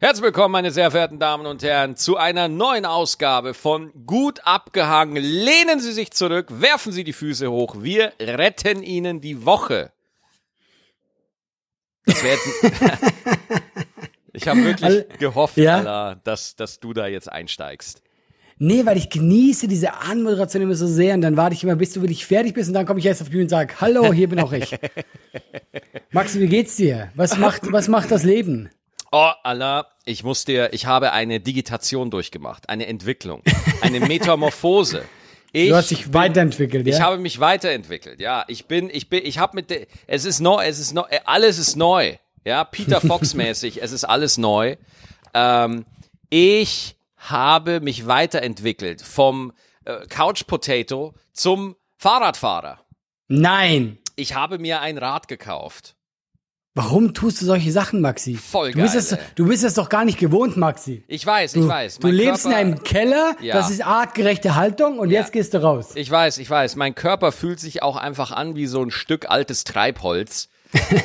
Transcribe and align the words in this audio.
Herzlich 0.00 0.22
willkommen, 0.22 0.52
meine 0.52 0.70
sehr 0.70 0.92
verehrten 0.92 1.18
Damen 1.18 1.44
und 1.44 1.60
Herren, 1.64 1.96
zu 1.96 2.16
einer 2.16 2.46
neuen 2.46 2.84
Ausgabe 2.86 3.52
von 3.52 3.90
Gut 4.06 4.38
abgehangen. 4.44 5.16
Lehnen 5.16 5.80
Sie 5.80 5.90
sich 5.90 6.12
zurück, 6.12 6.60
werfen 6.60 6.92
Sie 6.92 7.02
die 7.02 7.12
Füße 7.12 7.50
hoch. 7.50 7.82
Wir 7.82 8.12
retten 8.20 8.84
Ihnen 8.84 9.20
die 9.20 9.44
Woche. 9.44 9.90
Das 12.06 12.22
wäre 12.22 12.36
jetzt. 12.36 12.80
ich 14.34 14.46
habe 14.46 14.62
wirklich 14.62 15.18
gehofft, 15.18 15.56
Ja? 15.56 15.78
Alter, 15.78 16.20
dass, 16.22 16.54
dass 16.54 16.78
du 16.78 16.92
da 16.92 17.08
jetzt 17.08 17.32
einsteigst. 17.32 18.00
Nee, 18.56 18.86
weil 18.86 18.98
ich 18.98 19.10
genieße 19.10 19.66
diese 19.66 19.94
Anmoderation 19.94 20.62
immer 20.62 20.76
so 20.76 20.86
sehr 20.86 21.14
und 21.14 21.22
dann 21.22 21.36
warte 21.36 21.56
ich 21.56 21.64
immer, 21.64 21.74
bis 21.74 21.92
du 21.94 22.02
wirklich 22.02 22.24
fertig 22.24 22.54
bist 22.54 22.68
und 22.68 22.74
dann 22.74 22.86
komme 22.86 23.00
ich 23.00 23.06
erst 23.06 23.22
auf 23.22 23.30
die 23.30 23.32
Bühne 23.32 23.44
und 23.44 23.50
sage, 23.50 23.74
hallo, 23.80 24.12
hier 24.12 24.28
bin 24.28 24.38
auch 24.38 24.52
ich. 24.52 24.78
Maxi, 26.12 26.38
wie 26.38 26.46
geht's 26.46 26.76
dir? 26.76 27.10
Was 27.16 27.36
macht, 27.36 27.72
was 27.72 27.88
macht 27.88 28.12
das 28.12 28.22
Leben? 28.22 28.70
Oh, 29.10 29.30
Allah, 29.42 29.86
ich 30.04 30.22
muss 30.22 30.44
dir, 30.44 30.72
ich 30.74 30.84
habe 30.86 31.12
eine 31.12 31.40
Digitation 31.40 32.10
durchgemacht, 32.10 32.68
eine 32.68 32.86
Entwicklung, 32.86 33.42
eine 33.80 34.00
Metamorphose. 34.06 35.04
Ich 35.52 35.70
Du 35.70 35.76
hast 35.76 35.90
dich 35.90 36.12
weiterentwickelt, 36.12 36.86
ja? 36.86 36.94
Ich 36.94 37.00
habe 37.00 37.16
mich 37.16 37.40
weiterentwickelt, 37.40 38.20
ja. 38.20 38.44
Ich 38.48 38.66
bin, 38.66 38.90
ich 38.90 39.08
bin, 39.08 39.24
ich 39.24 39.38
habe 39.38 39.56
mit, 39.56 39.70
de, 39.70 39.86
es 40.06 40.26
ist 40.26 40.40
neu, 40.40 40.62
es 40.66 40.78
ist 40.78 40.92
neu, 40.92 41.04
äh, 41.08 41.20
alles 41.24 41.58
ist 41.58 41.76
neu, 41.76 42.16
ja. 42.44 42.64
Peter 42.64 43.00
Fox 43.00 43.32
mäßig, 43.34 43.82
es 43.82 43.92
ist 43.92 44.04
alles 44.04 44.36
neu. 44.36 44.76
Ähm, 45.32 45.86
ich 46.28 46.96
habe 47.16 47.80
mich 47.80 48.06
weiterentwickelt 48.06 49.00
vom 49.00 49.52
äh, 49.86 50.06
Couch 50.08 50.46
Potato 50.46 51.14
zum 51.32 51.76
Fahrradfahrer. 51.96 52.80
Nein. 53.28 53.98
Ich 54.16 54.34
habe 54.34 54.58
mir 54.58 54.80
ein 54.80 54.98
Rad 54.98 55.28
gekauft. 55.28 55.96
Warum 56.78 57.12
tust 57.12 57.42
du 57.42 57.44
solche 57.44 57.72
Sachen, 57.72 58.00
Maxi? 58.00 58.36
Voll 58.36 58.70
du 58.70 58.82
bist 58.82 58.94
geil, 58.94 59.02
es, 59.02 59.12
ey. 59.12 59.18
du 59.34 59.46
bist 59.48 59.64
es 59.64 59.74
doch 59.74 59.88
gar 59.88 60.04
nicht 60.04 60.16
gewohnt, 60.16 60.56
Maxi. 60.56 61.02
Ich 61.08 61.26
weiß, 61.26 61.54
Du, 61.54 61.62
ich 61.62 61.68
weiß. 61.68 61.98
du 61.98 62.06
mein 62.06 62.14
lebst 62.16 62.42
Körper, 62.44 62.60
in 62.60 62.66
einem 62.72 62.82
Keller, 62.84 63.34
Ja. 63.40 63.56
das 63.56 63.70
ist 63.70 63.84
artgerechte 63.84 64.54
Haltung 64.54 65.00
und 65.00 65.10
Ja. 65.10 65.20
jetzt 65.20 65.32
gehst 65.32 65.54
du 65.54 65.60
raus. 65.60 65.90
Ich 65.96 66.08
weiß, 66.08 66.38
ich 66.38 66.48
weiß. 66.48 66.76
Mein 66.76 66.94
Körper 66.94 67.32
fühlt 67.32 67.58
sich 67.58 67.82
auch 67.82 67.96
einfach 67.96 68.30
an 68.30 68.54
wie 68.54 68.66
so 68.66 68.80
ein 68.80 68.92
Stück 68.92 69.28
altes 69.28 69.64
Treibholz, 69.64 70.48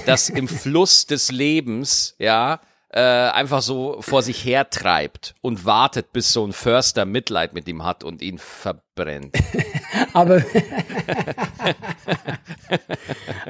das 0.06 0.30
im 0.30 0.48
Fluss 0.48 1.08
des 1.08 1.32
Lebens, 1.32 2.14
ja, 2.20 2.60
äh, 2.94 3.00
einfach 3.02 3.62
so 3.62 3.98
vor 4.02 4.22
sich 4.22 4.44
her 4.46 4.70
treibt 4.70 5.34
und 5.42 5.66
wartet, 5.66 6.14
bis 6.14 6.32
so 6.32 6.46
ein 6.46 6.54
Förster 6.54 7.06
Mitleid 7.06 7.54
mit 7.54 7.68
ihm 7.68 7.84
hat 7.84 8.04
und 8.04 8.22
ihn 8.22 8.38
verbrennt. 8.38 9.36
Aber, 10.14 10.44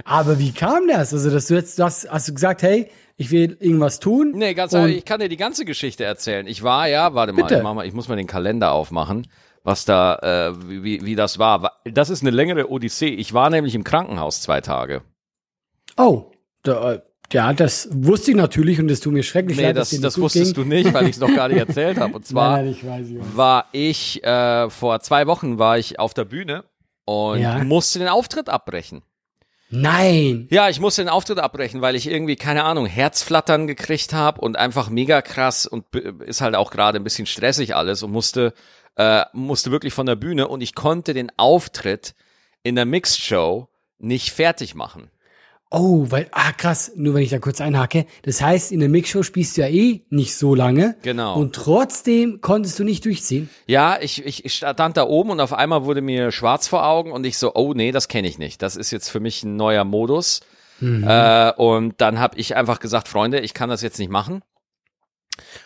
aber 0.05 0.39
wie 0.39 0.51
kam 0.53 0.87
das? 0.87 1.13
Also, 1.13 1.29
dass 1.29 1.47
du 1.47 1.55
jetzt, 1.55 1.79
du 1.79 1.83
hast, 1.83 2.05
du 2.05 2.33
gesagt, 2.33 2.61
hey, 2.63 2.89
ich 3.17 3.31
will 3.31 3.57
irgendwas 3.59 3.99
tun? 3.99 4.31
Nee, 4.35 4.53
ganz 4.53 4.73
ehrlich, 4.73 4.97
ich 4.97 5.05
kann 5.05 5.19
dir 5.19 5.29
die 5.29 5.37
ganze 5.37 5.65
Geschichte 5.65 6.03
erzählen. 6.03 6.47
Ich 6.47 6.63
war 6.63 6.87
ja, 6.87 7.13
warte 7.13 7.33
mal, 7.33 7.51
ich, 7.51 7.63
mach 7.63 7.73
mal, 7.73 7.85
ich 7.85 7.93
muss 7.93 8.07
mal 8.07 8.15
den 8.15 8.27
Kalender 8.27 8.71
aufmachen, 8.71 9.27
was 9.63 9.85
da, 9.85 10.51
äh, 10.51 10.69
wie, 10.69 10.83
wie- 10.83 11.05
wie 11.05 11.15
das 11.15 11.39
war. 11.39 11.79
Das 11.85 12.09
ist 12.09 12.21
eine 12.21 12.31
längere 12.31 12.69
Odyssee. 12.69 13.09
Ich 13.09 13.33
war 13.33 13.49
nämlich 13.49 13.75
im 13.75 13.83
Krankenhaus 13.83 14.41
zwei 14.41 14.61
Tage. 14.61 15.01
Oh, 15.97 16.31
da, 16.63 16.93
äh, 16.93 17.01
ja, 17.33 17.51
das 17.53 17.89
wusste 17.91 18.31
ich 18.31 18.37
natürlich 18.37 18.79
und 18.79 18.89
es 18.89 18.99
tut 19.01 19.11
mir 19.13 19.23
schrecklich 19.23 19.57
Nee, 19.57 19.63
leid, 19.63 19.77
das, 19.77 19.89
dass 19.89 19.99
das 20.01 20.17
wusstest 20.19 20.55
ging. 20.55 20.63
du 20.63 20.69
nicht, 20.69 20.93
weil 20.93 21.05
ich 21.05 21.15
es 21.15 21.19
noch 21.19 21.33
gar 21.35 21.47
nicht 21.49 21.57
erzählt 21.59 21.97
habe. 21.99 22.13
Und 22.15 22.25
zwar 22.25 22.57
Nein, 22.57 22.65
nein, 22.65 22.73
ich 22.73 22.85
weiß, 22.85 23.07
ich 23.09 23.19
weiß. 23.19 23.25
war 23.35 23.65
ich 23.71 24.23
äh, 24.23 24.69
vor 24.69 24.99
zwei 25.01 25.27
Wochen 25.27 25.59
war 25.59 25.77
ich 25.77 25.99
auf 25.99 26.13
der 26.13 26.25
Bühne 26.25 26.63
und 27.05 27.39
Ja. 27.41 27.63
musste 27.63 27.99
den 27.99 28.07
Auftritt 28.07 28.47
abbrechen. 28.49 29.01
Nein. 29.69 30.47
Ja, 30.51 30.69
ich 30.69 30.79
musste 30.79 31.01
den 31.01 31.09
Auftritt 31.09 31.39
abbrechen, 31.39 31.81
weil 31.81 31.95
ich 31.95 32.07
irgendwie 32.07 32.35
keine 32.35 32.63
Ahnung 32.63 32.85
Herzflattern 32.85 33.65
gekriegt 33.65 34.13
habe 34.13 34.39
und 34.41 34.55
einfach 34.55 34.89
mega 34.89 35.21
krass 35.23 35.65
und 35.65 35.85
ist 35.95 36.41
halt 36.41 36.55
auch 36.55 36.69
gerade 36.69 36.99
ein 36.99 37.03
bisschen 37.03 37.25
stressig 37.25 37.75
alles 37.75 38.03
und 38.03 38.11
musste 38.11 38.53
äh, 38.97 39.23
musste 39.33 39.71
wirklich 39.71 39.93
von 39.93 40.05
der 40.05 40.15
Bühne 40.15 40.47
und 40.47 40.61
ich 40.61 40.75
konnte 40.75 41.15
den 41.15 41.31
Auftritt 41.37 42.13
in 42.61 42.75
der 42.75 42.85
Mixed 42.85 43.19
Show 43.19 43.67
nicht 43.97 44.29
fertig 44.31 44.75
machen. 44.75 45.09
Oh, 45.75 46.05
weil, 46.09 46.27
ah, 46.31 46.51
krass, 46.51 46.91
nur 46.95 47.15
wenn 47.15 47.23
ich 47.23 47.31
da 47.31 47.39
kurz 47.39 47.59
einhake. 47.59 48.05
Das 48.21 48.41
heißt, 48.41 48.71
in 48.71 48.79
der 48.79 48.89
Mixshow 48.89 49.23
spielst 49.23 49.57
du 49.57 49.61
ja 49.61 49.67
eh 49.67 50.01
nicht 50.09 50.35
so 50.35 50.53
lange. 50.53 50.95
Genau. 51.01 51.35
Und 51.35 51.55
trotzdem 51.55 52.41
konntest 52.41 52.77
du 52.77 52.83
nicht 52.83 53.03
durchziehen. 53.05 53.49
Ja, 53.65 53.97
ich, 53.99 54.23
ich, 54.23 54.45
ich 54.45 54.53
stand 54.53 54.97
da 54.97 55.07
oben 55.07 55.31
und 55.31 55.39
auf 55.39 55.51
einmal 55.51 55.83
wurde 55.83 56.01
mir 56.01 56.31
schwarz 56.31 56.67
vor 56.67 56.85
Augen 56.85 57.11
und 57.11 57.25
ich 57.25 57.39
so, 57.39 57.55
oh 57.55 57.73
nee, 57.73 57.91
das 57.91 58.07
kenne 58.07 58.27
ich 58.27 58.37
nicht. 58.37 58.61
Das 58.61 58.75
ist 58.75 58.91
jetzt 58.91 59.09
für 59.09 59.19
mich 59.19 59.43
ein 59.43 59.55
neuer 59.55 59.83
Modus. 59.83 60.41
Äh, 60.81 61.53
und 61.53 62.01
dann 62.01 62.19
habe 62.19 62.37
ich 62.37 62.55
einfach 62.55 62.79
gesagt, 62.79 63.07
Freunde, 63.07 63.39
ich 63.39 63.53
kann 63.53 63.69
das 63.69 63.81
jetzt 63.81 63.99
nicht 63.99 64.11
machen. 64.11 64.41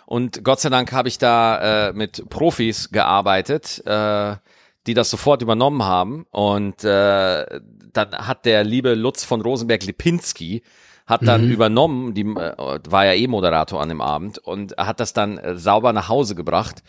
Und 0.05 0.43
Gott 0.43 0.59
sei 0.59 0.69
Dank 0.69 0.91
habe 0.91 1.07
ich 1.07 1.17
da 1.17 1.89
äh, 1.89 1.93
mit 1.93 2.29
Profis 2.29 2.89
gearbeitet, 2.91 3.85
äh, 3.85 4.35
die 4.85 4.93
das 4.93 5.09
sofort 5.09 5.41
übernommen 5.41 5.83
haben. 5.83 6.25
Und 6.29 6.83
äh, 6.83 7.59
dann 7.93 8.11
hat 8.11 8.45
der 8.45 8.63
liebe 8.63 8.93
Lutz 8.93 9.23
von 9.23 9.41
Rosenberg-Lipinski 9.41 10.63
hat 11.07 11.25
dann 11.25 11.49
übernommen, 11.49 12.13
die 12.13 12.21
äh, 12.21 12.79
war 12.89 13.05
ja 13.05 13.13
eh 13.13 13.27
Moderator 13.27 13.81
an 13.81 13.89
dem 13.89 14.01
Abend 14.01 14.39
und 14.39 14.77
hat 14.77 14.99
das 14.99 15.13
dann 15.13 15.37
äh, 15.37 15.57
sauber 15.57 15.93
nach 15.93 16.09
Hause 16.09 16.35
gebracht. 16.35 16.83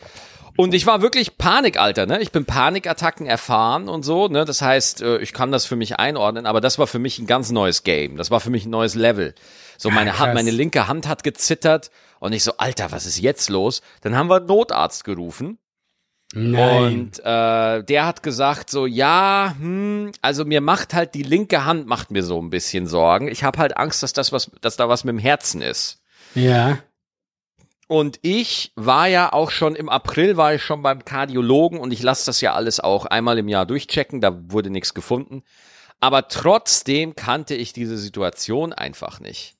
Und 0.56 0.74
ich 0.74 0.86
war 0.86 1.02
wirklich 1.02 1.38
Panik, 1.38 1.78
Alter, 1.78 2.06
ne? 2.06 2.20
Ich 2.20 2.32
bin 2.32 2.44
Panikattacken 2.44 3.26
erfahren 3.26 3.88
und 3.88 4.02
so, 4.02 4.26
ne? 4.26 4.44
Das 4.44 4.60
heißt, 4.60 5.02
äh, 5.02 5.18
ich 5.18 5.32
kann 5.32 5.52
das 5.52 5.66
für 5.66 5.76
mich 5.76 6.00
einordnen, 6.00 6.46
aber 6.46 6.60
das 6.60 6.80
war 6.80 6.88
für 6.88 6.98
mich 6.98 7.20
ein 7.20 7.28
ganz 7.28 7.52
neues 7.52 7.84
Game. 7.84 8.16
Das 8.16 8.32
war 8.32 8.40
für 8.40 8.50
mich 8.50 8.66
ein 8.66 8.70
neues 8.70 8.96
Level. 8.96 9.36
So 9.76 9.88
meine 9.88 10.18
Hand, 10.18 10.32
krass. 10.32 10.34
meine 10.34 10.50
linke 10.50 10.88
Hand 10.88 11.06
hat 11.06 11.22
gezittert 11.22 11.92
und 12.18 12.32
ich 12.32 12.42
so, 12.42 12.56
Alter, 12.56 12.90
was 12.90 13.06
ist 13.06 13.20
jetzt 13.20 13.50
los? 13.50 13.82
Dann 14.00 14.16
haben 14.16 14.28
wir 14.28 14.40
Notarzt 14.40 15.04
gerufen 15.04 15.58
Nein. 16.34 16.84
und 16.84 17.18
äh, 17.20 17.82
der 17.84 18.06
hat 18.06 18.22
gesagt 18.22 18.68
so, 18.68 18.84
ja, 18.84 19.54
hm, 19.58 20.12
also 20.20 20.44
mir 20.44 20.60
macht 20.60 20.92
halt 20.92 21.14
die 21.14 21.22
linke 21.22 21.64
Hand 21.64 21.86
macht 21.86 22.10
mir 22.10 22.22
so 22.22 22.40
ein 22.40 22.50
bisschen 22.50 22.86
Sorgen. 22.86 23.28
Ich 23.28 23.44
habe 23.44 23.58
halt 23.58 23.78
Angst, 23.78 24.02
dass 24.02 24.12
das 24.12 24.30
was, 24.30 24.50
dass 24.60 24.76
da 24.76 24.88
was 24.88 25.04
mit 25.04 25.14
dem 25.14 25.18
Herzen 25.18 25.62
ist. 25.62 26.00
ja. 26.34 26.78
Und 27.90 28.18
ich 28.20 28.70
war 28.76 29.06
ja 29.06 29.32
auch 29.32 29.50
schon 29.50 29.74
im 29.74 29.88
April 29.88 30.36
war 30.36 30.52
ich 30.52 30.62
schon 30.62 30.82
beim 30.82 31.06
Kardiologen 31.06 31.80
und 31.80 31.90
ich 31.90 32.02
lasse 32.02 32.26
das 32.26 32.42
ja 32.42 32.52
alles 32.52 32.80
auch 32.80 33.06
einmal 33.06 33.38
im 33.38 33.48
Jahr 33.48 33.64
durchchecken, 33.64 34.20
da 34.20 34.38
wurde 34.52 34.68
nichts 34.68 34.92
gefunden. 34.92 35.42
Aber 35.98 36.28
trotzdem 36.28 37.16
kannte 37.16 37.54
ich 37.54 37.72
diese 37.72 37.96
Situation 37.96 38.74
einfach 38.74 39.20
nicht. 39.20 39.56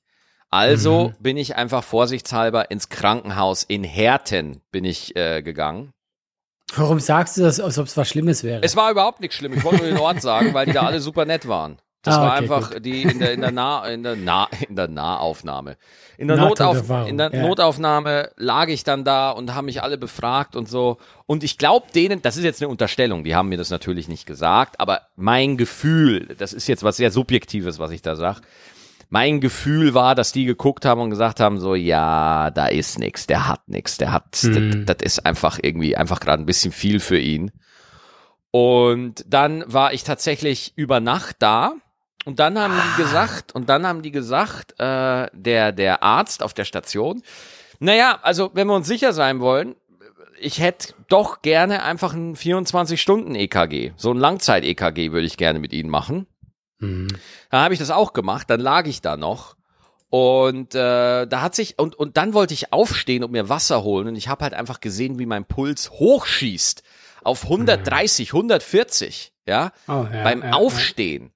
Also 0.51 1.13
bin 1.19 1.37
ich 1.37 1.55
einfach 1.55 1.83
vorsichtshalber 1.83 2.69
ins 2.69 2.89
Krankenhaus 2.89 3.63
in 3.63 3.83
Herten 3.83 4.61
bin 4.71 4.85
ich 4.85 5.15
äh, 5.15 5.41
gegangen. 5.41 5.93
Warum 6.75 6.99
sagst 6.99 7.37
du 7.37 7.41
das, 7.41 7.59
als 7.59 7.77
ob 7.79 7.87
es 7.87 7.97
was 7.97 8.07
Schlimmes 8.09 8.43
wäre? 8.43 8.61
Es 8.63 8.75
war 8.75 8.91
überhaupt 8.91 9.21
nichts 9.21 9.35
schlimm. 9.35 9.53
Ich 9.53 9.63
wollte 9.63 9.77
nur 9.79 9.87
den 9.87 9.97
Ort 9.97 10.21
sagen, 10.21 10.53
weil 10.53 10.65
die 10.65 10.73
da 10.73 10.83
alle 10.83 10.99
super 10.99 11.25
nett 11.25 11.47
waren. 11.47 11.77
Das 12.01 12.15
Ah, 12.15 12.21
war 12.21 12.31
okay, 12.31 12.37
einfach 12.43 12.79
die 12.79 13.01
in 13.01 13.19
der 13.19 13.33
in 13.33 13.41
der 13.41 13.51
nah 13.51 13.85
in 13.85 14.03
der 14.03 14.15
nah 14.15 14.47
in 14.67 14.75
der 14.77 14.87
Nahaufnahme. 14.87 15.75
In 16.17 16.29
der 16.29 16.37
Notauf, 16.37 16.89
in 17.07 17.17
der 17.17 17.33
ja. 17.33 17.41
Notaufnahme 17.41 18.31
lag 18.37 18.69
ich 18.69 18.85
dann 18.85 19.03
da 19.03 19.31
und 19.31 19.53
haben 19.53 19.65
mich 19.65 19.83
alle 19.83 19.97
befragt 19.97 20.55
und 20.55 20.69
so. 20.69 20.97
Und 21.25 21.43
ich 21.43 21.57
glaube 21.57 21.87
denen, 21.93 22.21
das 22.21 22.37
ist 22.37 22.45
jetzt 22.45 22.61
eine 22.61 22.69
Unterstellung, 22.69 23.25
die 23.25 23.35
haben 23.35 23.49
mir 23.49 23.57
das 23.57 23.69
natürlich 23.69 24.07
nicht 24.07 24.25
gesagt, 24.25 24.79
aber 24.79 25.01
mein 25.17 25.57
Gefühl, 25.57 26.35
das 26.37 26.53
ist 26.53 26.67
jetzt 26.67 26.83
was 26.83 26.95
sehr 26.97 27.11
Subjektives, 27.11 27.79
was 27.79 27.91
ich 27.91 28.01
da 28.01 28.15
sag. 28.15 28.41
Mein 29.09 29.41
Gefühl 29.41 29.93
war, 29.95 30.13
dass 30.13 30.31
die 30.31 30.45
geguckt 30.45 30.85
haben 30.85 31.01
und 31.01 31.09
gesagt 31.09 31.39
haben, 31.39 31.59
so, 31.59 31.73
ja, 31.73 32.51
da 32.51 32.67
ist 32.67 32.99
nix, 32.99 33.25
der 33.25 33.47
hat 33.47 33.67
nix, 33.67 33.97
der 33.97 34.11
hat, 34.11 34.37
Hm. 34.41 34.85
das, 34.85 34.97
das 34.97 35.05
ist 35.05 35.25
einfach 35.25 35.59
irgendwie, 35.61 35.97
einfach 35.97 36.19
gerade 36.19 36.43
ein 36.43 36.45
bisschen 36.45 36.71
viel 36.71 36.99
für 36.99 37.17
ihn. 37.19 37.51
Und 38.51 39.25
dann 39.27 39.63
war 39.71 39.93
ich 39.93 40.03
tatsächlich 40.03 40.73
über 40.75 40.99
Nacht 40.99 41.37
da. 41.39 41.73
Und 42.25 42.39
dann 42.39 42.59
haben 42.59 42.73
die 42.73 43.01
gesagt, 43.01 43.53
und 43.55 43.69
dann 43.69 43.87
haben 43.87 44.01
die 44.01 44.11
gesagt, 44.11 44.79
äh, 44.79 45.27
der, 45.33 45.71
der 45.71 46.03
Arzt 46.03 46.43
auf 46.43 46.53
der 46.53 46.65
Station, 46.65 47.23
naja, 47.79 48.19
also 48.21 48.51
wenn 48.53 48.67
wir 48.67 48.75
uns 48.75 48.87
sicher 48.87 49.13
sein 49.13 49.39
wollen, 49.39 49.75
ich 50.39 50.59
hätte 50.59 50.93
doch 51.07 51.41
gerne 51.41 51.83
einfach 51.83 52.13
ein 52.13 52.35
24-Stunden-EKG. 52.35 53.91
So 53.97 54.11
ein 54.11 54.17
Langzeit-EKG 54.17 55.11
würde 55.11 55.27
ich 55.27 55.37
gerne 55.37 55.59
mit 55.59 55.73
Ihnen 55.73 55.89
machen. 55.89 56.27
Mhm. 56.79 57.07
Da 57.49 57.63
habe 57.63 57.73
ich 57.73 57.79
das 57.79 57.91
auch 57.91 58.13
gemacht, 58.13 58.49
dann 58.49 58.59
lag 58.59 58.85
ich 58.87 59.01
da 59.01 59.17
noch. 59.17 59.55
Und 60.09 60.73
äh, 60.73 61.27
da 61.27 61.41
hat 61.41 61.53
sich, 61.53 61.77
und, 61.77 61.93
und 61.95 62.17
dann 62.17 62.33
wollte 62.33 62.53
ich 62.53 62.73
aufstehen 62.73 63.23
und 63.23 63.31
mir 63.31 63.47
Wasser 63.47 63.83
holen. 63.83 64.07
Und 64.07 64.15
ich 64.15 64.27
habe 64.27 64.43
halt 64.43 64.55
einfach 64.55 64.79
gesehen, 64.79 65.19
wie 65.19 65.27
mein 65.27 65.45
Puls 65.45 65.91
hochschießt 65.91 66.81
auf 67.23 67.43
130, 67.43 68.29
140, 68.29 69.33
ja, 69.45 69.71
Oh, 69.87 70.07
ja, 70.11 70.23
beim 70.23 70.41
ja, 70.41 70.53
Aufstehen. 70.53 71.31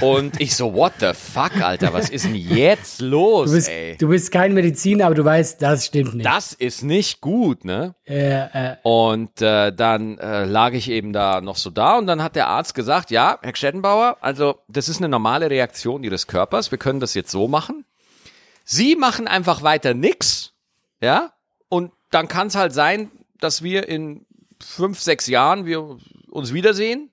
Und 0.00 0.40
ich 0.40 0.54
so, 0.54 0.74
what 0.74 0.92
the 1.00 1.12
fuck, 1.14 1.56
Alter, 1.62 1.92
was 1.92 2.10
ist 2.10 2.26
denn 2.26 2.34
jetzt 2.34 3.00
los, 3.00 3.48
Du 3.50 3.56
bist, 3.56 3.68
ey? 3.70 3.96
du 3.96 4.08
bist 4.08 4.30
kein 4.30 4.52
Mediziner, 4.52 5.06
aber 5.06 5.14
du 5.14 5.24
weißt, 5.24 5.62
das 5.62 5.86
stimmt 5.86 6.14
nicht. 6.14 6.26
Das 6.26 6.52
ist 6.52 6.82
nicht 6.82 7.20
gut, 7.20 7.64
ne? 7.64 7.94
äh, 8.06 8.72
äh, 8.72 8.76
Und 8.82 9.40
äh, 9.40 9.72
dann 9.72 10.18
äh, 10.18 10.44
lag 10.44 10.72
ich 10.72 10.90
eben 10.90 11.12
da 11.12 11.40
noch 11.40 11.56
so 11.56 11.70
da 11.70 11.96
und 11.96 12.06
dann 12.06 12.22
hat 12.22 12.36
der 12.36 12.48
Arzt 12.48 12.74
gesagt, 12.74 13.10
ja, 13.10 13.38
Herr 13.42 13.56
Stettenbauer, 13.56 14.18
also 14.20 14.56
das 14.68 14.88
ist 14.88 14.98
eine 14.98 15.08
normale 15.08 15.48
Reaktion 15.50 16.04
Ihres 16.04 16.26
Körpers, 16.26 16.70
wir 16.70 16.78
können 16.78 17.00
das 17.00 17.14
jetzt 17.14 17.30
so 17.30 17.48
machen. 17.48 17.84
Sie 18.64 18.94
machen 18.94 19.26
einfach 19.26 19.62
weiter 19.62 19.94
nix, 19.94 20.52
ja, 21.00 21.32
und 21.68 21.92
dann 22.10 22.28
kann 22.28 22.48
es 22.48 22.54
halt 22.54 22.72
sein, 22.74 23.10
dass 23.40 23.62
wir 23.62 23.88
in 23.88 24.26
fünf, 24.62 25.00
sechs 25.00 25.26
Jahren 25.26 25.64
wir 25.66 25.96
uns 26.30 26.52
wiedersehen, 26.52 27.10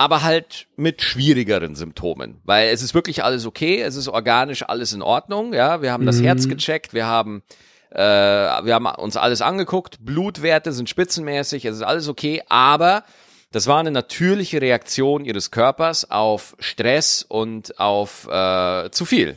aber 0.00 0.22
halt 0.22 0.66
mit 0.76 1.02
schwierigeren 1.02 1.74
Symptomen, 1.74 2.40
weil 2.44 2.68
es 2.68 2.80
ist 2.80 2.94
wirklich 2.94 3.22
alles 3.22 3.44
okay, 3.44 3.82
es 3.82 3.96
ist 3.96 4.08
organisch 4.08 4.62
alles 4.62 4.94
in 4.94 5.02
Ordnung, 5.02 5.52
ja, 5.52 5.82
wir 5.82 5.92
haben 5.92 6.06
das 6.06 6.20
Mhm. 6.20 6.24
Herz 6.24 6.48
gecheckt, 6.48 6.94
wir 6.94 7.04
haben 7.04 7.42
äh, 7.90 7.98
wir 7.98 8.72
haben 8.72 8.86
uns 8.86 9.18
alles 9.18 9.42
angeguckt, 9.42 9.98
Blutwerte 10.02 10.72
sind 10.72 10.88
spitzenmäßig, 10.88 11.66
es 11.66 11.76
ist 11.76 11.82
alles 11.82 12.08
okay, 12.08 12.42
aber 12.48 13.04
das 13.52 13.66
war 13.66 13.78
eine 13.78 13.90
natürliche 13.90 14.62
Reaktion 14.62 15.26
ihres 15.26 15.50
Körpers 15.50 16.10
auf 16.10 16.56
Stress 16.60 17.22
und 17.22 17.78
auf 17.78 18.26
äh, 18.26 18.90
zu 18.92 19.04
viel. 19.04 19.36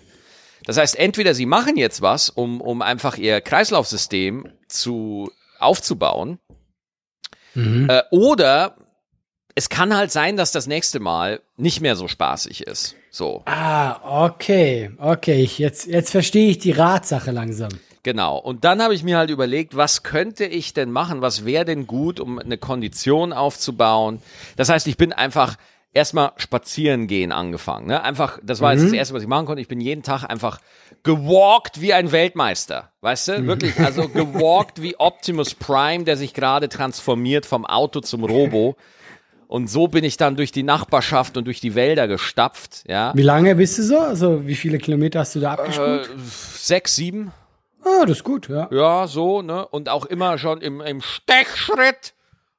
Das 0.65 0.77
heißt, 0.77 0.98
entweder 0.98 1.33
sie 1.33 1.45
machen 1.45 1.75
jetzt 1.75 2.01
was, 2.01 2.30
um, 2.30 2.62
um 2.62 2.81
einfach 2.81 3.18
ihr 3.18 3.42
Kreislaufsystem 3.42 4.48
zu 4.69 5.30
aufzubauen, 5.60 6.39
äh, 7.56 8.01
oder 8.12 8.77
es 9.56 9.70
kann 9.70 9.96
halt 9.96 10.12
sein, 10.12 10.36
dass 10.38 10.52
das 10.52 10.68
nächste 10.68 11.00
Mal 11.00 11.42
nicht 11.58 11.82
mehr 11.82 11.96
so 11.96 12.08
spaßig 12.08 12.66
ist. 12.66 12.96
So, 13.12 13.44
Ah, 13.46 14.26
okay, 14.26 14.92
okay. 14.98 15.44
Jetzt, 15.58 15.86
jetzt 15.86 16.10
verstehe 16.12 16.50
ich 16.50 16.58
die 16.58 16.72
Ratsache 16.72 17.32
langsam. 17.32 17.70
genau. 18.02 18.38
Und 18.40 18.64
dann 18.66 18.82
habe 18.82 18.96
ich 18.96 19.04
mir 19.04 19.18
halt 19.18 19.30
überlegt, 19.30 19.76
was 19.78 20.02
könnte 20.04 20.46
ich 20.46 20.74
denn 20.74 20.92
machen? 20.92 21.22
Was 21.22 21.46
wäre 21.46 21.66
denn 21.66 21.86
gut, 21.88 22.20
um 22.20 22.40
eine 22.40 22.58
Kondition 22.58 23.32
aufzubauen? 23.32 24.22
Das 24.56 24.70
heißt, 24.70 24.88
ich 24.88 24.98
bin 24.98 25.14
einfach 25.14 25.56
erstmal 25.94 26.32
spazieren 26.38 27.06
gehen 27.06 27.32
angefangen. 27.32 27.86
Ne? 27.86 28.02
Einfach, 28.02 28.40
das 28.42 28.62
war 28.62 28.74
jetzt 28.74 28.86
das 28.86 28.94
erste, 28.94 29.14
was 29.14 29.22
ich 29.22 29.30
machen 29.30 29.46
konnte. 29.46 29.62
Ich 29.62 29.68
bin 29.68 29.80
jeden 29.80 30.02
Tag 30.02 30.24
einfach 30.24 30.60
gewalkt 31.04 31.82
wie 31.82 31.94
ein 31.94 32.12
Weltmeister. 32.12 32.90
Weißt 33.02 33.28
du? 33.28 33.46
Wirklich, 33.46 33.80
also 33.80 34.10
gewalkt 34.10 34.82
wie 34.82 34.96
Optimus 35.00 35.54
Prime, 35.54 36.04
der 36.04 36.18
sich 36.18 36.34
gerade 36.34 36.68
transformiert 36.70 37.46
vom 37.46 37.64
Auto 37.68 38.00
zum 38.00 38.24
Robo. 38.24 38.76
Und 39.54 39.68
so 39.68 39.88
bin 39.88 40.04
ich 40.04 40.18
dann 40.18 40.36
durch 40.36 40.52
die 40.52 40.64
Nachbarschaft 40.64 41.38
und 41.38 41.46
durch 41.46 41.60
die 41.62 41.76
Wälder 41.76 42.08
gestapft, 42.08 42.86
ja. 42.88 43.12
Wie 43.14 43.22
lange 43.22 43.54
bist 43.54 43.78
du 43.78 43.84
so? 43.84 44.00
Also, 44.00 44.48
wie 44.48 44.56
viele 44.56 44.80
Kilometer 44.80 45.20
hast 45.20 45.36
du 45.36 45.42
da 45.42 45.52
abgespult? 45.52 46.08
Äh, 46.08 46.10
sechs, 46.58 46.96
sieben, 46.96 47.32
ah, 47.84 48.02
das 48.02 48.18
ist 48.18 48.24
gut, 48.24 48.50
ja. 48.50 48.68
ja, 48.72 49.06
so, 49.06 49.44
ne? 49.44 49.68
Und 49.68 49.90
auch 49.90 50.08
immer 50.08 50.40
schon 50.40 50.60
im, 50.62 50.82
im 50.82 51.02
Stechschritt. 51.02 52.16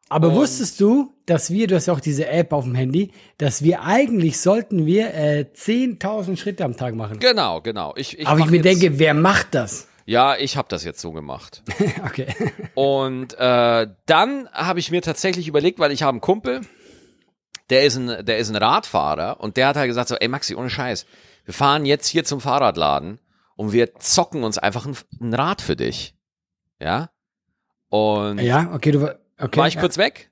Aber 0.08 0.36
wusstest 0.36 0.80
du, 0.80 1.12
dass 1.26 1.50
wir, 1.50 1.66
du 1.66 1.74
hast 1.74 1.86
ja 1.86 1.94
auch 1.94 1.98
diese 1.98 2.28
App 2.28 2.52
auf 2.52 2.62
dem 2.62 2.76
Handy, 2.76 3.10
dass 3.38 3.64
wir 3.64 3.82
eigentlich 3.82 4.38
sollten 4.38 4.86
wir 4.86 5.14
äh, 5.14 5.46
10.000 5.52 6.36
Schritte 6.36 6.64
am 6.64 6.76
Tag 6.76 6.94
machen. 6.94 7.18
Genau, 7.18 7.60
genau. 7.60 7.92
Ich, 7.96 8.20
ich 8.20 8.28
Aber 8.28 8.38
ich 8.38 8.46
mir 8.46 8.62
denke, 8.62 9.00
wer 9.00 9.14
macht 9.14 9.56
das? 9.56 9.88
Ja, 10.06 10.36
ich 10.36 10.56
habe 10.56 10.68
das 10.68 10.84
jetzt 10.84 11.00
so 11.00 11.10
gemacht. 11.10 11.64
okay. 12.06 12.28
Und 12.74 13.34
äh, 13.36 13.88
dann 14.06 14.48
habe 14.52 14.78
ich 14.78 14.92
mir 14.92 15.02
tatsächlich 15.02 15.48
überlegt, 15.48 15.80
weil 15.80 15.90
ich 15.90 16.04
habe 16.04 16.10
einen 16.10 16.20
Kumpel, 16.20 16.60
der 17.70 17.84
ist 17.84 17.96
ein, 17.96 18.24
der 18.26 18.38
ist 18.38 18.50
ein 18.50 18.56
Radfahrer 18.56 19.40
und 19.40 19.56
der 19.56 19.68
hat 19.68 19.76
halt 19.76 19.88
gesagt 19.88 20.08
so, 20.08 20.16
ey 20.16 20.28
Maxi, 20.28 20.54
ohne 20.54 20.70
Scheiß, 20.70 21.06
wir 21.44 21.54
fahren 21.54 21.84
jetzt 21.86 22.06
hier 22.08 22.24
zum 22.24 22.40
Fahrradladen 22.40 23.18
und 23.56 23.72
wir 23.72 23.94
zocken 23.96 24.44
uns 24.44 24.58
einfach 24.58 24.86
ein, 24.86 24.96
ein 25.20 25.34
Rad 25.34 25.60
für 25.62 25.76
dich. 25.76 26.14
Ja? 26.80 27.10
Und 27.88 28.38
Ja, 28.40 28.70
okay, 28.74 28.90
du 28.92 29.00
war, 29.02 29.14
okay. 29.38 29.58
war 29.60 29.68
ich 29.68 29.74
ja. 29.74 29.80
kurz 29.80 29.98
weg? 29.98 30.30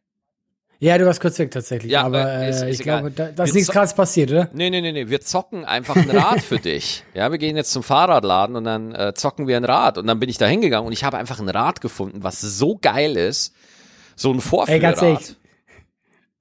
Ja, 0.81 0.99
du 0.99 1.06
warst 1.06 1.20
kurz 1.20 1.38
weg 1.38 1.52
tatsächlich. 1.52 1.93
Ja, 1.93 2.02
aber 2.02 2.29
äh, 2.29 2.50
ist- 2.50 2.62
äh, 2.62 2.70
ist 2.70 2.75
ich 2.75 2.81
egal. 2.87 3.02
glaube, 3.02 3.14
da, 3.14 3.31
da 3.31 3.44
ist 3.44 3.50
Wir 3.50 3.55
nichts 3.61 3.70
krasses 3.73 3.94
passiert, 3.94 4.32
oder? 4.32 4.49
Nee, 4.52 4.69
nee, 4.69 4.81
nee, 4.81 4.90
nee, 4.90 5.08
wir 5.08 5.20
zocken 5.20 5.64
einfach 5.64 5.94
ein 5.94 6.11
Rad 6.11 6.40
für 6.40 6.58
dich. 6.58 7.05
Ja, 7.14 7.31
wir 7.31 7.38
gehen 7.38 7.56
jetzt 7.56 7.70
zum 7.70 7.84
Fahrradladen 7.84 8.56
und 8.56 8.64
dann 8.64 8.93
äh, 8.93 9.14
zocken 9.14 9.46
wir 9.46 9.56
ein 9.56 9.64
Rad. 9.64 9.96
Und 9.99 10.08
dann 10.08 10.19
bin 10.19 10.29
ich 10.29 10.38
da 10.38 10.46
hingegangen 10.46 10.84
und 10.87 10.93
ich 10.93 11.05
habe 11.05 11.19
einfach 11.19 11.38
ein 11.38 11.49
Rad 11.49 11.81
gefunden, 11.81 12.25
was 12.25 12.40
so 12.40 12.76
geil 12.82 13.17
ist. 13.17 13.55
So 14.17 14.31
ein 14.32 14.37
Ey, 14.37 14.40
Vorführrad. 14.40 14.81
ganz 14.81 15.02
ehrlich. 15.02 15.37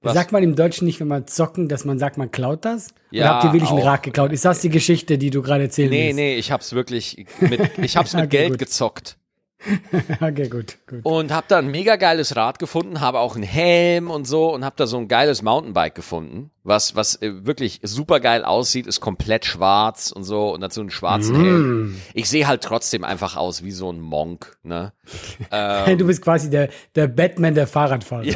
Was? 0.02 0.14
Sagt 0.14 0.32
man 0.32 0.42
im 0.42 0.56
Deutschen 0.56 0.84
nicht, 0.86 0.98
wenn 1.00 1.08
man 1.08 1.26
zocken, 1.28 1.68
dass 1.68 1.84
man 1.84 1.98
sagt, 1.98 2.18
man 2.18 2.30
klaut 2.30 2.64
das? 2.64 2.88
Ja, 3.10 3.22
Oder 3.24 3.34
habt 3.34 3.44
ihr 3.44 3.52
wirklich 3.52 3.70
auch. 3.70 3.84
Rad 3.84 4.02
geklaut? 4.02 4.32
Ist 4.32 4.44
das 4.44 4.60
die 4.60 4.68
Geschichte, 4.68 5.16
die 5.16 5.30
du 5.30 5.42
gerade 5.42 5.64
erzählen 5.64 5.90
Nee, 5.90 6.06
willst? 6.06 6.16
nee, 6.16 6.34
ich 6.36 6.50
hab's 6.50 6.72
wirklich 6.72 7.24
mit, 7.40 7.78
ich 7.78 7.96
hab's 7.96 8.12
mit 8.14 8.24
Okay, 8.24 8.36
Geld 8.36 8.50
gut. 8.50 8.58
gezockt. 8.58 9.16
Okay, 10.20 10.48
gut, 10.48 10.78
gut. 10.86 11.00
Und 11.04 11.32
hab 11.32 11.48
da 11.48 11.58
ein 11.58 11.70
mega 11.70 11.96
geiles 11.96 12.36
Rad 12.36 12.58
gefunden, 12.58 13.00
habe 13.00 13.18
auch 13.20 13.34
einen 13.34 13.44
Helm 13.44 14.10
und 14.10 14.26
so 14.26 14.52
und 14.52 14.64
hab 14.64 14.76
da 14.76 14.86
so 14.86 14.98
ein 14.98 15.08
geiles 15.08 15.42
Mountainbike 15.42 15.94
gefunden, 15.94 16.50
was, 16.64 16.96
was 16.96 17.20
äh, 17.22 17.44
wirklich 17.46 17.80
super 17.82 18.20
geil 18.20 18.44
aussieht, 18.44 18.86
ist 18.86 19.00
komplett 19.00 19.44
schwarz 19.44 20.10
und 20.10 20.24
so 20.24 20.52
und 20.52 20.60
dazu 20.60 20.80
einen 20.80 20.90
schwarzen 20.90 21.36
Mm. 21.36 21.44
Helm. 21.44 22.02
Ich 22.14 22.28
sehe 22.28 22.46
halt 22.46 22.62
trotzdem 22.62 23.04
einfach 23.04 23.36
aus 23.36 23.62
wie 23.62 23.72
so 23.72 23.90
ein 23.90 24.00
Monk, 24.00 24.56
ne? 24.62 24.92
Ähm. 25.50 25.98
du 25.98 26.06
bist 26.06 26.22
quasi 26.22 26.50
der, 26.50 26.68
der 26.94 27.06
Batman 27.06 27.54
der 27.54 27.66
Fahrradfahrer. 27.66 28.24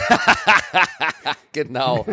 Genau. 1.52 2.04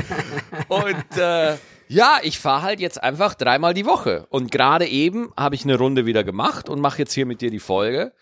Und 0.70 1.18
äh, 1.18 1.56
ja, 1.90 2.18
ich 2.24 2.40
fahre 2.40 2.62
halt 2.62 2.80
jetzt 2.80 3.04
einfach 3.04 3.36
dreimal 3.36 3.74
die 3.74 3.86
Woche. 3.86 4.26
Und 4.30 4.52
gerade 4.52 4.88
eben 4.88 5.32
habe 5.38 5.56
ich 5.56 5.66
eine 5.66 5.78
Runde 5.78 6.06
wieder 6.06 6.24
gemacht 6.24 6.70
und 6.70 6.80
mache 6.80 7.00
jetzt 7.00 7.12
hier 7.14 7.26
mit 7.26 7.42
dir 7.42 7.52
die 7.52 7.60
Folge. 7.60 8.14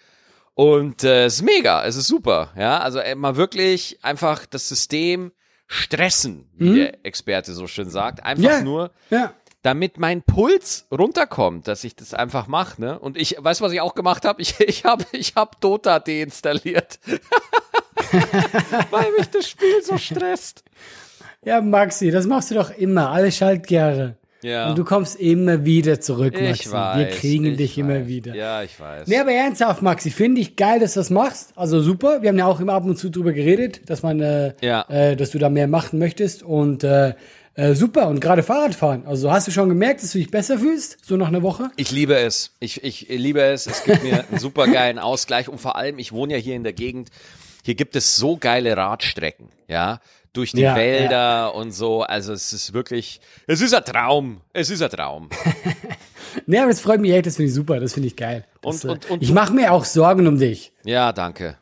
Und 0.53 1.03
äh, 1.03 1.25
es 1.25 1.35
ist 1.35 1.41
mega, 1.43 1.85
es 1.85 1.95
ist 1.95 2.07
super. 2.07 2.51
Ja, 2.57 2.79
also 2.79 2.99
äh, 2.99 3.15
mal 3.15 3.35
wirklich 3.35 3.99
einfach 4.03 4.45
das 4.45 4.67
System 4.67 5.31
stressen, 5.67 6.49
wie 6.55 6.75
der 6.75 7.05
Experte 7.05 7.53
so 7.53 7.65
schön 7.67 7.89
sagt. 7.89 8.23
Einfach 8.25 8.43
Ja. 8.43 8.61
nur, 8.61 8.91
Ja. 9.09 9.33
damit 9.61 9.97
mein 9.97 10.21
Puls 10.21 10.85
runterkommt, 10.91 11.67
dass 11.69 11.83
ich 11.85 11.95
das 11.95 12.13
einfach 12.13 12.47
mache. 12.47 12.81
Ne? 12.81 12.99
Und 12.99 13.15
ich, 13.17 13.37
weißt 13.39 13.61
du, 13.61 13.65
was 13.65 13.71
ich 13.71 13.79
auch 13.81 13.95
gemacht 13.95 14.25
habe? 14.25 14.41
Ich, 14.41 14.59
ich 14.59 14.83
habe 14.83 15.05
ich 15.13 15.33
hab 15.35 15.61
Dota 15.61 15.99
deinstalliert. 15.99 16.99
Weil 18.89 19.11
mich 19.17 19.29
das 19.29 19.47
Spiel 19.49 19.81
so 19.83 19.97
stresst. 19.97 20.63
Ja, 21.43 21.61
Maxi, 21.61 22.11
das 22.11 22.25
machst 22.27 22.51
du 22.51 22.55
doch 22.55 22.69
immer, 22.71 23.09
alle 23.11 23.31
Schaltjahre. 23.31 24.17
Ja. 24.43 24.69
Und 24.69 24.77
du 24.77 24.83
kommst 24.83 25.19
immer 25.19 25.65
wieder 25.65 25.99
zurück, 26.01 26.33
Maxi. 26.33 26.51
Ich 26.51 26.71
weiß. 26.71 26.97
Wir 26.97 27.05
kriegen 27.07 27.45
ich 27.45 27.57
dich 27.57 27.77
immer 27.77 28.01
weiß. 28.01 28.07
wieder. 28.07 28.35
Ja, 28.35 28.63
ich 28.63 28.79
weiß. 28.79 29.07
Nee, 29.07 29.17
aber 29.19 29.31
ernsthaft, 29.31 29.81
Maxi, 29.81 30.09
finde 30.09 30.41
ich 30.41 30.55
geil, 30.55 30.79
dass 30.79 30.93
du 30.95 30.99
das 30.99 31.09
machst. 31.09 31.51
Also 31.55 31.81
super. 31.81 32.21
Wir 32.21 32.29
haben 32.29 32.37
ja 32.37 32.45
auch 32.45 32.59
immer 32.59 32.73
ab 32.73 32.85
und 32.85 32.97
zu 32.97 33.09
drüber 33.09 33.33
geredet, 33.33 33.89
dass 33.89 34.03
man, 34.03 34.19
äh, 34.19 34.53
Ja. 34.61 34.85
äh, 34.89 35.15
dass 35.15 35.31
du 35.31 35.39
da 35.39 35.49
mehr 35.49 35.67
machen 35.67 35.99
möchtest. 35.99 36.43
Und 36.43 36.83
äh, 36.83 37.13
äh, 37.53 37.75
super. 37.75 38.07
Und 38.07 38.19
gerade 38.21 38.43
Fahrradfahren. 38.43 39.05
Also 39.05 39.31
hast 39.31 39.47
du 39.47 39.51
schon 39.51 39.69
gemerkt, 39.69 40.01
dass 40.01 40.11
du 40.13 40.17
dich 40.17 40.31
besser 40.31 40.57
fühlst? 40.57 40.97
So 41.05 41.17
nach 41.17 41.27
einer 41.27 41.41
Woche? 41.43 41.69
Ich 41.75 41.91
liebe 41.91 42.15
es. 42.15 42.51
Ich, 42.59 42.83
ich 42.83 43.07
liebe 43.09 43.41
es. 43.41 43.67
Es 43.67 43.83
gibt 43.83 44.03
mir 44.03 44.25
einen 44.29 44.39
super 44.39 44.67
geilen 44.67 44.99
Ausgleich. 44.99 45.49
Und 45.49 45.59
vor 45.59 45.75
allem, 45.75 45.99
ich 45.99 46.11
wohne 46.13 46.33
ja 46.33 46.39
hier 46.39 46.55
in 46.55 46.63
der 46.63 46.73
Gegend. 46.73 47.09
Hier 47.63 47.75
gibt 47.75 47.95
es 47.95 48.15
so 48.15 48.37
geile 48.37 48.75
Radstrecken, 48.75 49.49
ja, 49.67 49.99
durch 50.33 50.51
die 50.51 50.61
Ja, 50.61 50.75
Wälder 50.75 51.53
und 51.55 51.71
so. 51.71 52.03
Also 52.03 52.33
es 52.33 52.53
ist 52.53 52.73
wirklich, 52.73 53.19
es 53.47 53.61
ist 53.61 53.73
ein 53.73 53.83
Traum. 53.85 54.41
Es 54.53 54.69
ist 54.69 54.81
ein 54.81 54.89
Traum. 54.89 55.29
Nee, 56.45 56.59
aber 56.59 56.69
das 56.69 56.79
freut 56.79 57.01
mich 57.01 57.11
echt, 57.11 57.25
das 57.25 57.35
finde 57.35 57.49
ich 57.49 57.53
super, 57.53 57.81
das 57.81 57.91
finde 57.93 58.07
ich 58.07 58.15
geil. 58.15 58.45
Das, 58.61 58.85
Und- 58.85 58.89
äh, 58.89 58.93
und- 58.93 59.09
und 59.09 59.21
ich 59.23 59.33
mache 59.33 59.51
mir 59.51 59.73
auch 59.73 59.83
Sorgen 59.83 60.27
um 60.27 60.39
dich. 60.39 60.71
Ja, 60.85 61.11
danke. 61.11 61.57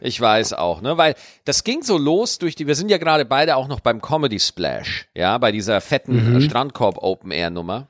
Ich 0.00 0.20
weiß 0.20 0.54
auch, 0.54 0.80
ne, 0.80 0.98
weil 0.98 1.14
das 1.44 1.62
ging 1.62 1.82
so 1.84 1.96
los 1.98 2.38
durch 2.38 2.56
die, 2.56 2.66
wir 2.66 2.74
sind 2.74 2.90
ja 2.90 2.98
gerade 2.98 3.24
beide 3.24 3.54
auch 3.54 3.68
noch 3.68 3.78
beim 3.78 4.02
Comedy 4.02 4.40
Splash, 4.40 5.06
ja, 5.14 5.38
bei 5.38 5.52
dieser 5.52 5.80
fetten 5.80 6.36
äh, 6.36 6.40
Strandkorb 6.40 6.98
Open 6.98 7.30
Air 7.30 7.50
Nummer. 7.50 7.88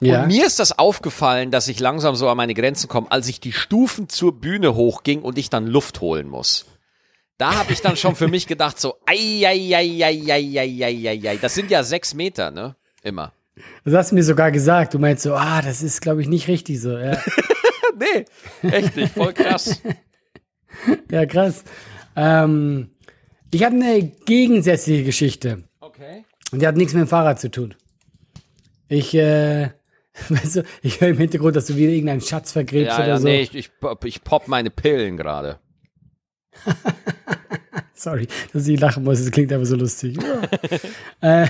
Ja. 0.00 0.22
Und 0.22 0.28
mir 0.28 0.46
ist 0.46 0.58
das 0.58 0.76
aufgefallen, 0.78 1.50
dass 1.50 1.68
ich 1.68 1.78
langsam 1.78 2.16
so 2.16 2.28
an 2.30 2.36
meine 2.38 2.54
Grenzen 2.54 2.88
komme, 2.88 3.10
als 3.12 3.28
ich 3.28 3.40
die 3.40 3.52
Stufen 3.52 4.08
zur 4.08 4.40
Bühne 4.40 4.74
hochging 4.74 5.20
und 5.22 5.36
ich 5.38 5.50
dann 5.50 5.66
Luft 5.66 6.00
holen 6.00 6.28
muss. 6.28 6.64
Da 7.38 7.54
habe 7.56 7.72
ich 7.72 7.80
dann 7.80 7.96
schon 7.96 8.14
für 8.14 8.28
mich 8.28 8.46
gedacht, 8.46 8.78
so, 8.80 8.96
ei, 9.06 9.44
ei, 9.46 9.74
ei, 9.74 10.04
ei, 10.04 10.22
ei, 10.30 10.58
ei, 10.58 11.08
ei, 11.08 11.28
ei. 11.28 11.38
Das 11.40 11.54
sind 11.54 11.70
ja 11.70 11.82
sechs 11.82 12.14
Meter, 12.14 12.50
ne? 12.50 12.76
Immer. 13.02 13.32
Das 13.84 13.94
hast 13.94 14.10
du 14.12 14.14
mir 14.14 14.22
sogar 14.22 14.50
gesagt. 14.52 14.94
Du 14.94 14.98
meinst 14.98 15.22
so, 15.24 15.34
ah, 15.34 15.60
das 15.62 15.82
ist, 15.82 16.00
glaube 16.00 16.22
ich, 16.22 16.28
nicht 16.28 16.48
richtig 16.48 16.80
so. 16.80 16.96
Ja, 16.96 17.18
Nee, 17.98 18.24
echt 18.70 18.96
nicht, 18.96 19.12
voll 19.12 19.32
krass. 19.34 19.80
ja 21.10 21.26
krass. 21.26 21.62
Ähm, 22.16 22.90
ich 23.52 23.62
habe 23.64 23.74
eine 23.76 24.02
gegensätzliche 24.24 25.04
Geschichte. 25.04 25.64
Okay. 25.80 26.24
Und 26.52 26.62
die 26.62 26.66
hat 26.66 26.76
nichts 26.76 26.94
mit 26.94 27.02
dem 27.02 27.08
Fahrrad 27.08 27.38
zu 27.40 27.50
tun. 27.50 27.74
Ich, 28.88 29.14
äh, 29.14 29.70
weißt 30.28 30.56
du, 30.56 30.62
ich 30.82 31.00
höre 31.00 31.08
im 31.10 31.18
Hintergrund, 31.18 31.56
dass 31.56 31.66
du 31.66 31.76
wieder 31.76 31.92
irgendeinen 31.92 32.20
Schatz 32.22 32.52
vergräbst 32.52 32.96
Ja, 32.96 32.98
oder 32.98 33.06
ja, 33.08 33.18
so. 33.18 33.24
nee, 33.24 33.42
ich, 33.42 33.54
ich, 33.54 33.70
ich 34.04 34.24
pop 34.24 34.48
meine 34.48 34.70
Pillen 34.70 35.16
gerade. 35.16 35.58
Sorry, 37.94 38.26
dass 38.52 38.66
ich 38.66 38.80
lachen 38.80 39.04
muss. 39.04 39.20
Das 39.20 39.30
klingt 39.30 39.52
einfach 39.52 39.66
so 39.66 39.76
lustig. 39.76 40.18
äh, 41.20 41.46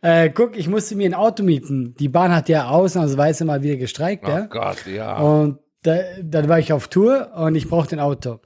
äh, 0.00 0.30
guck, 0.30 0.56
ich 0.56 0.68
musste 0.68 0.94
mir 0.96 1.06
ein 1.06 1.14
Auto 1.14 1.42
mieten. 1.42 1.94
Die 1.98 2.08
Bahn 2.08 2.32
hat 2.32 2.48
ja 2.48 2.68
ausnahmsweise 2.68 3.44
mal 3.44 3.62
wieder 3.62 3.76
gestreikt. 3.76 4.26
ja? 4.28 4.44
Oh 4.44 4.48
Gott, 4.48 4.86
ja. 4.86 5.18
Und 5.18 5.58
da, 5.82 5.98
dann 6.22 6.48
war 6.48 6.58
ich 6.58 6.72
auf 6.72 6.88
Tour 6.88 7.32
und 7.34 7.54
ich 7.54 7.68
brauchte 7.68 7.96
ein 7.96 8.00
Auto. 8.00 8.40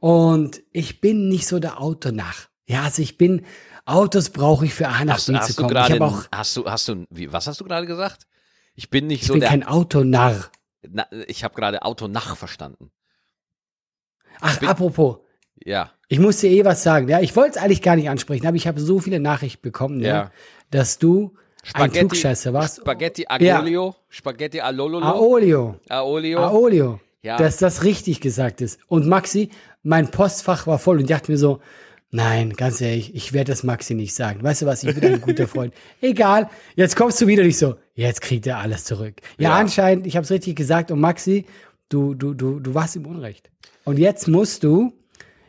Und 0.00 0.62
ich 0.72 1.00
bin 1.00 1.28
nicht 1.28 1.46
so 1.46 1.58
der 1.58 1.80
Autonach. 1.80 2.48
Ja, 2.66 2.82
also 2.84 3.02
ich 3.02 3.18
bin, 3.18 3.44
Autos 3.84 4.30
brauche 4.30 4.64
ich 4.64 4.74
für 4.74 4.88
A 4.88 5.04
nach 5.04 5.14
Hast, 5.14 5.26
B 5.26 5.32
zu 5.32 5.38
hast 5.38 5.50
du 5.50 5.62
kommen. 5.62 5.68
Ich 5.68 5.74
gerade, 5.74 5.94
habe 5.94 6.04
auch, 6.04 6.24
hast 6.32 6.56
du, 6.56 6.64
hast 6.64 6.88
du, 6.88 7.04
wie, 7.10 7.32
was 7.32 7.46
hast 7.46 7.60
du 7.60 7.64
gerade 7.64 7.86
gesagt? 7.86 8.26
Ich 8.74 8.90
bin 8.90 9.06
nicht 9.06 9.22
ich 9.22 9.26
so 9.26 9.34
bin 9.34 9.40
der, 9.40 9.50
kein 9.50 9.66
Autonarr. 9.66 10.50
Na, 10.88 11.06
ich 11.26 11.44
habe 11.44 11.54
gerade 11.54 11.82
Auto 11.82 12.08
nach 12.08 12.36
verstanden. 12.36 12.90
Ach, 14.40 14.60
apropos, 14.62 15.16
Ja. 15.64 15.90
ich 16.08 16.18
muss 16.18 16.38
dir 16.40 16.50
eh 16.50 16.64
was 16.64 16.82
sagen. 16.82 17.08
Ja, 17.08 17.20
ich 17.20 17.34
wollte 17.36 17.56
es 17.58 17.62
eigentlich 17.62 17.82
gar 17.82 17.96
nicht 17.96 18.08
ansprechen, 18.10 18.46
aber 18.46 18.56
ich 18.56 18.66
habe 18.66 18.80
so 18.80 18.98
viele 19.00 19.20
Nachrichten 19.20 19.62
bekommen, 19.62 20.00
ja, 20.00 20.06
Ja. 20.08 20.30
dass 20.70 20.98
du 20.98 21.34
ein 21.74 21.90
Klugscheißer 21.90 22.52
warst. 22.52 22.78
Spaghetti 22.78 23.26
Ja. 23.40 23.58
Aglio, 23.58 23.94
Spaghetti 24.08 24.60
Alololo, 24.60 25.04
Aolio. 25.04 25.76
Aolio. 25.88 26.38
Aolio. 26.40 27.00
Ja. 27.22 27.38
Dass 27.38 27.56
das 27.56 27.82
richtig 27.82 28.20
gesagt 28.20 28.60
ist. 28.60 28.78
Und 28.86 29.06
Maxi, 29.08 29.50
mein 29.82 30.10
Postfach 30.12 30.66
war 30.68 30.78
voll 30.78 30.96
und 30.98 31.02
ich 31.02 31.08
dachte 31.08 31.32
mir 31.32 31.38
so, 31.38 31.60
nein, 32.12 32.52
ganz 32.52 32.80
ehrlich, 32.80 33.14
ich 33.16 33.32
werde 33.32 33.50
das 33.50 33.64
Maxi 33.64 33.94
nicht 33.94 34.14
sagen. 34.14 34.44
Weißt 34.44 34.62
du 34.62 34.66
was, 34.66 34.84
ich 34.84 34.94
bin 34.94 35.14
ein 35.14 35.20
guter 35.20 35.48
Freund. 35.48 35.74
Egal, 36.00 36.48
jetzt 36.76 36.94
kommst 36.94 37.20
du 37.20 37.26
wieder 37.26 37.42
nicht 37.42 37.58
so, 37.58 37.74
jetzt 37.94 38.20
kriegt 38.20 38.46
er 38.46 38.58
alles 38.58 38.84
zurück. 38.84 39.14
Ja, 39.38 39.50
Ja. 39.50 39.56
anscheinend, 39.56 40.06
ich 40.06 40.14
habe 40.16 40.22
es 40.24 40.30
richtig 40.30 40.54
gesagt 40.54 40.92
und 40.92 41.00
Maxi, 41.00 41.46
du, 41.88 42.14
du, 42.14 42.32
du, 42.32 42.60
du 42.60 42.74
warst 42.74 42.94
im 42.94 43.06
Unrecht. 43.06 43.50
Und 43.86 43.98
jetzt 44.00 44.26
musst 44.26 44.64
du 44.64 44.92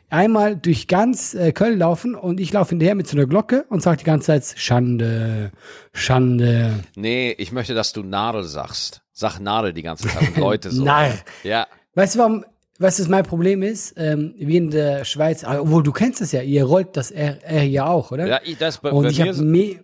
einmal 0.09 0.55
durch 0.55 0.87
ganz 0.87 1.33
äh, 1.33 1.51
Köln 1.51 1.79
laufen 1.79 2.13
und 2.13 2.39
ich 2.39 2.53
laufe 2.53 2.69
hinterher 2.69 2.93
mit 2.93 3.07
so 3.07 3.17
einer 3.17 3.25
Glocke 3.25 3.65
und 3.69 3.81
sage 3.81 3.97
die 3.97 4.03
ganze 4.03 4.27
Zeit 4.27 4.59
Schande, 4.59 5.51
Schande, 5.91 6.75
Nee, 6.95 7.35
ich 7.39 7.51
möchte, 7.51 7.73
dass 7.73 7.93
du 7.93 8.03
Nadel 8.03 8.43
sagst. 8.43 9.01
Sag 9.11 9.39
Nadel 9.39 9.73
die 9.73 9.81
ganze 9.81 10.07
Zeit 10.07 10.29
und 10.29 10.37
Leute 10.37 10.69
so. 10.69 10.83
Narr. 10.85 11.13
Ja. 11.43 11.65
Weißt 11.95 12.13
du, 12.13 12.19
warum, 12.19 12.45
was 12.77 12.97
das 12.97 13.07
mein 13.07 13.25
Problem 13.25 13.63
ist? 13.63 13.95
Ähm, 13.97 14.35
wie 14.37 14.57
in 14.57 14.69
der 14.69 15.03
Schweiz, 15.03 15.43
ah, 15.43 15.59
obwohl 15.59 15.81
du 15.81 15.91
kennst 15.91 16.21
das 16.21 16.31
ja, 16.31 16.43
ihr 16.43 16.63
rollt 16.63 16.95
das 16.95 17.09
R, 17.09 17.43
R 17.43 17.61
hier 17.61 17.87
auch, 17.87 18.11
oder? 18.11 18.27
Ja, 18.27 18.39
ich, 18.43 18.59
das 18.59 18.77
bei, 18.77 18.91
Und 18.91 19.05
bei 19.05 19.09
ich 19.09 19.19
habe 19.19 19.33
me 19.41 19.83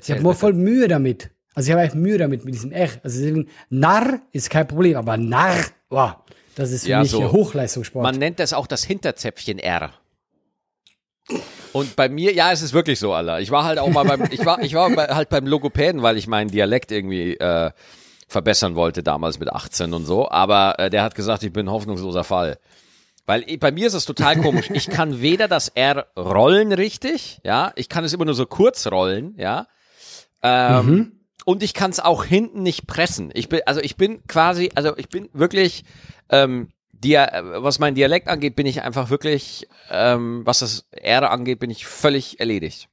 ich 0.00 0.10
hab 0.12 0.36
voll 0.36 0.52
Mühe 0.52 0.86
damit. 0.86 1.30
Also 1.52 1.66
ich 1.66 1.72
habe 1.72 1.82
echt 1.82 1.96
Mühe 1.96 2.16
damit, 2.16 2.44
mit 2.44 2.54
diesem 2.54 2.70
R. 2.70 2.88
Also 3.02 3.20
deswegen, 3.20 3.48
Narr 3.70 4.20
ist 4.30 4.50
kein 4.50 4.68
Problem, 4.68 4.96
aber 4.96 5.16
Narr, 5.16 5.56
wow, 5.88 6.14
das 6.54 6.70
ist 6.72 6.84
für 6.84 6.90
Ja, 6.90 7.00
mich 7.02 7.10
so. 7.10 7.32
Hochleistungssport. 7.32 8.02
Man 8.02 8.16
nennt 8.16 8.38
das 8.38 8.52
auch 8.52 8.66
das 8.66 8.84
Hinterzäpfchen 8.84 9.58
R. 9.58 9.92
Und 11.72 11.94
bei 11.94 12.08
mir, 12.08 12.32
ja, 12.34 12.50
es 12.50 12.62
ist 12.62 12.72
wirklich 12.72 12.98
so, 12.98 13.12
Alter. 13.12 13.40
Ich 13.40 13.50
war 13.50 13.64
halt 13.64 13.78
auch 13.78 13.88
mal 13.88 14.04
beim, 14.04 14.24
ich 14.32 14.44
war, 14.44 14.60
ich 14.62 14.74
war 14.74 14.90
halt 14.96 15.28
beim 15.28 15.46
Logopäden, 15.46 16.02
weil 16.02 16.16
ich 16.16 16.26
meinen 16.26 16.50
Dialekt 16.50 16.90
irgendwie 16.90 17.34
äh, 17.36 17.70
verbessern 18.26 18.74
wollte 18.74 19.02
damals 19.02 19.38
mit 19.38 19.52
18 19.52 19.94
und 19.94 20.04
so. 20.06 20.28
Aber 20.28 20.78
äh, 20.78 20.90
der 20.90 21.02
hat 21.04 21.14
gesagt, 21.14 21.42
ich 21.44 21.52
bin 21.52 21.66
ein 21.66 21.70
hoffnungsloser 21.70 22.24
Fall. 22.24 22.58
Weil 23.26 23.44
bei 23.58 23.70
mir 23.70 23.86
ist 23.86 23.94
es 23.94 24.04
total 24.06 24.40
komisch. 24.40 24.70
Ich 24.72 24.88
kann 24.90 25.20
weder 25.20 25.46
das 25.46 25.68
R 25.68 26.06
rollen 26.16 26.72
richtig, 26.72 27.40
ja, 27.44 27.70
ich 27.76 27.88
kann 27.88 28.02
es 28.02 28.12
immer 28.12 28.24
nur 28.24 28.34
so 28.34 28.46
kurz 28.46 28.88
rollen, 28.88 29.34
ja. 29.36 29.68
Ähm, 30.42 31.19
Und 31.44 31.62
ich 31.62 31.74
kann 31.74 31.90
es 31.90 32.00
auch 32.00 32.24
hinten 32.24 32.62
nicht 32.62 32.86
pressen. 32.86 33.30
Ich 33.34 33.48
bin, 33.48 33.60
also 33.66 33.80
ich 33.80 33.96
bin 33.96 34.26
quasi, 34.26 34.70
also 34.74 34.96
ich 34.96 35.08
bin 35.08 35.28
wirklich, 35.32 35.84
ähm, 36.28 36.68
Dia 36.92 37.28
was 37.62 37.78
mein 37.78 37.94
Dialekt 37.94 38.28
angeht, 38.28 38.56
bin 38.56 38.66
ich 38.66 38.82
einfach 38.82 39.08
wirklich, 39.10 39.66
ähm, 39.90 40.42
was 40.44 40.58
das 40.58 40.86
R 40.90 41.30
angeht, 41.30 41.58
bin 41.58 41.70
ich 41.70 41.86
völlig 41.86 42.40
erledigt. 42.40 42.88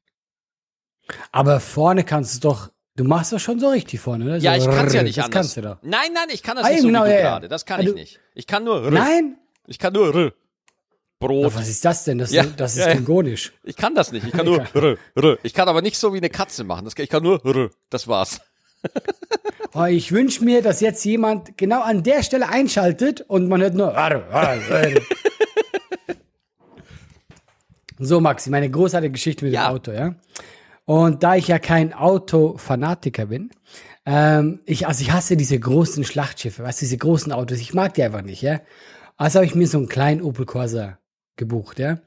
aber 1.32 1.60
vorne 1.60 2.04
kannst 2.04 2.36
du 2.36 2.48
doch, 2.50 2.70
du 2.96 3.04
machst 3.04 3.32
das 3.34 3.42
schon 3.42 3.60
so 3.60 3.70
richtig 3.70 4.00
vorne, 4.00 4.24
ne? 4.26 4.38
Ja, 4.38 4.58
so 4.60 4.70
ich 4.70 4.76
kann 4.76 4.88
es 4.88 4.94
ja 4.94 5.00
rrr, 5.02 5.04
nicht 5.04 5.18
das 5.18 5.26
anders. 5.26 5.34
kannst 5.42 5.58
du 5.58 5.62
doch. 5.62 5.78
Nein, 5.82 6.12
nein, 6.14 6.28
ich 6.32 6.42
kann 6.42 6.56
das 6.56 6.66
Ah, 6.66 6.70
nicht 6.70 6.82
so 6.82 6.88
genau, 6.88 7.06
ja, 7.06 7.20
gerade. 7.20 7.48
Das 7.50 7.66
kann 7.66 7.82
Ah, 7.82 7.84
ich 7.84 7.94
nicht. 7.94 8.20
Ich 8.34 8.48
kann 8.48 8.64
nur 8.64 8.82
R. 8.84 8.92
Nein? 8.92 9.38
Ich 9.68 9.78
kann 9.80 9.92
nur 9.94 10.16
R. 10.16 10.34
Brot. 11.20 11.46
Aber 11.46 11.56
was 11.56 11.68
ist 11.68 11.84
das 11.84 12.04
denn? 12.04 12.18
Das, 12.20 12.32
Ja, 12.32 12.44
das 12.44 12.78
ist 12.78 12.86
ja, 12.86 12.92
klingonisch. 12.92 13.54
Ich 13.64 13.76
kann 13.76 13.96
das 13.96 14.12
nicht. 14.12 14.26
Ich 14.26 14.32
kann 14.34 14.46
nur 14.46 14.60
R. 14.74 14.98
R. 15.16 15.38
Ich 15.44 15.54
kann 15.54 15.68
aber 15.68 15.82
nicht 15.82 15.98
so 15.98 16.14
wie 16.14 16.18
eine 16.18 16.30
Katze 16.30 16.64
machen. 16.64 16.86
Das, 16.86 16.94
ich 16.98 17.10
kann 17.10 17.24
nur 17.24 17.44
R. 17.46 17.70
Das 17.90 18.08
war's. 18.08 18.42
Oh, 19.74 19.84
ich 19.84 20.12
wünsche 20.12 20.44
mir, 20.44 20.62
dass 20.64 20.80
jetzt 20.82 21.04
jemand 21.04 21.58
genau 21.58 21.82
an 21.82 22.02
der 22.02 22.24
Stelle 22.24 22.48
einschaltet 22.50 23.22
und 23.22 23.48
man 23.48 23.62
hört 23.62 23.76
nur. 23.76 23.96
so, 28.00 28.20
Maxi, 28.20 28.50
meine 28.50 28.70
großartige 28.70 29.12
Geschichte 29.12 29.46
mit 29.46 29.54
Ja. 29.54 29.68
dem 29.68 29.76
Auto, 29.76 29.92
ja. 29.92 30.16
Und 30.86 31.24
da 31.24 31.36
ich 31.36 31.48
ja 31.48 31.60
kein 31.60 31.94
Autofanatiker 31.94 33.26
bin, 33.28 33.52
ähm, 34.06 34.62
ich, 34.66 34.88
also 34.88 35.02
ich 35.02 35.12
hasse 35.12 35.36
diese 35.36 35.60
großen 35.60 36.04
Schlachtschiffe, 36.06 36.64
weißt 36.64 36.82
du, 36.82 36.86
diese 36.86 36.98
großen 36.98 37.32
Autos, 37.34 37.60
ich 37.60 37.74
mag 37.74 37.94
die 37.96 38.04
einfach 38.04 38.22
nicht, 38.22 38.42
ja. 38.42 38.62
Also 39.18 39.40
habe 39.40 39.46
ich 39.46 39.56
mir 39.56 39.68
so 39.68 39.80
einen 39.80 39.90
kleinen 39.90 40.22
Opel 40.22 40.46
Corsa 40.46 40.98
gebucht, 41.38 41.80
ja. 41.80 42.00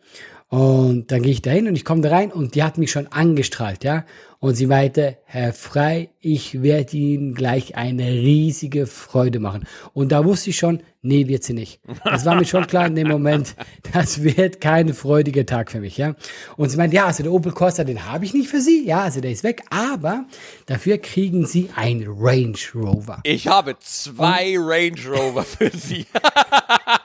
Und 0.50 1.12
dann 1.12 1.22
gehe 1.22 1.30
ich 1.30 1.42
da 1.42 1.52
hin 1.52 1.68
und 1.68 1.76
ich 1.76 1.84
komme 1.84 2.00
da 2.00 2.10
rein 2.10 2.32
und 2.32 2.56
die 2.56 2.64
hat 2.64 2.76
mich 2.76 2.90
schon 2.90 3.06
angestrahlt, 3.06 3.84
ja. 3.84 4.04
Und 4.40 4.54
sie 4.54 4.66
meinte, 4.66 5.18
Herr 5.24 5.52
Frei, 5.52 6.10
ich 6.18 6.62
werde 6.62 6.96
Ihnen 6.96 7.34
gleich 7.34 7.76
eine 7.76 8.08
riesige 8.10 8.86
Freude 8.86 9.38
machen. 9.38 9.66
Und 9.92 10.10
da 10.12 10.24
wusste 10.24 10.50
ich 10.50 10.58
schon, 10.58 10.82
nee, 11.02 11.28
wird 11.28 11.44
sie 11.44 11.52
nicht. 11.52 11.80
Das 12.04 12.24
war 12.24 12.34
mir 12.34 12.44
schon 12.46 12.66
klar 12.66 12.86
in 12.86 12.94
dem 12.94 13.06
Moment, 13.06 13.54
das 13.92 14.22
wird 14.22 14.60
kein 14.60 14.92
freudiger 14.92 15.46
Tag 15.46 15.70
für 15.70 15.80
mich, 15.80 15.98
ja. 15.98 16.14
Und 16.56 16.70
sie 16.70 16.76
meinte, 16.76 16.96
ja, 16.96 17.06
also 17.06 17.22
der 17.22 17.32
Opel 17.32 17.52
Corsa, 17.52 17.84
den 17.84 18.06
habe 18.06 18.24
ich 18.24 18.34
nicht 18.34 18.48
für 18.48 18.60
Sie, 18.60 18.84
ja, 18.84 19.02
also 19.02 19.20
der 19.20 19.30
ist 19.30 19.44
weg, 19.44 19.62
aber 19.70 20.24
dafür 20.66 20.98
kriegen 20.98 21.46
Sie 21.46 21.70
ein 21.76 22.04
Range 22.08 22.58
Rover. 22.74 23.20
Ich 23.22 23.46
habe 23.46 23.76
zwei 23.78 24.56
Range 24.58 25.00
Rover 25.08 25.44
für 25.44 25.70
Sie. 25.70 26.06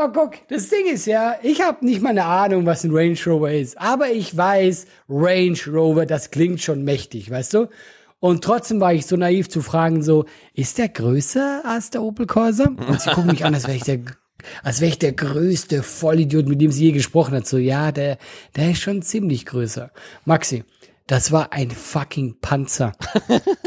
Oh, 0.00 0.06
guck, 0.12 0.46
das 0.46 0.68
Ding 0.68 0.86
ist 0.86 1.06
ja, 1.06 1.34
ich 1.42 1.60
habe 1.60 1.84
nicht 1.84 2.00
mal 2.00 2.10
eine 2.10 2.24
Ahnung, 2.24 2.64
was 2.66 2.84
ein 2.84 2.92
Range 2.92 3.18
Rover 3.26 3.50
ist. 3.50 3.76
Aber 3.80 4.08
ich 4.10 4.36
weiß, 4.36 4.86
Range 5.08 5.58
Rover, 5.66 6.06
das 6.06 6.30
klingt 6.30 6.60
schon 6.60 6.84
mächtig, 6.84 7.32
weißt 7.32 7.54
du? 7.54 7.66
Und 8.20 8.44
trotzdem 8.44 8.80
war 8.80 8.94
ich 8.94 9.06
so 9.06 9.16
naiv 9.16 9.48
zu 9.48 9.60
fragen, 9.60 10.02
so, 10.04 10.26
ist 10.54 10.78
der 10.78 10.88
größer 10.88 11.62
als 11.64 11.90
der 11.90 12.02
Opel 12.02 12.26
Corsa? 12.26 12.68
Und 12.68 13.00
sie 13.00 13.10
gucken 13.10 13.32
mich 13.32 13.44
an, 13.44 13.54
als 13.54 13.66
wäre 13.66 13.76
ich 13.76 13.82
der, 13.82 13.98
als 14.62 14.80
wäre 14.80 14.90
ich 14.90 15.00
der 15.00 15.14
größte 15.14 15.82
Vollidiot, 15.82 16.46
mit 16.46 16.60
dem 16.60 16.70
sie 16.70 16.84
je 16.84 16.92
gesprochen 16.92 17.34
hat. 17.34 17.48
So, 17.48 17.58
ja, 17.58 17.90
der, 17.90 18.18
der 18.54 18.70
ist 18.70 18.80
schon 18.80 19.02
ziemlich 19.02 19.46
größer. 19.46 19.90
Maxi, 20.24 20.62
das 21.08 21.32
war 21.32 21.52
ein 21.52 21.72
fucking 21.72 22.36
Panzer. 22.40 22.92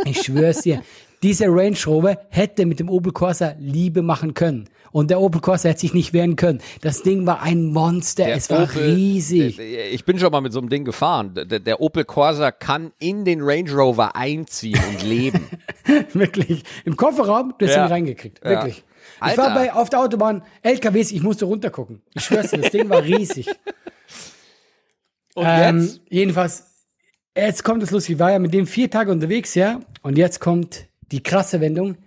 Ich 0.06 0.22
schwör's 0.22 0.62
dir. 0.62 0.82
Dieser 1.24 1.48
Range 1.50 1.78
Rover 1.86 2.18
hätte 2.30 2.66
mit 2.66 2.80
dem 2.80 2.90
Opel 2.90 3.12
Corsa 3.14 3.54
Liebe 3.60 4.02
machen 4.02 4.34
können. 4.34 4.70
Und 4.92 5.10
der 5.10 5.22
Opel 5.22 5.40
Corsa 5.40 5.70
hätte 5.70 5.82
sich 5.82 5.94
nicht 5.94 6.12
wehren 6.14 6.36
können. 6.36 6.60
Das 6.82 7.02
Ding 7.04 7.26
war 7.26 7.42
ein 7.42 7.66
Monster. 7.68 8.26
Der 8.26 8.36
es 8.36 8.50
war 8.50 8.64
Opel- 8.64 8.94
riesig. 8.94 9.58
Ich 9.60 10.04
bin 10.04 10.20
schon 10.20 10.32
mal 10.32 10.42
mit 10.42 10.52
so 10.52 10.60
einem 10.60 10.68
Ding 10.70 10.84
gefahren. 10.84 11.34
Der, 11.36 11.60
der 11.60 11.80
Opel 11.80 12.04
Corsa 12.06 12.52
kann 12.52 12.92
in 13.00 13.24
den 13.24 13.42
Range 13.42 13.72
Rover 13.72 14.16
einziehen 14.16 14.80
und 14.90 15.04
leben. 15.04 15.48
Wirklich. 16.14 16.64
Im 16.86 16.98
Kofferraum, 16.98 17.54
du 17.58 17.66
hast 17.68 17.76
Ja. 17.76 17.86
ihn 17.86 17.92
reingekriegt. 17.92 18.42
Ja. 18.44 18.50
Wirklich. 18.50 18.84
Ich 19.18 19.22
Alter. 19.22 19.42
war 19.44 19.54
bei, 19.56 19.74
auf 19.74 19.90
der 19.90 20.00
Autobahn, 20.00 20.44
LKWs, 20.64 21.12
ich 21.12 21.22
musste 21.22 21.46
runtergucken. 21.46 22.02
Ich 22.16 22.24
schwör's 22.26 22.50
dir, 22.52 22.58
das 22.58 22.72
Ding 22.72 22.90
war 22.90 23.04
riesig. 23.04 23.48
Und 25.36 25.46
Ähm, 25.48 25.80
jetzt? 25.82 26.02
jedenfalls, 26.10 26.66
jetzt 27.38 27.64
kommt 27.64 27.82
das 27.84 27.92
lustig. 27.92 28.14
Ich 28.16 28.20
war 28.20 28.32
ja 28.32 28.40
mit 28.40 28.54
dem 28.54 28.68
vier 28.68 28.90
Tage 28.90 29.12
unterwegs, 29.12 29.56
ja. 29.56 29.80
Und 30.02 30.18
jetzt 30.18 30.40
kommt 30.40 30.88
die 31.12 31.22
krasse 31.24 31.62
Wendung. 31.62 31.98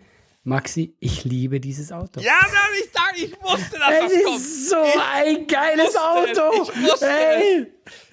Maxi, 0.46 0.94
ich 1.00 1.24
liebe 1.24 1.58
dieses 1.58 1.90
Auto. 1.90 2.20
Ja, 2.20 2.32
Mann, 2.42 2.52
ich 2.78 2.90
dachte, 2.92 3.16
ich 3.24 3.32
wusste, 3.42 3.78
dass 3.78 3.90
Es 3.90 4.12
das 4.12 4.24
kommt. 4.24 4.36
ist 4.36 4.68
so 4.68 4.76
ein 4.76 5.46
geiles 5.46 5.86
wusste 5.94 6.32
es, 6.32 6.38
Auto. 6.38 6.62
ich 6.74 6.82
wusste 6.92 7.06
Ey. 7.08 7.66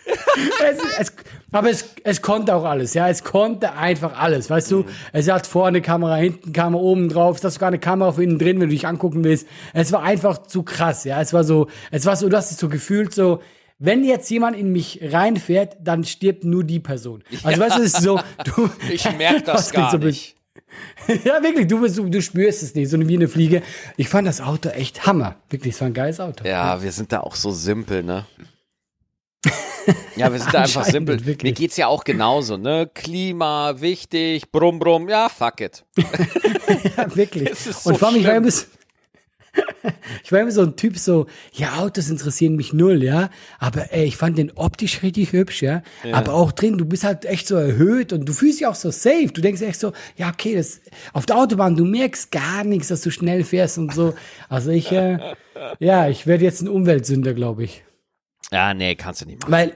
es, 0.72 0.78
es, 1.00 1.14
aber 1.52 1.70
es, 1.70 1.86
es 2.06 2.22
konnte 2.22 2.56
auch 2.56 2.64
alles, 2.64 2.94
ja. 2.94 3.10
Es 3.10 3.24
konnte 3.26 3.74
einfach 3.74 4.18
alles, 4.18 4.50
weißt 4.50 4.72
Mhm. 4.72 4.84
du. 4.84 4.90
Es 5.12 5.30
hat 5.30 5.46
vorne 5.46 5.82
Kamera, 5.82 6.16
hinten 6.16 6.54
Kamera, 6.54 6.82
oben 6.82 7.10
drauf. 7.10 7.38
Es 7.38 7.44
hat 7.44 7.52
sogar 7.52 7.68
eine 7.68 7.80
Kamera 7.80 8.14
für 8.14 8.24
innen 8.24 8.40
drin, 8.40 8.62
wenn 8.62 8.70
du 8.70 8.76
dich 8.76 8.88
angucken 8.88 9.26
willst. 9.26 9.46
Es 9.74 9.92
war 9.92 10.02
einfach 10.04 10.38
zu 10.44 10.64
krass, 10.64 11.04
ja. 11.04 11.20
Es 11.22 11.34
war 11.34 11.44
so, 11.44 11.68
es 11.92 12.06
war 12.06 12.16
so, 12.16 12.30
du 12.30 12.38
hast 12.38 12.52
es 12.52 12.58
so 12.58 12.70
gefühlt 12.70 13.14
so, 13.14 13.42
wenn 13.78 14.06
jetzt 14.06 14.30
jemand 14.30 14.56
in 14.56 14.72
mich 14.72 15.00
reinfährt, 15.04 15.76
dann 15.82 16.06
stirbt 16.06 16.46
nur 16.46 16.64
die 16.64 16.80
Person. 16.80 17.24
Also 17.44 17.60
weißt 17.60 17.78
du, 17.78 17.82
es 17.82 17.94
ist 17.96 18.04
so, 18.04 18.20
du. 18.46 18.70
Ich 18.90 19.04
merke 19.18 19.42
das 19.46 19.72
gar 19.74 19.92
so 19.92 19.98
nicht. 19.98 20.38
Ja, 21.24 21.42
wirklich, 21.42 21.68
du, 21.68 21.82
bist- 21.82 21.98
du, 21.98 22.10
du 22.10 22.22
spürst 22.22 22.64
es 22.64 22.76
nicht, 22.76 22.90
so 22.90 23.00
wie 23.08 23.16
eine 23.16 23.28
Fliege. 23.28 23.62
Ich 23.98 24.10
fand 24.10 24.28
das 24.28 24.42
Auto 24.42 24.70
echt 24.70 25.06
Hammer. 25.06 25.36
Wirklich, 25.50 25.74
es 25.76 25.82
war 25.82 25.88
ein 25.88 25.94
geiles 25.94 26.20
Auto. 26.20 26.46
Ja, 26.48 26.82
wir 26.82 26.92
sind 26.92 27.12
da 27.12 27.22
auch 27.22 27.36
so 27.36 27.52
simpel, 27.52 28.04
ne? 28.04 28.26
Ja, 30.16 30.32
wir 30.32 30.40
sind 30.40 30.54
da 30.54 30.62
einfach 30.62 30.84
simpel. 30.86 31.26
wirklich. 31.26 31.52
Mir 31.52 31.56
geht's 31.56 31.76
ja 31.78 31.88
auch 31.88 32.04
genauso, 32.04 32.58
ne? 32.58 32.90
Klima, 32.94 33.82
wichtig, 33.82 34.52
brumm, 34.52 34.78
brumm, 34.78 35.10
ja, 35.10 35.28
fuck 35.30 35.62
it. 35.62 35.84
Ja, 36.98 37.16
wirklich. 37.16 37.50
Ist 37.50 37.84
so 37.84 37.90
und 37.90 37.98
vor 37.98 38.10
allem, 38.10 38.18
ich 38.22 38.28
war 38.28 38.36
immer 38.36 38.52
so, 38.52 38.66
ich 40.24 40.32
war 40.32 40.40
immer 40.40 40.52
so 40.52 40.62
ein 40.62 40.76
Typ, 40.76 40.98
so, 40.98 41.28
ja, 41.54 41.78
Autos 41.78 42.10
interessieren 42.10 42.56
mich 42.56 42.74
null, 42.74 43.04
ja. 43.04 43.30
Aber 43.60 43.92
ey, 43.92 44.06
ich 44.06 44.18
fand 44.18 44.38
den 44.38 44.52
optisch 44.56 45.04
richtig 45.04 45.34
hübsch, 45.34 45.62
ja. 45.62 45.84
Aber 46.12 46.34
auch 46.34 46.52
drin, 46.52 46.78
du 46.78 46.86
bist 46.86 47.04
halt 47.04 47.26
echt 47.26 47.48
so 47.48 47.56
erhöht 47.56 48.14
und 48.14 48.28
du 48.28 48.34
fühlst 48.34 48.60
dich 48.60 48.68
auch 48.68 48.76
so 48.76 48.92
safe. 48.92 49.30
Du 49.34 49.42
denkst 49.42 49.62
echt 49.62 49.80
so, 49.80 49.94
ja, 50.18 50.30
okay, 50.30 50.56
das 50.56 50.82
auf 51.14 51.26
der 51.26 51.38
Autobahn, 51.38 51.76
du 51.76 51.86
merkst 51.86 52.32
gar 52.32 52.64
nichts, 52.64 52.88
dass 52.88 53.02
du 53.02 53.12
schnell 53.12 53.44
fährst 53.44 53.78
und 53.78 53.94
so. 53.94 54.14
Also 54.50 54.72
ich, 54.72 54.92
äh, 54.92 55.18
ja, 55.80 56.08
ich 56.08 56.28
werde 56.28 56.44
jetzt 56.44 56.62
ein 56.62 56.70
Umweltsünder, 56.70 57.34
glaube 57.34 57.64
ich. 57.64 57.84
Ja, 58.52 58.74
nee, 58.74 58.96
kannst 58.96 59.22
du 59.22 59.26
nicht 59.26 59.42
machen. 59.42 59.52
Weil 59.52 59.74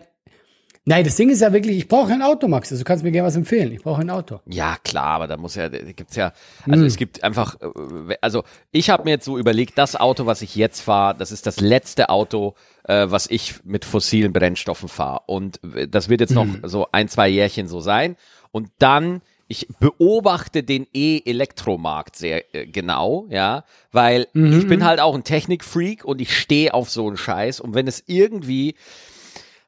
Nein, 0.88 1.04
das 1.04 1.16
Ding 1.16 1.30
ist 1.32 1.42
ja 1.42 1.52
wirklich, 1.52 1.78
ich 1.78 1.88
brauche 1.88 2.14
ein 2.14 2.22
Auto, 2.22 2.48
Max. 2.48 2.72
Also 2.72 2.84
du 2.84 2.88
kannst 2.88 3.04
mir 3.04 3.12
gerne 3.12 3.28
was 3.28 3.36
empfehlen. 3.36 3.72
Ich 3.74 3.82
brauche 3.82 4.02
ein 4.02 4.10
Auto. 4.12 4.40
Ja, 4.46 4.78
klar, 4.84 5.16
aber 5.16 5.28
da 5.28 5.36
muss 5.36 5.56
ja, 5.56 5.68
da 5.68 5.80
gibt's 5.80 6.16
ja, 6.16 6.32
also 6.70 6.82
Hm. 6.82 6.86
es 6.86 6.96
gibt 6.98 7.24
einfach, 7.24 7.58
äh, 7.60 8.16
also 8.22 8.44
ich 8.72 8.92
habe 8.92 9.04
mir 9.06 9.12
jetzt 9.12 9.26
so 9.26 9.40
überlegt, 9.40 9.78
das 9.80 9.96
Auto, 9.96 10.28
was 10.28 10.44
ich 10.44 10.56
jetzt 10.56 10.82
fahre, 10.82 11.16
das 11.18 11.32
ist 11.32 11.48
das 11.48 11.60
letzte 11.60 12.10
Auto, 12.10 12.54
äh, 12.84 13.08
was 13.10 13.26
ich 13.28 13.56
mit 13.64 13.84
fossilen 13.84 14.32
Brennstoffen 14.32 14.88
fahre. 14.88 15.22
Und 15.26 15.60
äh, 15.76 15.88
das 15.88 16.08
wird 16.08 16.22
jetzt 16.22 16.34
noch 16.34 16.44
Hm. 16.46 16.62
so 16.66 16.88
ein, 16.92 17.08
zwei 17.08 17.30
Jährchen 17.30 17.68
so 17.68 17.80
sein. 17.80 18.16
Und 18.52 18.70
dann, 18.78 19.22
ich 19.48 19.68
beobachte 19.80 20.62
den 20.62 20.86
E-Elektromarkt 20.94 22.16
sehr 22.16 22.54
äh, 22.56 22.68
genau, 22.68 23.26
ja, 23.30 23.64
weil 23.92 24.28
Mhm. 24.34 24.60
ich 24.60 24.68
bin 24.68 24.84
halt 24.86 25.00
auch 25.00 25.16
ein 25.16 25.24
Technikfreak 25.24 26.06
und 26.06 26.22
ich 26.22 26.38
stehe 26.38 26.74
auf 26.76 26.90
so 26.92 27.08
einen 27.08 27.18
Scheiß. 27.18 27.60
Und 27.60 27.74
wenn 27.74 27.88
es 27.88 28.04
irgendwie 28.06 28.76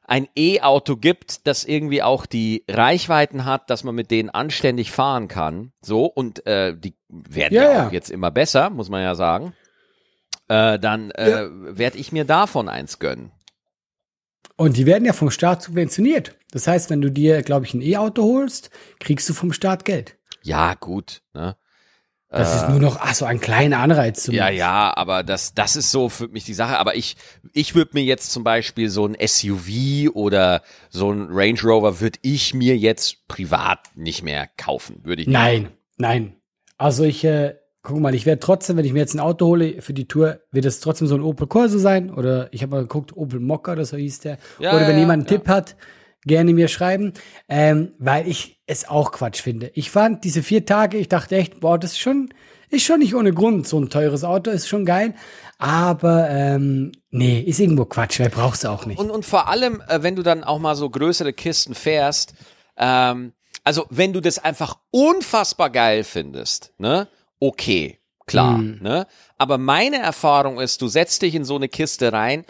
ein 0.08 0.26
E-Auto 0.36 0.96
gibt, 0.96 1.46
das 1.46 1.64
irgendwie 1.64 2.02
auch 2.02 2.26
die 2.26 2.64
Reichweiten 2.68 3.44
hat, 3.44 3.68
dass 3.70 3.84
man 3.84 3.94
mit 3.94 4.10
denen 4.10 4.30
anständig 4.30 4.90
fahren 4.90 5.28
kann. 5.28 5.72
So, 5.82 6.06
und 6.06 6.46
äh, 6.46 6.74
die 6.76 6.94
werden 7.08 7.54
ja, 7.54 7.62
Ja, 7.62 7.72
ja. 7.72 7.86
auch 7.86 7.92
jetzt 7.92 8.10
immer 8.10 8.30
besser, 8.30 8.70
muss 8.70 8.88
man 8.88 9.02
ja 9.02 9.14
sagen. 9.14 9.52
Äh, 10.48 10.78
dann 10.78 11.10
äh, 11.10 11.46
werde 11.50 11.98
ich 11.98 12.10
mir 12.10 12.24
davon 12.24 12.70
eins 12.70 12.98
gönnen. 12.98 13.32
Und 14.56 14.78
die 14.78 14.86
werden 14.86 15.04
ja 15.04 15.12
vom 15.12 15.30
Staat 15.30 15.62
subventioniert. 15.62 16.34
Das 16.50 16.66
heißt, 16.66 16.88
wenn 16.88 17.02
du 17.02 17.10
dir, 17.10 17.42
glaube 17.42 17.66
ich, 17.66 17.74
ein 17.74 17.82
E-Auto 17.82 18.22
holst, 18.22 18.70
kriegst 18.98 19.28
du 19.28 19.34
vom 19.34 19.52
Staat 19.52 19.84
Geld. 19.84 20.16
Ja, 20.42 20.72
gut. 20.74 21.20
Ne? 21.34 21.54
Das 22.30 22.54
ist 22.54 22.68
nur 22.68 22.78
noch, 22.78 22.98
ach 23.00 23.14
so, 23.14 23.24
ein 23.24 23.40
kleiner 23.40 23.78
Anreiz 23.78 24.24
zum 24.24 24.34
Ja, 24.34 24.50
ja, 24.50 24.94
aber 24.94 25.22
das, 25.22 25.54
das 25.54 25.76
ist 25.76 25.90
so 25.90 26.10
für 26.10 26.28
mich 26.28 26.44
die 26.44 26.52
Sache. 26.52 26.78
Aber 26.78 26.94
ich, 26.94 27.16
ich 27.54 27.74
würde 27.74 27.92
mir 27.94 28.02
jetzt 28.02 28.32
zum 28.32 28.44
Beispiel 28.44 28.90
so 28.90 29.06
ein 29.06 29.16
SUV 29.18 30.14
oder 30.14 30.60
so 30.90 31.10
ein 31.10 31.28
Range 31.30 31.58
Rover 31.62 32.00
würde 32.00 32.18
ich 32.20 32.52
mir 32.52 32.76
jetzt 32.76 33.26
privat 33.28 33.78
nicht 33.94 34.22
mehr 34.22 34.46
kaufen, 34.58 35.00
würde 35.04 35.22
ich 35.22 35.28
nicht. 35.28 35.34
Nein, 35.34 35.68
nein. 35.96 36.34
Also 36.76 37.04
ich, 37.04 37.24
äh, 37.24 37.54
guck 37.82 37.98
mal, 37.98 38.14
ich 38.14 38.26
werde 38.26 38.40
trotzdem, 38.40 38.76
wenn 38.76 38.84
ich 38.84 38.92
mir 38.92 38.98
jetzt 38.98 39.14
ein 39.14 39.20
Auto 39.20 39.46
hole 39.46 39.80
für 39.80 39.94
die 39.94 40.06
Tour, 40.06 40.40
wird 40.52 40.66
es 40.66 40.80
trotzdem 40.80 41.08
so 41.08 41.14
ein 41.14 41.22
Opel 41.22 41.46
Corsa 41.46 41.78
sein 41.78 42.10
oder 42.12 42.52
ich 42.52 42.60
habe 42.62 42.72
mal 42.72 42.82
geguckt, 42.82 43.16
Opel 43.16 43.40
Mokka 43.40 43.72
oder 43.72 43.86
so 43.86 43.96
hieß 43.96 44.20
der. 44.20 44.36
Ja, 44.58 44.76
oder 44.76 44.86
wenn 44.86 44.96
ja, 44.96 45.00
jemand 45.00 45.22
einen 45.22 45.32
ja. 45.32 45.38
Tipp 45.38 45.48
hat, 45.48 45.76
gerne 46.26 46.52
mir 46.52 46.68
schreiben, 46.68 47.12
ähm, 47.48 47.92
weil 47.98 48.28
ich 48.28 48.60
es 48.66 48.88
auch 48.88 49.12
Quatsch 49.12 49.40
finde. 49.40 49.70
Ich 49.74 49.90
fand 49.90 50.24
diese 50.24 50.42
vier 50.42 50.66
Tage, 50.66 50.98
ich 50.98 51.08
dachte 51.08 51.36
echt, 51.36 51.60
boah, 51.60 51.78
das 51.78 51.92
ist 51.92 52.00
schon, 52.00 52.28
ist 52.70 52.84
schon 52.84 52.98
nicht 52.98 53.14
ohne 53.14 53.32
Grund 53.32 53.66
so 53.66 53.80
ein 53.80 53.88
teures 53.88 54.24
Auto, 54.24 54.50
ist 54.50 54.68
schon 54.68 54.84
geil. 54.84 55.14
Aber 55.58 56.28
ähm, 56.30 56.92
nee, 57.10 57.40
ist 57.40 57.58
irgendwo 57.60 57.84
Quatsch, 57.84 58.18
wer 58.18 58.28
braucht's 58.28 58.64
auch 58.64 58.86
nicht. 58.86 58.98
Und, 58.98 59.10
und 59.10 59.24
vor 59.24 59.48
allem, 59.48 59.82
äh, 59.88 60.02
wenn 60.02 60.16
du 60.16 60.22
dann 60.22 60.44
auch 60.44 60.58
mal 60.58 60.76
so 60.76 60.88
größere 60.88 61.32
Kisten 61.32 61.74
fährst, 61.74 62.34
ähm, 62.76 63.32
also 63.64 63.86
wenn 63.90 64.12
du 64.12 64.20
das 64.20 64.38
einfach 64.38 64.78
unfassbar 64.90 65.70
geil 65.70 66.04
findest, 66.04 66.72
ne, 66.78 67.08
okay, 67.40 67.98
klar, 68.26 68.58
ne, 68.58 69.06
aber 69.36 69.58
meine 69.58 69.98
Erfahrung 69.98 70.60
ist, 70.60 70.80
du 70.80 70.88
setzt 70.88 71.22
dich 71.22 71.34
in 71.34 71.44
so 71.44 71.56
eine 71.56 71.68
Kiste 71.68 72.12
rein 72.12 72.44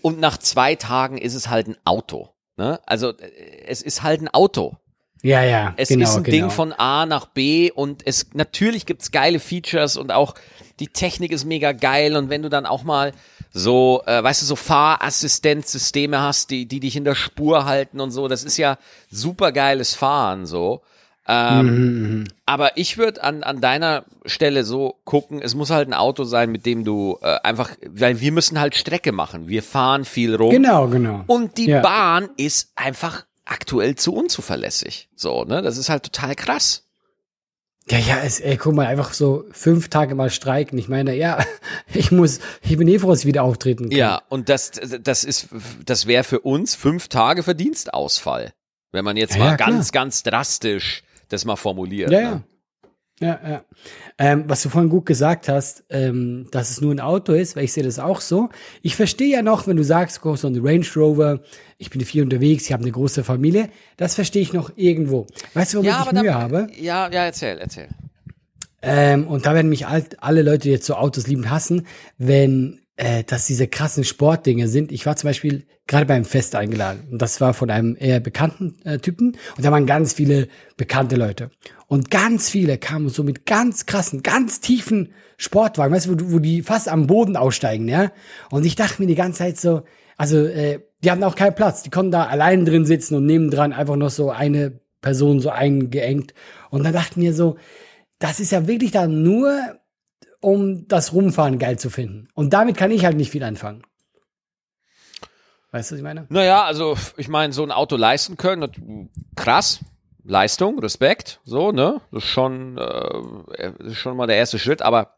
und 0.00 0.20
nach 0.20 0.38
zwei 0.38 0.74
Tagen 0.74 1.18
ist 1.18 1.34
es 1.34 1.50
halt 1.50 1.66
ein 1.66 1.76
Auto, 1.84 2.33
ne, 2.56 2.80
also 2.86 3.10
äh, 3.10 3.64
es 3.66 3.82
ist 3.82 4.02
halt 4.02 4.20
ein 4.22 4.28
Auto. 4.28 4.76
ja, 5.22 5.42
ja, 5.42 5.74
Es 5.76 5.88
genau, 5.88 6.04
ist 6.04 6.16
ein 6.16 6.22
genau. 6.24 6.36
Ding 6.36 6.50
von 6.50 6.72
A 6.72 7.06
nach 7.06 7.26
B 7.26 7.70
und 7.70 8.06
es 8.06 8.26
natürlich 8.34 8.86
gibt's 8.86 9.10
geile 9.10 9.40
Features 9.40 9.96
und 9.96 10.12
auch 10.12 10.34
die 10.80 10.88
Technik 10.88 11.32
ist 11.32 11.44
mega 11.44 11.72
geil 11.72 12.16
und 12.16 12.30
wenn 12.30 12.42
du 12.42 12.48
dann 12.48 12.66
auch 12.66 12.82
mal 12.82 13.12
so, 13.52 14.02
äh, 14.06 14.22
weißt 14.22 14.42
du, 14.42 14.46
so 14.46 14.56
Fahrassistenzsysteme 14.56 16.20
hast, 16.20 16.50
die, 16.50 16.66
die 16.66 16.80
dich 16.80 16.96
in 16.96 17.04
der 17.04 17.14
Spur 17.14 17.64
halten 17.64 18.00
und 18.00 18.10
so, 18.10 18.26
das 18.28 18.42
ist 18.42 18.56
ja 18.56 18.78
super 19.10 19.52
geiles 19.52 19.94
Fahren 19.94 20.46
so. 20.46 20.82
Ähm, 21.26 22.24
aber 22.46 22.76
ich 22.76 22.98
würde 22.98 23.22
an, 23.22 23.42
an 23.42 23.60
deiner 23.60 24.04
Stelle 24.26 24.64
so 24.64 24.96
gucken, 25.04 25.40
es 25.40 25.54
muss 25.54 25.70
halt 25.70 25.88
ein 25.88 25.94
Auto 25.94 26.24
sein, 26.24 26.50
mit 26.50 26.66
dem 26.66 26.84
du 26.84 27.18
äh, 27.22 27.38
einfach, 27.42 27.70
weil 27.86 28.20
wir 28.20 28.32
müssen 28.32 28.60
halt 28.60 28.74
Strecke 28.74 29.12
machen. 29.12 29.48
Wir 29.48 29.62
fahren 29.62 30.04
viel 30.04 30.34
rum. 30.34 30.50
Genau, 30.50 30.88
genau. 30.88 31.24
Und 31.26 31.56
die 31.56 31.66
Ja. 31.68 31.80
Bahn 31.80 32.28
ist 32.36 32.72
einfach 32.76 33.24
aktuell 33.46 33.94
zu 33.94 34.14
unzuverlässig. 34.14 35.08
So, 35.16 35.44
ne? 35.44 35.62
Das 35.62 35.78
ist 35.78 35.88
halt 35.88 36.02
total 36.04 36.34
krass. 36.34 36.82
Ja, 37.90 37.98
ja, 37.98 38.16
es, 38.24 38.40
ey, 38.40 38.56
guck 38.56 38.74
mal, 38.74 38.86
einfach 38.86 39.12
so 39.12 39.44
fünf 39.52 39.88
Tage 39.90 40.14
mal 40.14 40.30
streiken. 40.30 40.78
Ich 40.78 40.88
meine, 40.88 41.14
ja, 41.14 41.44
ich 41.94 42.10
muss, 42.10 42.40
ich 42.62 42.76
bin 42.78 42.88
eh 42.88 42.98
froh, 42.98 43.10
dass 43.10 43.20
ich 43.20 43.26
wieder 43.26 43.42
auftreten 43.42 43.90
kann. 43.90 43.98
Ja, 43.98 44.22
und 44.30 44.48
das, 44.48 44.70
das 45.02 45.24
ist, 45.24 45.48
das 45.84 46.06
wäre 46.06 46.24
für 46.24 46.40
uns 46.40 46.74
fünf 46.74 47.08
Tage 47.08 47.42
Verdienstausfall. 47.42 48.52
Wenn 48.92 49.04
man 49.04 49.16
jetzt 49.16 49.34
Ja, 49.34 49.40
mal 49.40 49.50
ja, 49.50 49.56
ganz, 49.56 49.92
ganz 49.92 50.22
drastisch 50.22 51.02
das 51.34 51.44
mal 51.44 51.56
formuliert. 51.56 52.10
Ja, 52.10 52.20
ne? 52.20 52.24
ja. 52.24 52.42
Ja, 53.20 53.40
ja. 53.48 53.64
Ähm, 54.18 54.44
was 54.48 54.62
du 54.62 54.68
vorhin 54.68 54.90
gut 54.90 55.06
gesagt 55.06 55.48
hast, 55.48 55.84
ähm, 55.88 56.48
dass 56.50 56.70
es 56.70 56.80
nur 56.80 56.92
ein 56.92 56.98
Auto 56.98 57.32
ist, 57.32 57.54
weil 57.54 57.62
ich 57.62 57.72
sehe 57.72 57.84
das 57.84 58.00
auch 58.00 58.20
so. 58.20 58.48
Ich 58.82 58.96
verstehe 58.96 59.28
ja 59.28 59.40
noch, 59.40 59.68
wenn 59.68 59.76
du 59.76 59.84
sagst, 59.84 60.20
guck, 60.20 60.36
so 60.36 60.48
ein 60.48 60.58
Range 60.60 60.84
Rover, 60.96 61.40
ich 61.78 61.90
bin 61.90 62.00
viel 62.00 62.24
unterwegs, 62.24 62.64
ich 62.66 62.72
habe 62.72 62.82
eine 62.82 62.90
große 62.90 63.22
Familie, 63.22 63.68
das 63.96 64.16
verstehe 64.16 64.42
ich 64.42 64.52
noch 64.52 64.72
irgendwo. 64.74 65.28
Weißt 65.54 65.74
du, 65.74 65.78
womit 65.78 65.90
Ja, 65.92 66.04
ich 66.06 66.12
Mühe 66.12 66.24
dann, 66.24 66.34
habe? 66.34 66.66
ja, 66.76 67.08
ja, 67.10 67.24
erzähl, 67.24 67.56
erzähl. 67.58 67.86
Ähm, 68.82 69.28
und 69.28 69.46
da 69.46 69.54
werden 69.54 69.68
mich 69.68 69.86
alt, 69.86 70.22
alle 70.22 70.42
Leute, 70.42 70.64
die 70.64 70.70
jetzt 70.70 70.86
so 70.86 70.94
Autos 70.94 71.26
lieben, 71.28 71.50
hassen, 71.50 71.86
wenn 72.18 72.80
äh, 72.96 73.24
das 73.24 73.46
diese 73.46 73.66
krassen 73.66 74.04
Sportdinge 74.04 74.68
sind. 74.68 74.92
Ich 74.92 75.06
war 75.06 75.16
zum 75.16 75.28
Beispiel 75.28 75.66
gerade 75.86 76.06
beim 76.06 76.24
Fest 76.24 76.54
eingeladen 76.54 77.08
und 77.10 77.20
das 77.20 77.40
war 77.40 77.52
von 77.52 77.70
einem 77.70 77.96
eher 77.98 78.20
bekannten 78.20 78.76
äh, 78.84 78.98
Typen 78.98 79.36
und 79.56 79.64
da 79.64 79.70
waren 79.70 79.86
ganz 79.86 80.14
viele 80.14 80.48
bekannte 80.76 81.16
Leute. 81.16 81.50
Und 81.86 82.10
ganz 82.10 82.48
viele 82.48 82.78
kamen 82.78 83.08
so 83.08 83.22
mit 83.22 83.46
ganz 83.46 83.86
krassen, 83.86 84.22
ganz 84.22 84.60
tiefen 84.60 85.12
Sportwagen, 85.36 85.94
weißt 85.94 86.06
du, 86.06 86.20
wo, 86.20 86.32
wo 86.34 86.38
die 86.38 86.62
fast 86.62 86.88
am 86.88 87.06
Boden 87.06 87.36
aussteigen, 87.36 87.88
ja. 87.88 88.12
Und 88.50 88.64
ich 88.64 88.76
dachte 88.76 89.02
mir 89.02 89.08
die 89.08 89.14
ganze 89.14 89.38
Zeit 89.38 89.58
so, 89.58 89.82
also 90.16 90.44
äh, 90.44 90.80
die 91.02 91.10
hatten 91.10 91.24
auch 91.24 91.34
keinen 91.34 91.54
Platz, 91.54 91.82
die 91.82 91.90
konnten 91.90 92.12
da 92.12 92.24
allein 92.24 92.64
drin 92.64 92.86
sitzen 92.86 93.16
und 93.16 93.26
nebendran 93.26 93.72
einfach 93.72 93.96
noch 93.96 94.10
so 94.10 94.30
eine 94.30 94.80
Person 95.02 95.40
so 95.40 95.50
eingeengt. 95.50 96.32
Und 96.70 96.84
dann 96.84 96.94
dachten 96.94 97.20
wir 97.20 97.34
so, 97.34 97.56
das 98.18 98.40
ist 98.40 98.52
ja 98.52 98.66
wirklich 98.66 98.90
dann 98.90 99.22
nur, 99.22 99.76
um 100.44 100.86
das 100.88 101.12
Rumfahren 101.12 101.58
geil 101.58 101.78
zu 101.78 101.90
finden. 101.90 102.28
Und 102.34 102.52
damit 102.52 102.76
kann 102.76 102.90
ich 102.90 103.04
halt 103.04 103.16
nicht 103.16 103.30
viel 103.30 103.42
anfangen. 103.42 103.82
Weißt 105.72 105.90
du, 105.90 105.94
was 105.94 105.98
ich 105.98 106.04
meine? 106.04 106.26
Naja, 106.28 106.62
also 106.64 106.96
ich 107.16 107.28
meine, 107.28 107.52
so 107.52 107.64
ein 107.64 107.72
Auto 107.72 107.96
leisten 107.96 108.36
können, 108.36 109.10
krass. 109.34 109.80
Leistung, 110.26 110.78
Respekt, 110.78 111.40
so, 111.44 111.70
ne? 111.70 112.00
Das 112.10 112.24
ist 112.24 112.30
schon, 112.30 112.78
äh, 112.78 113.92
schon 113.92 114.16
mal 114.16 114.26
der 114.26 114.36
erste 114.36 114.58
Schritt, 114.58 114.80
aber 114.80 115.16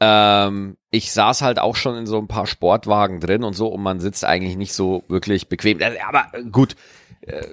ähm, 0.00 0.78
ich 0.90 1.12
saß 1.12 1.42
halt 1.42 1.58
auch 1.58 1.76
schon 1.76 1.96
in 1.96 2.06
so 2.06 2.18
ein 2.18 2.26
paar 2.26 2.46
Sportwagen 2.46 3.20
drin 3.20 3.44
und 3.44 3.52
so 3.52 3.68
und 3.68 3.82
man 3.82 4.00
sitzt 4.00 4.24
eigentlich 4.24 4.56
nicht 4.56 4.72
so 4.72 5.04
wirklich 5.08 5.48
bequem. 5.48 5.80
Äh, 5.80 5.98
Aber 6.06 6.26
äh, 6.32 6.44
gut, 6.44 6.76
äh, 7.22 7.46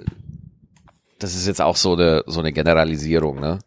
das 1.19 1.35
ist 1.35 1.47
jetzt 1.47 1.61
auch 1.61 1.75
so 1.75 1.93
eine, 1.93 2.23
so 2.27 2.39
eine 2.39 2.53
Generalisierung, 2.53 3.39
ne? 3.39 3.59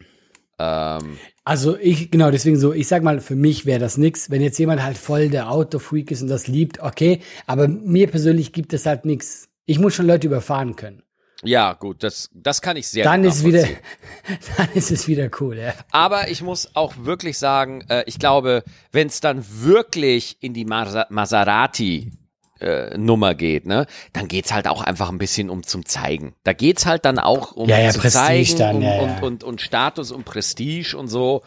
Ähm, 0.58 1.18
Also 1.44 1.76
ich, 1.76 2.10
genau, 2.10 2.30
deswegen 2.30 2.56
so, 2.58 2.72
ich 2.72 2.88
sag 2.88 3.02
mal, 3.02 3.20
für 3.20 3.36
mich 3.36 3.66
wäre 3.66 3.78
das 3.78 3.98
nix. 3.98 4.30
Wenn 4.30 4.40
jetzt 4.40 4.58
jemand 4.58 4.82
halt 4.82 4.96
voll 4.96 5.28
der 5.28 5.50
Autofreak 5.50 6.10
ist 6.10 6.22
und 6.22 6.28
das 6.28 6.46
liebt, 6.46 6.80
okay. 6.80 7.20
Aber 7.46 7.68
mir 7.68 8.08
persönlich 8.10 8.52
gibt 8.52 8.72
es 8.72 8.86
halt 8.86 9.04
nix. 9.04 9.48
Ich 9.66 9.78
muss 9.78 9.94
schon 9.94 10.06
Leute 10.06 10.26
überfahren 10.26 10.74
können. 10.76 11.02
ja, 11.42 11.74
gut, 11.74 12.02
das, 12.02 12.30
das 12.32 12.62
kann 12.62 12.78
ich 12.78 12.88
sehr 12.88 13.04
Dann 13.04 13.22
gut 13.22 13.30
ist 13.30 13.38
es 13.38 13.44
wieder, 13.44 13.68
dann 14.56 14.68
ist 14.72 14.90
es 14.90 15.06
wieder 15.06 15.28
cool, 15.40 15.58
ja. 15.58 15.74
Aber 15.90 16.30
ich 16.30 16.40
muss 16.40 16.74
auch 16.74 16.94
wirklich 16.96 17.36
sagen, 17.38 17.82
äh, 17.88 18.04
ich 18.06 18.18
glaube, 18.18 18.62
wenn 18.92 19.08
es 19.08 19.20
dann 19.20 19.44
wirklich 19.46 20.38
in 20.40 20.54
die 20.54 20.64
Masa 20.64 21.06
Maserati 21.10 22.10
äh, 22.60 22.96
Nummer 22.96 23.34
geht, 23.34 23.66
ne, 23.66 23.86
dann 24.12 24.28
geht's 24.28 24.52
halt 24.52 24.68
auch 24.68 24.82
einfach 24.82 25.08
ein 25.10 25.18
bisschen 25.18 25.50
um 25.50 25.62
zum 25.64 25.84
Zeigen. 25.84 26.34
Da 26.44 26.52
geht's 26.52 26.86
halt 26.86 27.04
dann 27.04 27.18
auch 27.18 27.52
um 27.52 27.68
Ja, 27.68 27.78
ja, 27.78 27.90
zu 27.90 27.98
Prestige 27.98 28.44
zeigen 28.44 28.58
dann, 28.58 28.76
um, 28.76 28.82
ja. 28.82 29.00
Und, 29.00 29.22
und, 29.22 29.44
und 29.44 29.60
Status 29.60 30.12
und 30.12 30.24
Prestige 30.24 30.96
und 30.96 31.08
so. 31.08 31.42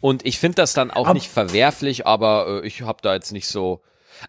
Und 0.00 0.26
ich 0.26 0.38
finde 0.38 0.56
das 0.56 0.74
dann 0.74 0.90
auch 0.90 1.06
Ab- 1.08 1.14
nicht 1.14 1.28
verwerflich, 1.30 2.06
aber 2.06 2.62
äh, 2.62 2.66
ich 2.66 2.82
habe 2.82 2.98
da 3.02 3.14
jetzt 3.14 3.32
nicht 3.32 3.48
so. 3.48 3.80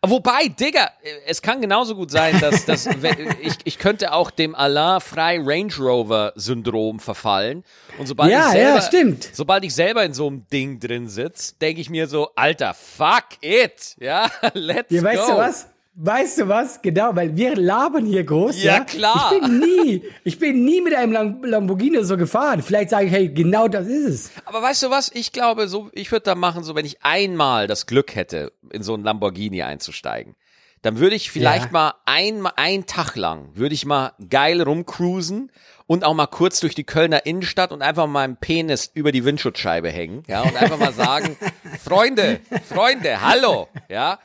Wobei, 0.01 0.47
Digga, 0.47 0.85
äh, 1.03 1.09
es 1.27 1.41
kann 1.41 1.61
genauso 1.61 1.95
gut 1.95 2.09
sein, 2.11 2.39
dass, 2.39 2.65
dass 2.65 2.85
ich, 3.41 3.53
ich 3.65 3.77
könnte 3.77 4.13
auch 4.13 4.31
dem 4.31 4.55
Alain 4.55 4.99
Frei 5.01 5.37
Range 5.39 5.71
Rover 5.77 6.31
Syndrom 6.35 6.99
verfallen. 6.99 7.63
Und 7.99 8.07
sobald 8.07 8.31
Ja, 8.31 8.47
ich 8.47 8.51
selber, 8.53 8.75
ja, 8.75 8.81
stimmt. 8.81 9.29
sobald 9.33 9.63
ich 9.65 9.75
selber 9.75 10.03
in 10.05 10.13
so 10.13 10.27
einem 10.27 10.47
Ding 10.47 10.79
drin 10.79 11.07
sitz, 11.09 11.57
denke 11.59 11.81
ich 11.81 11.89
mir 11.89 12.07
so, 12.07 12.29
Alter, 12.35 12.73
fuck 12.73 13.25
it, 13.41 13.95
ja, 13.99 14.31
let's 14.53 14.91
Ja, 14.91 15.03
weißt 15.03 15.21
go. 15.27 15.31
du 15.33 15.37
was? 15.37 15.67
Weißt 15.97 16.39
du 16.39 16.49
was? 16.49 16.81
Genau, 16.81 17.15
weil 17.15 17.37
wir 17.37 17.55
labern 17.55 18.05
hier 18.05 18.25
groß. 18.25 18.61
Ja, 18.61 18.79
Ja, 18.79 18.83
klar. 18.83 19.31
Ich 19.33 19.39
bin 19.39 19.59
nie, 19.59 20.03
ich 20.25 20.39
bin 20.39 20.65
nie 20.65 20.81
mit 20.81 20.93
einem 20.93 21.13
Lam- 21.13 21.43
Lamborghini 21.43 22.03
so 22.03 22.17
gefahren. 22.17 22.61
Vielleicht 22.61 22.89
sage 22.89 23.05
ich, 23.05 23.11
hey, 23.13 23.29
genau 23.29 23.69
das 23.69 23.87
ist 23.87 24.05
es. 24.05 24.31
Aber 24.43 24.61
weißt 24.61 24.83
du 24.83 24.89
was? 24.89 25.09
Ich 25.13 25.31
glaube, 25.31 25.69
so, 25.69 25.89
ich 25.93 26.11
würde 26.11 26.23
da 26.23 26.35
machen, 26.35 26.63
so 26.65 26.75
wenn 26.75 26.85
ich 26.85 27.03
einmal 27.03 27.67
das 27.67 27.85
Glück 27.85 28.13
hätte, 28.15 28.51
in 28.71 28.83
so 28.83 28.93
ein 28.93 29.03
Lamborghini 29.03 29.63
einzusteigen, 29.63 30.35
dann 30.81 30.99
würde 30.99 31.15
ich 31.15 31.31
vielleicht 31.31 31.67
Ja. 31.67 31.71
mal 31.71 31.93
ein, 32.05 32.45
ein 32.57 32.85
Tag 32.85 33.15
lang, 33.15 33.47
würde 33.53 33.73
ich 33.73 33.85
mal 33.85 34.11
geil 34.29 34.61
rumcruisen 34.61 35.49
und 35.87 36.03
auch 36.03 36.13
mal 36.13 36.27
kurz 36.27 36.59
durch 36.59 36.75
die 36.75 36.83
Kölner 36.83 37.25
Innenstadt 37.25 37.71
und 37.71 37.81
einfach 37.81 38.05
mal 38.05 38.27
meinen 38.27 38.35
Penis 38.37 38.91
über 38.93 39.13
die 39.13 39.23
Windschutzscheibe 39.23 39.89
hängen, 39.89 40.23
ja, 40.27 40.41
und 40.41 40.57
einfach 40.57 40.77
mal 40.77 40.91
sagen, 40.93 41.37
Freunde, 41.83 42.41
Freunde, 42.67 43.21
hallo, 43.21 43.69
ja. 43.87 44.19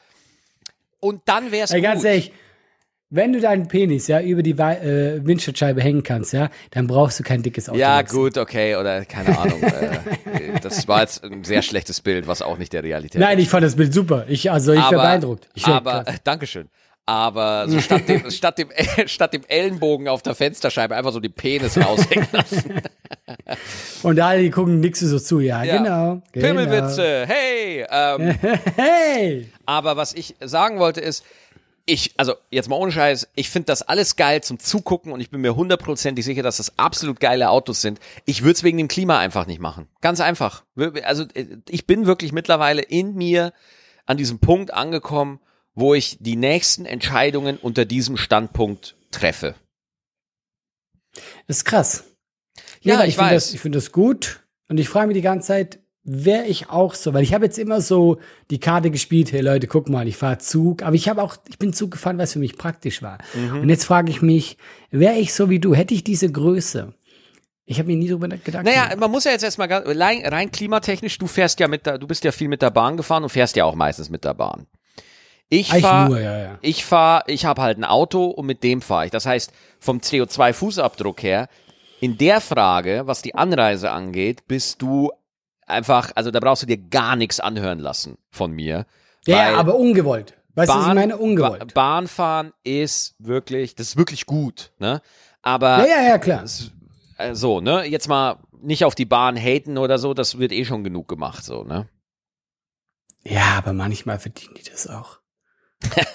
Und 1.00 1.22
dann 1.24 1.50
wäre 1.50 1.64
es 1.64 1.72
gut. 1.72 1.82
ganz 1.82 2.04
ehrlich, 2.04 2.32
wenn 3.10 3.32
du 3.32 3.40
deinen 3.40 3.66
Penis 3.66 4.06
ja 4.06 4.20
über 4.20 4.42
die 4.42 4.52
äh, 4.52 5.20
Windschutzscheibe 5.24 5.82
hängen 5.82 6.04
kannst, 6.04 6.32
ja, 6.32 6.48
dann 6.70 6.86
brauchst 6.86 7.18
du 7.18 7.24
kein 7.24 7.42
dickes 7.42 7.68
Auto. 7.68 7.78
Ja, 7.78 8.02
gut, 8.02 8.38
okay, 8.38 8.76
oder 8.76 9.04
keine 9.04 9.36
Ahnung. 9.36 9.60
äh, 9.62 9.98
das 10.62 10.86
war 10.86 11.00
jetzt 11.00 11.24
ein 11.24 11.42
sehr 11.42 11.62
schlechtes 11.62 12.00
Bild, 12.00 12.28
was 12.28 12.40
auch 12.40 12.56
nicht 12.56 12.72
der 12.72 12.84
Realität 12.84 13.20
Nein, 13.20 13.38
ich 13.40 13.48
fand 13.48 13.64
das 13.64 13.74
Bild 13.74 13.92
super. 13.92 14.26
Ich, 14.28 14.50
also 14.50 14.72
ich 14.72 14.78
war 14.78 14.90
beeindruckt. 14.92 15.48
Ich 15.54 15.66
aber, 15.66 16.06
äh, 16.06 16.14
Dankeschön. 16.22 16.68
Aber 17.06 17.68
so 17.68 17.80
statt 17.80 18.08
dem, 18.08 18.30
statt, 18.30 18.58
dem, 18.58 18.68
statt 19.06 19.32
dem 19.32 19.42
Ellenbogen 19.48 20.06
auf 20.08 20.22
der 20.22 20.34
Fensterscheibe 20.34 20.94
einfach 20.94 21.12
so 21.12 21.20
den 21.20 21.32
Penis 21.32 21.76
raushängen 21.76 22.28
lassen. 22.32 22.80
Und 24.02 24.20
alle, 24.20 24.42
die 24.42 24.50
gucken 24.50 24.80
nix 24.80 25.00
so 25.00 25.18
zu. 25.18 25.40
Ja, 25.40 25.62
Ja. 25.64 25.78
genau. 25.78 26.22
genau. 26.32 26.46
Pimmelwitze, 26.46 27.26
hey! 27.26 27.84
Ähm, 27.90 28.38
Hey! 28.76 29.50
aber 29.66 29.96
was 29.96 30.14
ich 30.14 30.36
sagen 30.40 30.78
wollte 30.78 31.00
ist, 31.00 31.24
ich, 31.86 32.12
also 32.18 32.34
jetzt 32.50 32.68
mal 32.68 32.76
ohne 32.76 32.92
Scheiß, 32.92 33.28
ich 33.34 33.50
finde 33.50 33.66
das 33.66 33.82
alles 33.82 34.14
geil 34.14 34.42
zum 34.42 34.60
Zugucken 34.60 35.10
und 35.12 35.20
ich 35.20 35.30
bin 35.30 35.40
mir 35.40 35.56
hundertprozentig 35.56 36.24
sicher, 36.24 36.42
dass 36.44 36.58
das 36.58 36.78
absolut 36.78 37.18
geile 37.18 37.50
Autos 37.50 37.80
sind. 37.80 37.98
Ich 38.26 38.42
würde 38.42 38.52
es 38.52 38.62
wegen 38.62 38.78
dem 38.78 38.86
Klima 38.86 39.18
einfach 39.18 39.46
nicht 39.46 39.60
machen. 39.60 39.88
Ganz 40.00 40.20
einfach. 40.20 40.62
Also 41.02 41.24
äh, 41.34 41.46
ich 41.68 41.86
bin 41.88 42.06
wirklich 42.06 42.32
mittlerweile 42.32 42.82
in 42.82 43.14
mir 43.14 43.52
an 44.06 44.16
diesem 44.18 44.38
Punkt 44.38 44.72
angekommen, 44.72 45.40
wo 45.80 45.94
ich 45.94 46.18
die 46.20 46.36
nächsten 46.36 46.84
Entscheidungen 46.84 47.56
unter 47.56 47.84
diesem 47.84 48.16
Standpunkt 48.16 48.96
treffe. 49.10 49.54
Das 51.46 51.58
ist 51.58 51.64
krass. 51.64 52.04
Ja, 52.82 52.98
weil 52.98 53.08
ich 53.08 53.16
finde 53.16 53.30
weiß. 53.32 53.44
Das, 53.46 53.54
ich 53.54 53.60
finde 53.60 53.78
das 53.78 53.92
gut. 53.92 54.40
Und 54.68 54.78
ich 54.78 54.88
frage 54.88 55.08
mich 55.08 55.16
die 55.16 55.22
ganze 55.22 55.48
Zeit, 55.48 55.80
wäre 56.02 56.46
ich 56.46 56.70
auch 56.70 56.94
so? 56.94 57.12
Weil 57.12 57.22
ich 57.22 57.34
habe 57.34 57.44
jetzt 57.44 57.58
immer 57.58 57.80
so 57.80 58.18
die 58.50 58.60
Karte 58.60 58.90
gespielt, 58.90 59.32
hey 59.32 59.40
Leute, 59.40 59.66
guck 59.66 59.88
mal, 59.88 60.06
ich 60.06 60.16
fahre 60.16 60.38
Zug. 60.38 60.82
Aber 60.82 60.94
ich 60.94 61.08
habe 61.08 61.22
auch, 61.22 61.36
ich 61.48 61.58
bin 61.58 61.72
Zug 61.72 61.90
gefahren, 61.90 62.18
weil 62.18 62.24
es 62.24 62.32
für 62.32 62.38
mich 62.38 62.56
praktisch 62.56 63.02
war. 63.02 63.18
Mhm. 63.34 63.62
Und 63.62 63.68
jetzt 63.68 63.84
frage 63.84 64.10
ich 64.10 64.22
mich, 64.22 64.56
wäre 64.90 65.16
ich 65.16 65.34
so 65.34 65.50
wie 65.50 65.58
du, 65.58 65.74
hätte 65.74 65.94
ich 65.94 66.04
diese 66.04 66.30
Größe? 66.30 66.94
Ich 67.64 67.78
habe 67.78 67.86
mir 67.86 67.96
nie 67.96 68.08
drüber 68.08 68.28
gedacht. 68.28 68.64
Naja, 68.64 68.94
man 68.96 69.10
muss 69.10 69.24
ja 69.24 69.30
jetzt 69.30 69.44
erstmal 69.44 69.68
rein, 69.70 70.26
rein 70.26 70.50
klimatechnisch, 70.50 71.18
du 71.18 71.28
fährst 71.28 71.60
ja 71.60 71.68
mit 71.68 71.86
der, 71.86 71.98
du 71.98 72.06
bist 72.08 72.24
ja 72.24 72.32
viel 72.32 72.48
mit 72.48 72.62
der 72.62 72.70
Bahn 72.70 72.96
gefahren 72.96 73.22
und 73.22 73.28
fährst 73.28 73.54
ja 73.54 73.64
auch 73.64 73.76
meistens 73.76 74.10
mit 74.10 74.24
der 74.24 74.34
Bahn. 74.34 74.66
Ich 75.52 75.68
fahre 75.72 76.22
ja, 76.22 76.38
ja. 76.38 76.58
Ich 76.62 76.84
fahre, 76.84 77.24
ich 77.26 77.44
habe 77.44 77.60
halt 77.60 77.76
ein 77.76 77.84
Auto 77.84 78.26
und 78.26 78.46
mit 78.46 78.62
dem 78.62 78.80
fahre 78.80 79.06
ich. 79.06 79.10
Das 79.10 79.26
heißt, 79.26 79.52
vom 79.80 79.98
CO2-Fußabdruck 79.98 81.20
her, 81.22 81.48
in 82.00 82.16
der 82.16 82.40
Frage, 82.40 83.02
was 83.06 83.20
die 83.20 83.34
Anreise 83.34 83.90
angeht, 83.90 84.46
bist 84.46 84.80
du 84.80 85.10
einfach, 85.66 86.12
also 86.14 86.30
da 86.30 86.40
brauchst 86.40 86.62
du 86.62 86.66
dir 86.66 86.78
gar 86.78 87.16
nichts 87.16 87.40
anhören 87.40 87.80
lassen 87.80 88.16
von 88.30 88.52
mir. 88.52 88.86
ja, 89.26 89.54
aber 89.56 89.74
ungewollt. 89.74 90.34
Weißt 90.54 90.70
du, 90.70 90.74
was 90.74 90.88
ich 90.88 90.94
meine? 90.94 91.16
Ba 91.16 91.22
Ungewollt. 91.22 91.74
Bahnfahren 91.74 92.52
ist 92.64 93.14
wirklich, 93.18 93.74
das 93.74 93.88
ist 93.88 93.96
wirklich 93.96 94.26
gut, 94.26 94.72
ne? 94.78 95.00
Aber 95.42 95.86
Ja, 95.86 96.02
ja, 96.02 96.08
ja, 96.08 96.18
klar. 96.18 96.44
äh, 97.18 97.34
so, 97.34 97.60
ne? 97.60 97.84
Jetzt 97.84 98.08
mal 98.08 98.38
nicht 98.60 98.84
auf 98.84 98.94
die 98.94 99.04
Bahn 99.04 99.36
haten 99.36 99.78
oder 99.78 99.98
so, 99.98 100.12
das 100.14 100.38
wird 100.38 100.52
eh 100.52 100.64
schon 100.64 100.84
genug 100.84 101.08
gemacht, 101.08 101.44
so, 101.44 101.64
ne? 101.64 101.88
Ja, 103.22 103.58
aber 103.58 103.72
manchmal 103.72 104.18
verdienen 104.18 104.54
die 104.54 104.68
das 104.68 104.86
auch. 104.86 105.19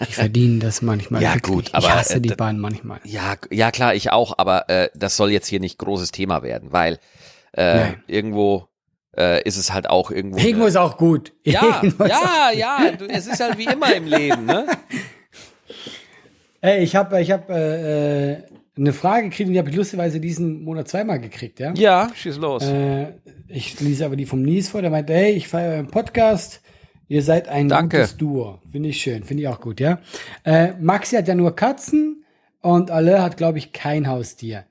Die 0.08 0.14
verdienen 0.14 0.60
das 0.60 0.82
manchmal. 0.82 1.22
Ja, 1.24 1.36
wirklich. 1.36 1.54
gut, 1.54 1.70
aber, 1.74 1.86
ich 1.86 1.94
hasse 1.94 2.16
äh, 2.18 2.22
die 2.22 2.36
Bahn 2.36 2.60
manchmal. 2.60 3.00
Ja, 3.04 3.36
ja 3.50 3.72
klar, 3.72 3.96
ich 3.96 4.12
auch, 4.12 4.38
aber 4.38 4.70
äh, 4.70 4.90
das 4.96 5.18
soll 5.18 5.32
jetzt 5.32 5.48
hier 5.48 5.60
nicht 5.60 5.78
großes 5.80 6.12
Thema 6.12 6.44
werden, 6.44 6.72
weil 6.72 7.00
äh, 7.54 7.76
Nein. 7.76 8.04
irgendwo 8.08 8.68
äh, 9.18 9.42
ist 9.44 9.58
es 9.58 9.74
halt 9.74 9.90
auch 9.90 10.12
irgendwo. 10.12 10.38
Irgendwo 10.38 10.66
ist 10.66 10.76
auch 10.76 10.98
gut. 10.98 11.34
ja, 11.44 11.80
Irgendwo 11.84 12.06
ja, 12.06 12.52
ja, 12.54 12.92
du, 12.92 13.06
es 13.06 13.28
ist 13.28 13.40
halt 13.40 13.58
wie 13.58 13.66
immer 13.66 13.94
im 13.94 14.06
Leben, 14.06 14.46
ne? 14.46 14.68
Ey, 16.62 16.84
ich 16.84 16.96
habe 16.96 17.22
ich 17.22 17.32
hab, 17.32 17.50
äh, 17.50 18.34
äh, 18.34 18.44
eine 18.78 18.94
Frage 18.94 19.30
gekriegt 19.30 19.48
und 19.48 19.54
die 19.54 19.60
habe 19.60 19.70
ich 19.70 19.76
lustigerweise 19.76 20.20
diesen 20.20 20.64
Monat 20.64 20.88
zweimal 20.88 21.20
gekriegt, 21.20 21.60
ja? 21.60 21.74
Ja, 21.76 22.10
schieß 22.14 22.38
los. 22.38 22.64
Äh, 22.64 23.14
ich 23.48 23.80
lese 23.80 24.06
aber 24.06 24.16
die 24.16 24.26
vom 24.26 24.42
Nies 24.42 24.70
vor, 24.70 24.82
der 24.82 24.92
meinte, 24.92 25.14
hey, 25.14 25.32
ich 25.34 25.48
feiere 25.48 25.76
euren 25.76 25.88
Podcast. 25.88 26.62
Ihr 27.08 27.22
seid 27.22 27.48
ein 27.48 27.70
Danke. 27.70 27.98
gutes 27.98 28.18
Duo. 28.18 28.60
Finde 28.72 28.90
ich 28.90 29.00
schön, 29.02 29.24
finde 29.24 29.44
ich 29.44 29.50
auch 29.50 29.62
gut, 29.62 29.80
ja. 29.80 30.00
Äh, 30.44 30.74
Maxi 30.80 31.16
hat 31.16 31.28
ja 31.28 31.36
nur 31.36 31.56
Katzen 31.56 32.26
und 32.62 32.90
Alain 32.92 33.22
hat, 33.22 33.38
glaube 33.38 33.58
ich, 33.60 33.72
kein 33.74 34.08
Haustier. 34.08 34.66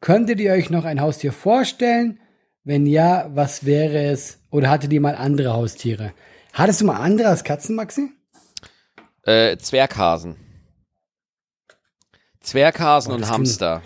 Könntet 0.00 0.40
ihr 0.40 0.52
euch 0.52 0.68
noch 0.70 0.84
ein 0.84 1.00
Haustier 1.00 1.32
vorstellen? 1.32 2.20
Wenn 2.64 2.86
ja, 2.86 3.30
was 3.32 3.64
wäre 3.64 4.04
es? 4.06 4.40
Oder 4.50 4.70
hattet 4.70 4.92
ihr 4.92 5.00
mal 5.00 5.14
andere 5.14 5.52
Haustiere? 5.52 6.12
Hattest 6.52 6.80
du 6.80 6.86
mal 6.86 6.96
andere 6.96 7.28
als 7.28 7.44
Katzen, 7.44 7.76
Maxi? 7.76 8.10
Äh, 9.22 9.56
Zwerghasen. 9.56 10.36
Zwerghasen 12.40 13.10
Boah, 13.10 13.14
und 13.16 13.20
das 13.22 13.28
klingt- 13.30 13.38
Hamster. 13.48 13.82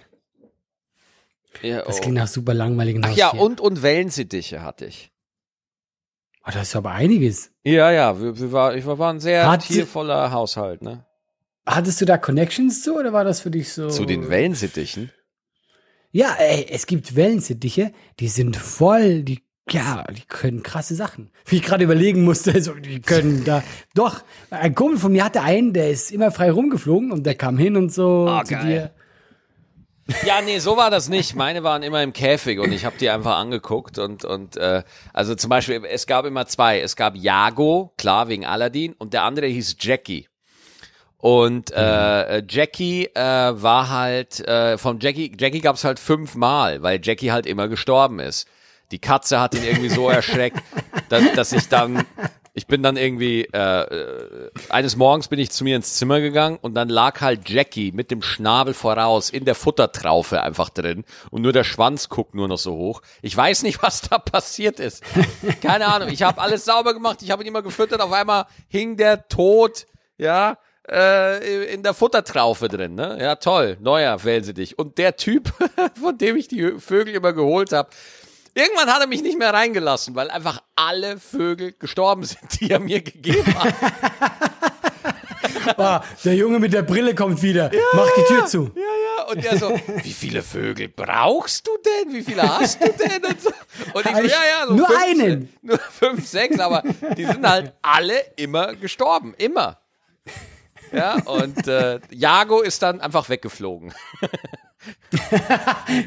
Ja, 1.62 1.82
Das 1.82 1.98
oh. 1.98 2.00
klingt 2.00 2.16
nach 2.16 2.28
super 2.28 2.54
langweiligen 2.54 3.04
Ach 3.04 3.14
ja, 3.14 3.26
Haustieren. 3.26 3.46
und, 3.46 3.60
und 3.60 3.82
Wellensittiche 3.82 4.62
hatte 4.62 4.86
ich. 4.86 5.09
Oh, 6.50 6.58
das 6.58 6.68
ist 6.68 6.76
aber 6.76 6.90
einiges. 6.92 7.50
Ja, 7.64 7.90
ja, 7.90 8.20
wir, 8.20 8.38
wir, 8.38 8.52
war, 8.52 8.74
ich 8.74 8.84
war, 8.86 8.98
war 8.98 9.12
ein 9.12 9.20
sehr 9.20 9.48
Hat 9.50 9.62
tiervoller 9.66 10.32
Haushalt, 10.32 10.82
ne? 10.82 11.04
Hattest 11.66 12.00
du 12.00 12.04
da 12.04 12.18
Connections 12.18 12.82
zu 12.82 12.96
oder 12.98 13.12
war 13.12 13.24
das 13.24 13.40
für 13.40 13.50
dich 13.50 13.72
so? 13.72 13.88
Zu 13.88 14.04
den 14.04 14.28
Wellensittichen. 14.28 15.10
Ja, 16.10 16.34
ey, 16.38 16.66
es 16.68 16.86
gibt 16.86 17.14
Wellensittiche, 17.14 17.92
die 18.18 18.26
sind 18.28 18.56
voll, 18.56 19.22
die, 19.22 19.44
ja, 19.70 20.02
die 20.10 20.22
können 20.26 20.64
krasse 20.64 20.96
Sachen. 20.96 21.30
Wie 21.46 21.56
ich 21.56 21.62
gerade 21.62 21.84
überlegen 21.84 22.24
musste, 22.24 22.52
also, 22.54 22.74
die 22.74 23.00
können 23.00 23.44
da, 23.44 23.62
doch, 23.94 24.22
ein 24.50 24.74
Kumpel 24.74 24.98
von 24.98 25.12
mir 25.12 25.24
hatte 25.24 25.42
einen, 25.42 25.72
der 25.72 25.90
ist 25.90 26.10
immer 26.10 26.32
frei 26.32 26.50
rumgeflogen 26.50 27.12
und 27.12 27.24
der 27.24 27.36
kam 27.36 27.58
hin 27.58 27.76
und 27.76 27.92
so 27.92 28.26
Ah, 28.28 28.42
zu 28.44 28.54
geil. 28.54 28.66
dir. 28.66 28.90
Ja, 30.24 30.40
nee, 30.40 30.58
so 30.58 30.76
war 30.76 30.90
das 30.90 31.08
nicht. 31.08 31.34
Meine 31.34 31.62
waren 31.62 31.82
immer 31.82 32.02
im 32.02 32.12
Käfig 32.12 32.58
und 32.58 32.72
ich 32.72 32.84
habe 32.84 32.96
die 32.98 33.10
einfach 33.10 33.38
angeguckt 33.38 33.98
und 33.98 34.24
und 34.24 34.56
äh, 34.56 34.82
also 35.12 35.34
zum 35.34 35.50
Beispiel 35.50 35.84
es 35.84 36.06
gab 36.06 36.24
immer 36.24 36.46
zwei. 36.46 36.80
Es 36.80 36.96
gab 36.96 37.16
Jago, 37.16 37.92
klar 37.96 38.28
wegen 38.28 38.44
Aladdin, 38.44 38.94
und 38.94 39.12
der 39.12 39.24
andere 39.24 39.46
hieß 39.46 39.76
Jackie. 39.80 40.28
Und 41.18 41.70
äh, 41.72 42.38
äh, 42.38 42.42
Jackie 42.48 43.06
äh, 43.14 43.20
war 43.20 43.90
halt 43.90 44.40
äh, 44.40 44.78
von 44.78 45.00
Jackie 45.00 45.32
Jackie 45.38 45.60
gab's 45.60 45.84
halt 45.84 45.98
fünfmal, 45.98 46.82
weil 46.82 47.00
Jackie 47.02 47.30
halt 47.30 47.46
immer 47.46 47.68
gestorben 47.68 48.20
ist. 48.20 48.48
Die 48.90 48.98
Katze 48.98 49.38
hat 49.40 49.54
ihn 49.54 49.64
irgendwie 49.64 49.90
so 49.90 50.08
erschreckt, 50.10 50.58
dass, 51.08 51.32
dass 51.34 51.52
ich 51.52 51.68
dann 51.68 52.04
ich 52.52 52.66
bin 52.66 52.82
dann 52.82 52.96
irgendwie 52.96 53.44
äh, 53.52 53.82
äh, 53.82 54.50
eines 54.68 54.96
Morgens 54.96 55.28
bin 55.28 55.38
ich 55.38 55.50
zu 55.50 55.64
mir 55.64 55.76
ins 55.76 55.94
Zimmer 55.94 56.20
gegangen 56.20 56.58
und 56.60 56.74
dann 56.74 56.88
lag 56.88 57.20
halt 57.20 57.48
Jackie 57.48 57.92
mit 57.92 58.10
dem 58.10 58.22
Schnabel 58.22 58.74
voraus 58.74 59.30
in 59.30 59.44
der 59.44 59.54
Futtertraufe 59.54 60.42
einfach 60.42 60.70
drin 60.70 61.04
und 61.30 61.42
nur 61.42 61.52
der 61.52 61.64
Schwanz 61.64 62.08
guckt 62.08 62.34
nur 62.34 62.48
noch 62.48 62.58
so 62.58 62.72
hoch. 62.74 63.02
Ich 63.22 63.36
weiß 63.36 63.62
nicht, 63.62 63.82
was 63.82 64.02
da 64.02 64.18
passiert 64.18 64.80
ist. 64.80 65.02
Keine 65.62 65.86
Ahnung. 65.86 66.08
Ich 66.08 66.22
habe 66.22 66.40
alles 66.40 66.64
sauber 66.64 66.94
gemacht. 66.94 67.22
Ich 67.22 67.30
habe 67.30 67.42
ihn 67.42 67.48
immer 67.48 67.62
gefüttert. 67.62 68.00
Auf 68.00 68.12
einmal 68.12 68.46
hing 68.68 68.96
der 68.96 69.28
tot, 69.28 69.86
ja, 70.18 70.58
äh, 70.90 71.72
in 71.72 71.82
der 71.82 71.94
Futtertraufe 71.94 72.68
drin. 72.68 72.94
Ne? 72.94 73.18
Ja, 73.20 73.36
toll. 73.36 73.76
Neuer 73.80 74.22
Wellensittich. 74.24 74.78
Und 74.78 74.98
der 74.98 75.16
Typ, 75.16 75.52
von 76.00 76.18
dem 76.18 76.36
ich 76.36 76.48
die 76.48 76.72
Vögel 76.78 77.14
immer 77.14 77.32
geholt 77.32 77.72
habe, 77.72 77.90
Irgendwann 78.60 78.92
hat 78.92 79.00
er 79.00 79.06
mich 79.06 79.22
nicht 79.22 79.38
mehr 79.38 79.54
reingelassen, 79.54 80.14
weil 80.14 80.30
einfach 80.30 80.62
alle 80.76 81.18
Vögel 81.18 81.72
gestorben 81.72 82.24
sind, 82.24 82.60
die 82.60 82.70
er 82.70 82.80
mir 82.80 83.00
gegeben 83.00 83.54
hat. 83.58 83.74
Ah, 85.76 86.02
der 86.24 86.34
Junge 86.34 86.58
mit 86.58 86.72
der 86.72 86.82
Brille 86.82 87.14
kommt 87.14 87.42
wieder. 87.42 87.70
Mach 87.92 88.08
die 88.16 88.22
Tür 88.24 88.46
zu. 88.46 88.70
Ja, 88.74 88.82
ja. 88.82 89.24
Und 89.30 89.44
er 89.44 89.58
so, 89.58 89.70
wie 90.02 90.12
viele 90.12 90.42
Vögel 90.42 90.88
brauchst 90.88 91.66
du 91.66 91.70
denn? 91.84 92.12
Wie 92.14 92.22
viele 92.22 92.42
hast 92.42 92.82
du 92.82 92.92
denn? 92.92 93.24
Und, 93.24 93.40
so. 93.40 93.50
und 93.92 94.06
ich 94.06 94.16
so, 94.16 94.22
ja, 94.22 94.44
ja, 94.44 94.66
so 94.66 94.74
nur 94.74 94.86
fünf, 94.86 95.00
einen. 95.02 95.54
Nur 95.62 95.78
fünf, 95.78 96.26
sechs, 96.26 96.58
aber 96.58 96.82
die 97.16 97.24
sind 97.24 97.46
halt 97.46 97.72
alle 97.82 98.18
immer 98.36 98.74
gestorben. 98.74 99.34
Immer. 99.38 99.78
Ja, 100.92 101.16
und 101.24 101.68
äh, 101.68 102.00
Jago 102.10 102.62
ist 102.62 102.82
dann 102.82 103.00
einfach 103.00 103.28
weggeflogen. 103.28 103.94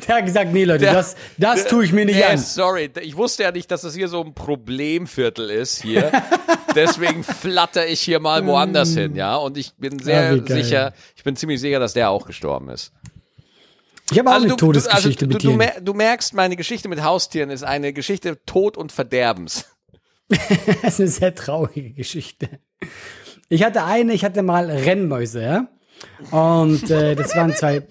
Der 0.08 0.16
hat 0.18 0.26
gesagt, 0.26 0.54
nee, 0.54 0.64
Leute, 0.64 0.86
das, 0.86 1.16
das 1.38 1.66
tue 1.68 1.84
ich 1.86 1.92
mir 1.92 2.06
nicht 2.06 2.16
Nee, 2.16 2.24
an. 2.24 2.38
sorry, 2.38 2.90
ich 3.02 3.18
wusste 3.18 3.44
ja 3.44 3.52
nicht, 3.52 3.70
dass 3.70 3.82
das 3.82 3.94
hier 3.96 4.08
so 4.08 4.24
ein 4.24 4.34
Problemviertel 4.34 5.50
ist 5.50 5.82
hier. 5.82 6.12
Deswegen 6.76 7.24
flatter 7.24 7.86
ich 7.88 8.00
hier 8.00 8.20
mal 8.20 8.46
woanders 8.46 8.94
hin, 8.94 9.16
ja. 9.16 9.36
Und 9.36 9.58
ich 9.58 9.74
bin 9.76 10.00
sehr 10.00 10.36
Ja, 10.38 10.46
sicher, 10.56 10.94
ich 11.16 11.24
bin 11.24 11.36
ziemlich 11.36 11.60
sicher, 11.60 11.80
dass 11.80 11.94
der 11.94 12.10
auch 12.10 12.26
gestorben 12.26 12.70
ist. 12.70 12.92
Ich 14.12 14.20
habe 14.20 14.30
auch 14.30 14.34
Also 14.34 14.46
eine 14.48 14.56
du, 14.56 14.58
du, 14.58 14.68
also 14.68 14.80
Todesgeschichte 14.82 15.26
du, 15.26 15.34
mit 15.34 15.36
du, 15.36 15.40
Tieren. 15.40 15.58
mer 15.58 15.82
du 15.82 15.94
merkst, 15.94 16.34
meine 16.34 16.56
Geschichte 16.56 16.88
mit 16.90 17.04
Haustieren 17.04 17.50
ist 17.50 17.64
eine 17.64 17.94
Geschichte 17.94 18.44
Tod 18.46 18.78
und 18.78 18.92
Verderbens. 18.92 19.66
Das 20.82 20.94
ist 20.96 21.00
eine 21.02 21.10
sehr 21.10 21.36
traurige 21.36 21.92
Geschichte. 21.92 22.50
Ich 23.50 23.64
hatte 23.64 23.84
eine, 23.84 24.14
ich 24.14 24.24
hatte 24.26 24.42
mal 24.42 24.72
Rennmäuse, 24.72 25.42
ja. 25.44 25.68
Und 26.32 26.90
äh, 26.90 27.16
das 27.16 27.36
waren 27.36 27.54
zwei. 27.54 27.86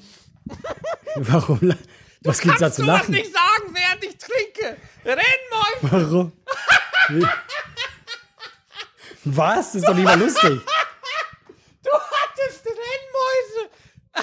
Warum? 1.16 1.74
Was 2.22 2.40
gibt's 2.40 2.60
da 2.60 2.72
zu 2.72 2.82
lachen? 2.84 3.12
nicht 3.12 3.32
sagen, 3.32 3.74
während 3.74 4.04
ich 4.04 4.16
trinke. 4.16 4.76
Rennmäuse. 5.04 6.10
Warum? 6.10 6.32
Wie? 7.08 7.26
Was? 9.24 9.72
Das 9.72 9.74
ist 9.76 9.88
doch 9.88 9.94
nicht 9.94 10.04
mal 10.04 10.18
lustig. 10.18 10.60
Du 11.84 11.90
hattest 11.90 12.64
Rennmäuse. 12.64 13.70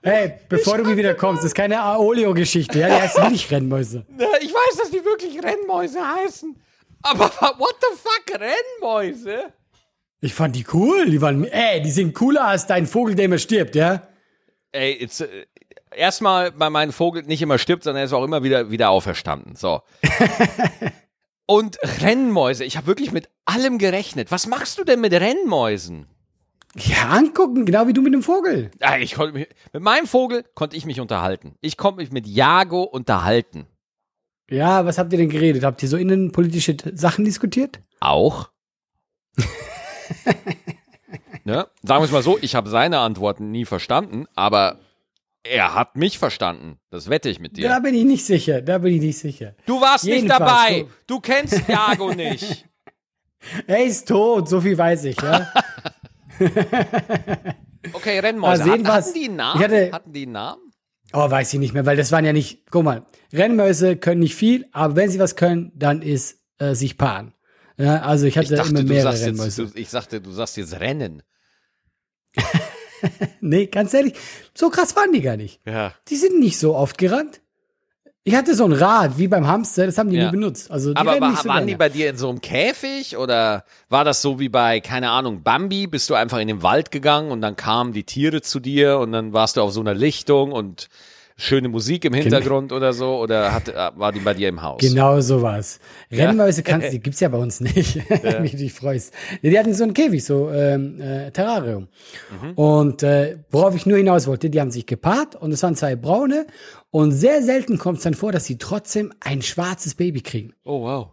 Hey, 0.00 0.38
bevor 0.48 0.78
du 0.78 0.84
mir 0.84 0.96
wieder 0.96 1.14
kommst, 1.14 1.42
das 1.42 1.48
ist 1.50 1.54
keine 1.54 1.80
Aolio-Geschichte, 1.82 2.78
ja? 2.78 2.86
Die 2.86 2.94
heißt 3.02 3.16
wirklich 3.16 3.50
Rennmäuse. 3.50 4.06
Ich 4.40 4.54
weiß, 4.54 4.76
dass 4.78 4.90
die 4.90 5.04
wirklich 5.04 5.42
Rennmäuse 5.42 5.98
heißen. 6.00 6.56
Aber 7.02 7.24
what 7.58 7.74
the 7.80 7.96
fuck, 7.98 8.40
Rennmäuse? 8.40 9.52
Ich 10.20 10.34
fand 10.34 10.56
die 10.56 10.66
cool. 10.72 11.10
Die 11.10 11.20
waren, 11.20 11.44
ey, 11.44 11.80
die 11.80 11.90
sind 11.90 12.14
cooler 12.14 12.46
als 12.46 12.66
dein 12.66 12.86
Vogel, 12.86 13.14
der 13.14 13.26
immer 13.26 13.38
stirbt, 13.38 13.74
ja? 13.74 14.08
Ey, 14.72 15.00
jetzt, 15.00 15.20
äh, 15.20 15.46
erstmal 15.94 16.52
bei 16.52 16.70
meinem 16.70 16.92
Vogel 16.92 17.22
nicht 17.22 17.42
immer 17.42 17.58
stirbt, 17.58 17.84
sondern 17.84 18.00
er 18.00 18.04
ist 18.06 18.12
auch 18.12 18.24
immer 18.24 18.42
wieder, 18.42 18.70
wieder 18.70 18.90
auferstanden. 18.90 19.56
So. 19.56 19.82
Und 21.46 21.78
Rennmäuse, 22.02 22.64
ich 22.64 22.76
habe 22.76 22.86
wirklich 22.86 23.12
mit 23.12 23.28
allem 23.46 23.78
gerechnet. 23.78 24.30
Was 24.30 24.46
machst 24.46 24.78
du 24.78 24.84
denn 24.84 25.00
mit 25.00 25.12
Rennmäusen? 25.12 26.06
Ja, 26.76 27.08
angucken, 27.08 27.64
genau 27.64 27.86
wie 27.86 27.94
du 27.94 28.02
mit 28.02 28.12
dem 28.12 28.22
Vogel. 28.22 28.70
Ah, 28.80 28.98
ich 28.98 29.14
konnte 29.14 29.32
mich, 29.32 29.48
mit 29.72 29.82
meinem 29.82 30.06
Vogel 30.06 30.44
konnte 30.54 30.76
ich 30.76 30.84
mich 30.84 31.00
unterhalten. 31.00 31.54
Ich 31.60 31.76
konnte 31.78 32.02
mich 32.02 32.12
mit 32.12 32.26
Jago 32.26 32.82
unterhalten. 32.82 33.66
Ja, 34.50 34.84
was 34.84 34.98
habt 34.98 35.12
ihr 35.12 35.18
denn 35.18 35.30
geredet? 35.30 35.64
Habt 35.64 35.82
ihr 35.82 35.88
so 35.88 35.96
innenpolitische 35.96 36.76
Sachen 36.94 37.24
diskutiert? 37.24 37.80
Auch. 38.00 38.50
ne? 41.44 41.66
Sagen 41.82 42.00
wir 42.00 42.04
es 42.04 42.10
mal 42.12 42.22
so, 42.22 42.38
ich 42.40 42.54
habe 42.54 42.68
seine 42.68 42.98
Antworten 43.00 43.50
nie 43.50 43.64
verstanden, 43.64 44.26
aber 44.34 44.78
er 45.44 45.74
hat 45.74 45.96
mich 45.96 46.18
verstanden. 46.18 46.78
Das 46.90 47.08
wette 47.08 47.28
ich 47.28 47.40
mit 47.40 47.56
dir. 47.56 47.68
Da 47.68 47.78
bin 47.80 47.94
ich 47.94 48.04
nicht 48.04 48.24
sicher, 48.26 48.60
da 48.60 48.78
bin 48.78 48.94
ich 48.94 49.00
nicht 49.00 49.18
sicher. 49.18 49.54
Du 49.66 49.80
warst 49.80 50.04
nicht 50.04 50.14
Jedenfalls, 50.16 50.38
dabei. 50.40 50.80
so- 50.80 50.88
Du 51.06 51.20
kennst 51.20 51.68
Jago 51.68 52.12
nicht. 52.14 52.64
Er 53.68 53.84
ist 53.84 54.08
tot, 54.08 54.48
so 54.48 54.60
viel 54.60 54.76
weiß 54.76 55.04
ich, 55.04 55.16
ja? 55.22 55.46
Okay, 57.92 58.18
Rennmäuse. 58.18 58.50
Also 58.50 58.62
Hatten, 58.64 58.72
jedenfalls, 58.72 59.06
hatten 59.06 59.14
die 59.14 59.24
einen 59.26 59.36
Namen? 59.36 59.60
hatte- 59.62 59.90
hatten 59.92 60.12
die 60.12 60.22
einen 60.24 60.32
Namen? 60.32 60.62
Oh, 61.12 61.30
weiß 61.30 61.54
ich 61.54 61.60
nicht 61.60 61.72
mehr, 61.72 61.86
weil 61.86 61.96
das 61.96 62.12
waren 62.12 62.24
ja 62.24 62.32
nicht, 62.32 62.68
guck 62.70 62.84
mal, 62.84 63.06
Rennmäuse 63.32 63.96
können 63.96 64.20
nicht 64.20 64.34
viel, 64.34 64.66
aber 64.72 64.96
wenn 64.96 65.08
sie 65.08 65.18
was 65.18 65.36
können, 65.36 65.72
dann 65.74 66.02
ist 66.02 66.42
äh, 66.58 66.74
sich 66.74 66.98
paaren. 66.98 67.32
Ja, 67.78 68.02
also 68.02 68.26
ich 68.26 68.36
hatte 68.36 68.52
Ich 68.52 68.58
dachte, 68.58 68.70
immer 68.70 68.80
du 68.82 68.86
mehrere 68.88 69.12
sagst 69.12 69.20
jetzt, 69.26 69.28
Rennmäuse. 69.38 69.66
du, 69.66 69.78
ich 69.78 69.88
sagte, 69.88 70.20
du 70.20 70.30
sagst 70.32 70.56
jetzt 70.56 70.78
Rennen. 70.80 71.22
nee, 73.40 73.66
ganz 73.66 73.94
ehrlich, 73.94 74.14
so 74.54 74.70
krass 74.70 74.96
waren 74.96 75.12
die 75.12 75.20
gar 75.22 75.36
nicht. 75.36 75.60
Ja. 75.66 75.92
Die 76.08 76.16
sind 76.16 76.40
nicht 76.40 76.58
so 76.58 76.74
oft 76.74 76.98
gerannt. 76.98 77.40
Ich 78.24 78.34
hatte 78.34 78.54
so 78.54 78.64
ein 78.66 78.72
Rad, 78.72 79.16
wie 79.16 79.28
beim 79.28 79.46
Hamster, 79.46 79.86
das 79.86 79.96
haben 79.96 80.10
die 80.10 80.16
Ja. 80.16 80.26
nie 80.26 80.32
benutzt. 80.32 80.70
Also 80.70 80.90
die 80.92 80.96
Aber 80.98 81.18
war, 81.20 81.34
so 81.36 81.48
waren 81.48 81.66
die 81.66 81.76
bei 81.76 81.88
dir 81.88 82.10
in 82.10 82.18
so 82.18 82.28
einem 82.28 82.42
Käfig 82.42 83.16
oder 83.16 83.64
war 83.88 84.04
das 84.04 84.20
so 84.20 84.38
wie 84.38 84.50
bei, 84.50 84.80
keine 84.80 85.10
Ahnung, 85.10 85.42
Bambi? 85.42 85.86
Bist 85.86 86.10
du 86.10 86.14
einfach 86.14 86.38
in 86.38 86.48
den 86.48 86.62
Wald 86.62 86.90
gegangen 86.90 87.30
und 87.30 87.40
dann 87.40 87.56
kamen 87.56 87.92
die 87.94 88.04
Tiere 88.04 88.42
zu 88.42 88.60
dir 88.60 88.98
und 88.98 89.12
dann 89.12 89.32
warst 89.32 89.56
du 89.56 89.62
auf 89.62 89.72
so 89.72 89.80
einer 89.80 89.94
Lichtung 89.94 90.52
und 90.52 90.88
schöne 91.38 91.68
Musik 91.68 92.04
im 92.04 92.12
Hintergrund 92.12 92.72
oder 92.72 92.92
so? 92.92 93.16
Oder 93.18 93.54
hat, 93.54 93.68
äh, 93.68 93.90
war 93.94 94.12
die 94.12 94.20
bei 94.20 94.34
dir 94.34 94.48
im 94.48 94.60
Haus? 94.60 94.80
Genau 94.80 95.20
sowas. 95.20 95.78
Rennmäuse 96.10 96.62
kannst 96.62 96.92
die 96.92 97.00
gibt's 97.00 97.20
ja 97.20 97.28
bei 97.28 97.38
uns 97.38 97.60
nicht, 97.60 97.96
wie 98.42 98.50
du 98.50 98.56
dich 98.56 98.72
freust. 98.74 99.14
Nee, 99.40 99.50
die 99.50 99.58
hatten 99.58 99.72
so 99.72 99.84
einen 99.84 99.94
Käfig, 99.94 100.24
so 100.24 100.50
ähm, 100.50 101.00
äh, 101.00 101.30
Terrarium. 101.30 101.88
Mhm. 102.42 102.52
Und 102.54 103.02
äh, 103.02 103.38
worauf 103.50 103.74
ich 103.74 103.86
nur 103.86 103.96
hinaus 103.96 104.26
wollte, 104.26 104.50
die 104.50 104.60
haben 104.60 104.72
sich 104.72 104.84
gepaart 104.84 105.36
und 105.36 105.52
es 105.52 105.62
waren 105.62 105.76
zwei 105.76 105.96
braune 105.96 106.46
und 106.90 107.12
sehr 107.12 107.42
selten 107.42 107.78
kommt 107.78 107.98
es 107.98 108.04
dann 108.04 108.14
vor, 108.14 108.32
dass 108.32 108.44
sie 108.44 108.58
trotzdem 108.58 109.12
ein 109.20 109.40
schwarzes 109.40 109.94
Baby 109.94 110.20
kriegen. 110.20 110.52
Oh, 110.64 110.82
wow. 110.82 111.12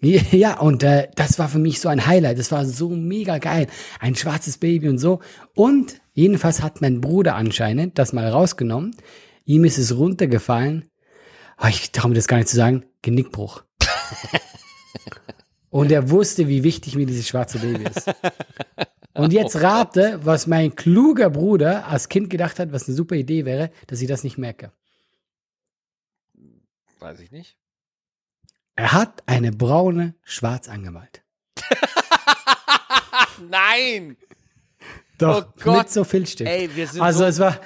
Ja, 0.30 0.60
und 0.60 0.82
äh, 0.84 1.08
das 1.16 1.38
war 1.38 1.48
für 1.48 1.58
mich 1.58 1.80
so 1.80 1.88
ein 1.88 2.06
Highlight. 2.06 2.38
Das 2.38 2.52
war 2.52 2.64
so 2.64 2.88
mega 2.90 3.38
geil. 3.38 3.66
Ein 4.00 4.14
schwarzes 4.14 4.58
Baby 4.58 4.88
und 4.88 4.98
so. 4.98 5.20
Und 5.54 6.00
jedenfalls 6.18 6.62
hat 6.62 6.80
mein 6.80 7.00
Bruder 7.00 7.36
anscheinend 7.36 7.98
das 7.98 8.12
mal 8.12 8.28
rausgenommen. 8.28 8.96
Ihm 9.44 9.64
ist 9.64 9.78
es 9.78 9.96
runtergefallen. 9.96 10.90
Ah, 11.56 11.68
Ich 11.68 11.92
traue 11.92 12.10
mir 12.10 12.16
das 12.16 12.26
gar 12.28 12.36
nicht 12.38 12.48
zu 12.48 12.56
sagen. 12.56 12.84
Genickbruch. 13.02 13.62
und 15.70 15.92
er 15.92 16.10
wusste, 16.10 16.48
wie 16.48 16.64
wichtig 16.64 16.96
mir 16.96 17.06
dieses 17.06 17.28
schwarze 17.28 17.58
Baby 17.60 17.84
ist. 17.84 18.10
Und 19.14 19.32
jetzt 19.32 19.56
rate, 19.62 20.20
was 20.24 20.46
mein 20.46 20.74
kluger 20.76 21.30
Bruder 21.30 21.86
als 21.86 22.08
Kind 22.08 22.30
gedacht 22.30 22.58
hat, 22.58 22.72
was 22.72 22.86
eine 22.88 22.96
super 22.96 23.14
Idee 23.14 23.44
wäre, 23.44 23.70
dass 23.86 24.00
ich 24.00 24.08
das 24.08 24.24
nicht 24.24 24.38
merke. 24.38 24.72
Weiß 26.98 27.20
ich 27.20 27.30
nicht. 27.30 27.56
Er 28.74 28.92
hat 28.92 29.22
eine 29.26 29.50
braune 29.52 30.14
schwarz 30.22 30.68
angemalt. 30.68 31.22
Nein! 33.50 34.16
Doch, 35.18 35.46
Oh 35.48 35.52
Gott. 35.62 35.78
mit 35.78 35.90
so 35.90 36.04
Filzstift. 36.04 36.50
Ey, 36.50 36.68
wir 36.74 36.86
sind 36.86 37.00
Also 37.02 37.20
so 37.20 37.24
es 37.26 37.38
war, 37.40 37.58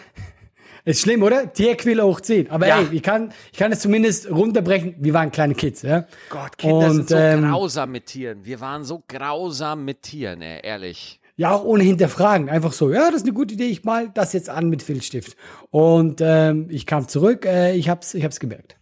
ist 0.84 1.00
schlimm, 1.02 1.22
oder? 1.22 1.52
Tierquille 1.52 2.04
hoch 2.04 2.20
10. 2.20 2.50
Aber 2.50 2.66
Ja. 2.66 2.80
ey, 2.80 2.88
ich 2.92 3.02
kann, 3.02 3.32
ich 3.52 3.58
kann 3.58 3.70
es 3.72 3.80
zumindest 3.80 4.30
runterbrechen. 4.30 4.96
Wir 4.98 5.14
waren 5.14 5.30
kleine 5.30 5.54
Kids, 5.54 5.82
ja. 5.82 6.06
Gott, 6.30 6.58
Kinder 6.58 6.90
sind 6.90 7.00
Und, 7.02 7.08
so 7.10 7.16
ähm, 7.16 7.42
grausam 7.50 7.92
mit 7.92 8.06
Tieren. 8.06 8.44
Wir 8.44 8.60
waren 8.60 8.84
so 8.84 9.02
grausam 9.06 9.84
mit 9.84 10.02
Tieren, 10.02 10.42
ey, 10.42 10.60
ehrlich. 10.62 11.20
Ja, 11.36 11.52
auch 11.52 11.64
ohne 11.64 11.82
hinterfragen. 11.82 12.50
Einfach 12.50 12.72
so, 12.72 12.90
ja, 12.92 13.06
das 13.06 13.16
ist 13.16 13.22
eine 13.24 13.32
gute 13.32 13.54
Idee, 13.54 13.66
ich 13.68 13.84
mal 13.84 14.10
das 14.12 14.32
jetzt 14.32 14.50
an 14.50 14.68
mit 14.68 14.82
Filzstift. 14.82 15.36
Und 15.70 16.20
ähm, 16.20 16.66
ich 16.68 16.84
kam 16.84 17.08
zurück, 17.08 17.46
äh, 17.46 17.74
ich 17.74 17.88
hab's, 17.88 18.14
ich 18.14 18.24
hab's 18.24 18.38
gemerkt. 18.38 18.76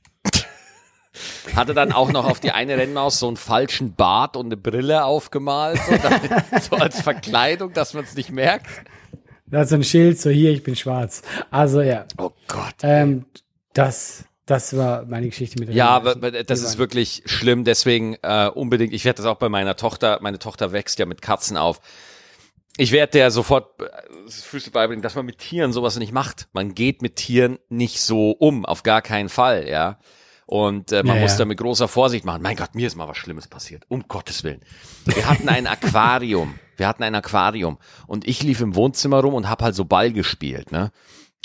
Hatte 1.56 1.74
dann 1.74 1.92
auch 1.92 2.12
noch 2.12 2.24
auf 2.24 2.40
die 2.40 2.52
eine 2.52 2.76
Rennmaus 2.76 3.18
so 3.18 3.26
einen 3.28 3.37
falschen 3.37 3.94
Bart 3.94 4.37
und 4.37 4.46
eine 4.46 4.56
Brille 4.56 5.04
aufgemalt, 5.04 5.78
so, 5.88 5.96
damit, 5.96 6.62
so 6.70 6.76
als 6.76 7.00
Verkleidung, 7.00 7.72
dass 7.72 7.94
man 7.94 8.04
es 8.04 8.14
nicht 8.14 8.30
merkt. 8.30 8.66
Da 9.46 9.61
hat 9.61 9.68
so 9.68 9.74
ein 9.74 9.85
Schild, 9.85 10.20
so 10.20 10.30
hier, 10.30 10.52
ich 10.52 10.62
bin 10.62 10.76
schwarz. 10.76 11.22
Also 11.50 11.80
ja, 11.83 12.04
Oh 12.18 12.30
Gott. 12.46 12.74
ähm, 12.83 13.24
das, 13.72 14.24
das 14.46 14.76
war 14.76 15.04
meine 15.06 15.28
Geschichte 15.28 15.59
mit 15.59 15.68
der 15.68 15.74
Ja, 15.74 15.96
Rennmaus. 15.96 16.16
aber 16.16 16.30
das 16.44 16.61
ist 16.62 16.78
wirklich 16.78 17.22
schlimm. 17.26 17.64
Deswegen 17.64 18.16
äh, 18.22 18.48
unbedingt, 18.52 18.92
ich 18.92 19.04
werde 19.04 19.16
das 19.18 19.26
auch 19.26 19.38
bei 19.38 19.48
meiner 19.48 19.76
Tochter, 19.76 20.18
meine 20.22 20.38
Tochter 20.38 20.72
wächst 20.72 20.98
ja 21.00 21.06
mit 21.06 21.20
Katzen 21.22 21.56
auf. 21.56 21.80
Ich 22.76 22.92
werde 22.92 23.11
der 23.12 23.30
sofort 23.33 23.80
äh, 23.83 23.87
Füße 24.30 24.70
beibringen, 24.70 25.02
dass 25.02 25.16
man 25.16 25.26
mit 25.26 25.38
Tieren 25.38 25.72
sowas 25.72 25.96
nicht 25.98 26.12
macht. 26.12 26.46
Man 26.52 26.74
geht 26.74 27.02
mit 27.02 27.16
Tieren 27.16 27.59
nicht 27.68 28.00
so 28.00 28.30
um, 28.30 28.64
auf 28.64 28.85
gar 28.85 29.02
keinen 29.02 29.28
Fall, 29.28 29.68
ja. 29.68 29.98
Und 30.51 30.91
äh, 30.91 31.05
man 31.05 31.15
Ja, 31.15 31.23
muss 31.23 31.31
ja. 31.33 31.39
da 31.39 31.45
mit 31.45 31.59
großer 31.59 31.87
Vorsicht 31.87 32.25
machen. 32.25 32.43
Mein 32.43 32.57
Gott, 32.57 32.75
mir 32.75 32.89
ist 32.89 32.97
mal 32.97 33.07
was 33.07 33.17
Schlimmes 33.19 33.47
passiert. 33.47 33.85
Um 33.87 34.09
Gottes 34.09 34.43
Willen. 34.43 34.61
Wir 35.05 35.29
hatten 35.29 35.49
ein 35.49 35.65
Aquarium. 35.69 36.59
Wir 36.77 36.89
hatten 36.89 37.05
ein 37.05 37.15
Aquarium. 37.15 37.79
Und 38.09 38.27
ich 38.27 38.43
lief 38.43 38.61
im 38.61 38.75
Wohnzimmer 38.75 39.21
rum 39.21 39.35
und 39.35 39.49
hab 39.49 39.63
halt 39.63 39.77
so 39.77 39.85
Ball 39.85 40.13
gespielt, 40.13 40.73
ne? 40.73 40.91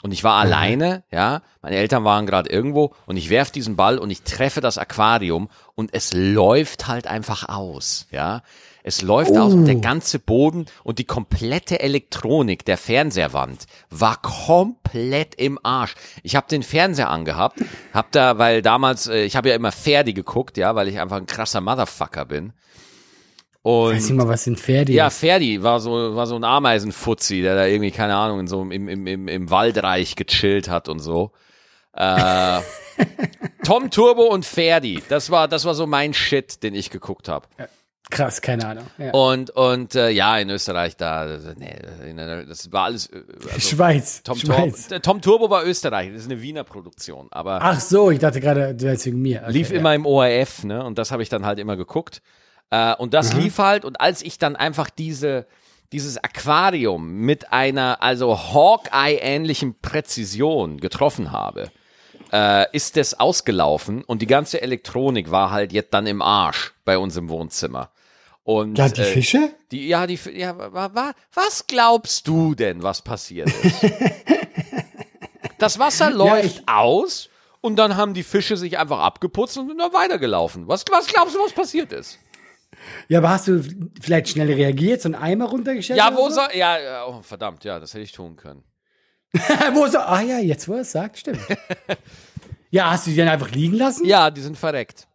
Und 0.01 0.11
ich 0.11 0.23
war 0.23 0.39
alleine, 0.39 1.03
ja. 1.11 1.43
Meine 1.61 1.75
Eltern 1.75 2.03
waren 2.03 2.25
gerade 2.25 2.49
irgendwo 2.49 2.95
und 3.05 3.15
ich 3.15 3.29
werf 3.29 3.51
diesen 3.51 3.75
Ball 3.75 3.99
und 3.99 4.09
ich 4.09 4.23
treffe 4.23 4.59
das 4.59 4.79
Aquarium 4.79 5.49
und 5.75 5.93
es 5.93 6.11
läuft 6.11 6.87
halt 6.87 7.05
einfach 7.05 7.47
aus, 7.47 8.07
ja. 8.09 8.41
Es 8.87 9.01
läuft 9.01 9.35
aus 9.35 9.51
und 9.51 9.65
der 9.65 9.77
ganze 9.77 10.19
Boden 10.19 10.67
und 10.83 10.99
die 10.99 11.05
komplette 11.05 11.79
Elektronik 11.79 12.65
der 12.65 12.77
Fernseherwand 12.77 13.65
war 13.89 14.21
komplett 14.21 15.33
im 15.33 15.57
Arsch. 15.63 15.95
Ich 16.21 16.35
habe 16.35 16.45
den 16.47 16.61
Fernseher 16.61 17.09
angehabt, 17.09 17.57
hab 17.95 18.11
da, 18.11 18.37
weil 18.37 18.61
damals, 18.61 19.07
äh, 19.07 19.23
ich 19.23 19.35
habe 19.35 19.49
ja 19.49 19.55
immer 19.55 19.71
Ferdi 19.71 20.13
geguckt, 20.13 20.55
ja, 20.57 20.75
weil 20.75 20.87
ich 20.87 20.99
einfach 20.99 21.17
ein 21.17 21.25
krasser 21.25 21.61
Motherfucker 21.61 22.25
bin. 22.25 22.53
Und 23.63 23.95
Weiß 23.95 24.03
nicht 24.03 24.17
mal, 24.17 24.27
was 24.27 24.43
sind 24.43 24.59
Pferde? 24.59 24.93
ja, 24.93 25.09
Ferdi 25.09 25.63
war 25.63 25.79
so, 25.79 26.15
war 26.15 26.27
so 26.27 26.35
ein 26.35 26.43
Ameisenfutzi, 26.43 27.41
der 27.41 27.55
da 27.55 27.65
irgendwie, 27.65 27.89
keine 27.89 28.15
Ahnung, 28.15 28.41
in 28.41 28.47
so 28.47 28.61
im, 28.61 28.87
im, 28.87 29.07
im, 29.07 29.27
im 29.27 29.49
Waldreich 29.49 30.15
gechillt 30.15 30.69
hat 30.69 30.89
und 30.89 30.99
so. 30.99 31.31
Äh, 31.93 32.59
Tom 33.65 33.89
Turbo 33.89 34.25
und 34.27 34.45
Ferdi, 34.45 35.01
das 35.09 35.31
war, 35.31 35.47
das 35.47 35.65
war 35.65 35.73
so 35.73 35.87
mein 35.87 36.13
Shit, 36.13 36.61
den 36.61 36.75
ich 36.75 36.91
geguckt 36.91 37.27
habe. 37.27 37.47
Krass, 38.15 38.41
keine 38.41 38.65
Ahnung. 38.67 38.85
Ja. 38.97 39.11
Und, 39.11 39.51
und 39.51 39.95
äh, 39.95 40.09
ja, 40.09 40.37
in 40.39 40.49
Österreich, 40.49 40.95
da, 40.97 41.37
nee, 41.57 41.75
das 42.47 42.71
war 42.71 42.85
alles. 42.85 43.07
äh, 43.07 43.21
Also, 43.53 43.59
Schweiz. 43.75 44.23
Tom, 44.23 44.37
Schweiz. 44.37 44.89
äh, 44.91 44.99
Tom 44.99 45.21
Turbo 45.21 45.49
war 45.49 45.65
Österreich, 45.65 46.11
das 46.11 46.21
ist 46.21 46.31
eine 46.31 46.41
Wiener 46.41 46.63
Produktion, 46.63 47.27
aber 47.31 47.59
Ach 47.61 47.79
so, 47.79 48.11
ich 48.11 48.19
dachte 48.19 48.39
gerade, 48.41 48.73
du 48.73 48.85
wegen 48.85 49.21
mir. 49.21 49.41
Okay, 49.43 49.51
lief 49.51 49.69
ja. 49.71 49.77
immer 49.77 49.93
im 49.93 50.05
ORF, 50.05 50.63
ne? 50.63 50.83
Und 50.83 50.97
das 50.97 51.11
habe 51.11 51.23
ich 51.23 51.29
dann 51.29 51.45
halt 51.45 51.59
immer 51.59 51.75
geguckt. 51.75 52.21
Äh, 52.71 52.95
und 52.95 53.13
das 53.13 53.33
Mhm. 53.33 53.41
lief 53.41 53.57
halt, 53.59 53.85
und 53.85 53.99
als 54.01 54.21
ich 54.21 54.37
dann 54.39 54.55
einfach 54.55 54.89
diese, 54.89 55.45
dieses 55.91 56.17
Aquarium 56.17 57.11
mit 57.19 57.53
einer, 57.53 58.01
also 58.01 58.37
Hawkeye-ähnlichen 58.53 59.79
Präzision 59.81 60.79
getroffen 60.79 61.31
habe, 61.31 61.69
äh, 62.31 62.65
ist 62.75 62.97
das 62.97 63.19
ausgelaufen 63.19 64.03
und 64.03 64.21
die 64.21 64.27
ganze 64.27 64.61
Elektronik 64.61 65.29
war 65.31 65.51
halt 65.51 65.71
jetzt 65.73 65.93
dann 65.93 66.07
im 66.07 66.21
Arsch 66.21 66.73
bei 66.83 66.97
uns 66.97 67.15
im 67.17 67.29
Wohnzimmer. 67.29 67.91
Und, 68.45 68.77
Ja, 68.77 68.87
die 68.89 69.01
äh, 69.01 69.05
Fische? 69.05 69.49
Die, 69.71 69.87
ja, 69.87 70.05
die, 70.05 70.19
ja, 70.33 70.55
wa, 70.55 70.91
wa, 70.93 71.13
was 71.33 71.65
glaubst 71.65 72.27
du 72.27 72.53
denn, 72.53 72.83
was 72.83 73.01
passiert 73.01 73.49
ist? 73.63 73.83
das 75.57 75.79
Wasser 75.79 76.11
läuft 76.11 76.59
ich- 76.59 76.69
aus 76.69 77.29
und 77.61 77.75
dann 77.77 77.97
haben 77.97 78.13
die 78.13 78.21
Fische 78.21 78.55
sich 78.55 78.77
einfach 78.77 78.99
abgeputzt 78.99 79.57
und 79.57 79.67
sind 79.69 79.79
dann 79.79 79.91
weitergelaufen. 79.93 80.67
Was, 80.67 80.85
was 80.91 81.07
glaubst 81.07 81.33
du, 81.33 81.39
was 81.39 81.53
passiert 81.53 81.91
ist? 81.91 82.19
Ja, 83.07 83.17
aber 83.17 83.29
hast 83.31 83.47
du 83.47 83.63
vielleicht 83.99 84.29
schnell 84.29 84.53
reagiert, 84.53 85.01
so 85.01 85.07
einen 85.07 85.15
Eimer 85.15 85.45
runtergestellt? 85.45 85.97
Ja, 85.97 86.15
wo 86.15 86.29
so? 86.29 86.35
soll, 86.35 86.49
ja, 86.53 86.77
ja, 86.77 87.05
oh, 87.07 87.23
verdammt, 87.23 87.63
ja, 87.63 87.79
das 87.79 87.95
hätte 87.95 88.03
ich 88.03 88.11
tun 88.11 88.35
können. 88.35 88.63
wo 89.73 89.87
so? 89.87 89.97
Ah 89.97 90.21
ja, 90.21 90.37
jetzt 90.37 90.67
wo 90.67 90.73
er 90.73 90.81
es 90.81 90.91
sagt, 90.91 91.17
stimmt. 91.17 91.39
ja, 92.69 92.91
hast 92.91 93.07
du 93.07 93.09
die 93.09 93.17
dann 93.17 93.27
einfach 93.27 93.49
liegen 93.49 93.75
lassen? 93.75 94.05
Ja, 94.05 94.29
die 94.29 94.41
sind 94.41 94.55
verreckt. 94.55 95.07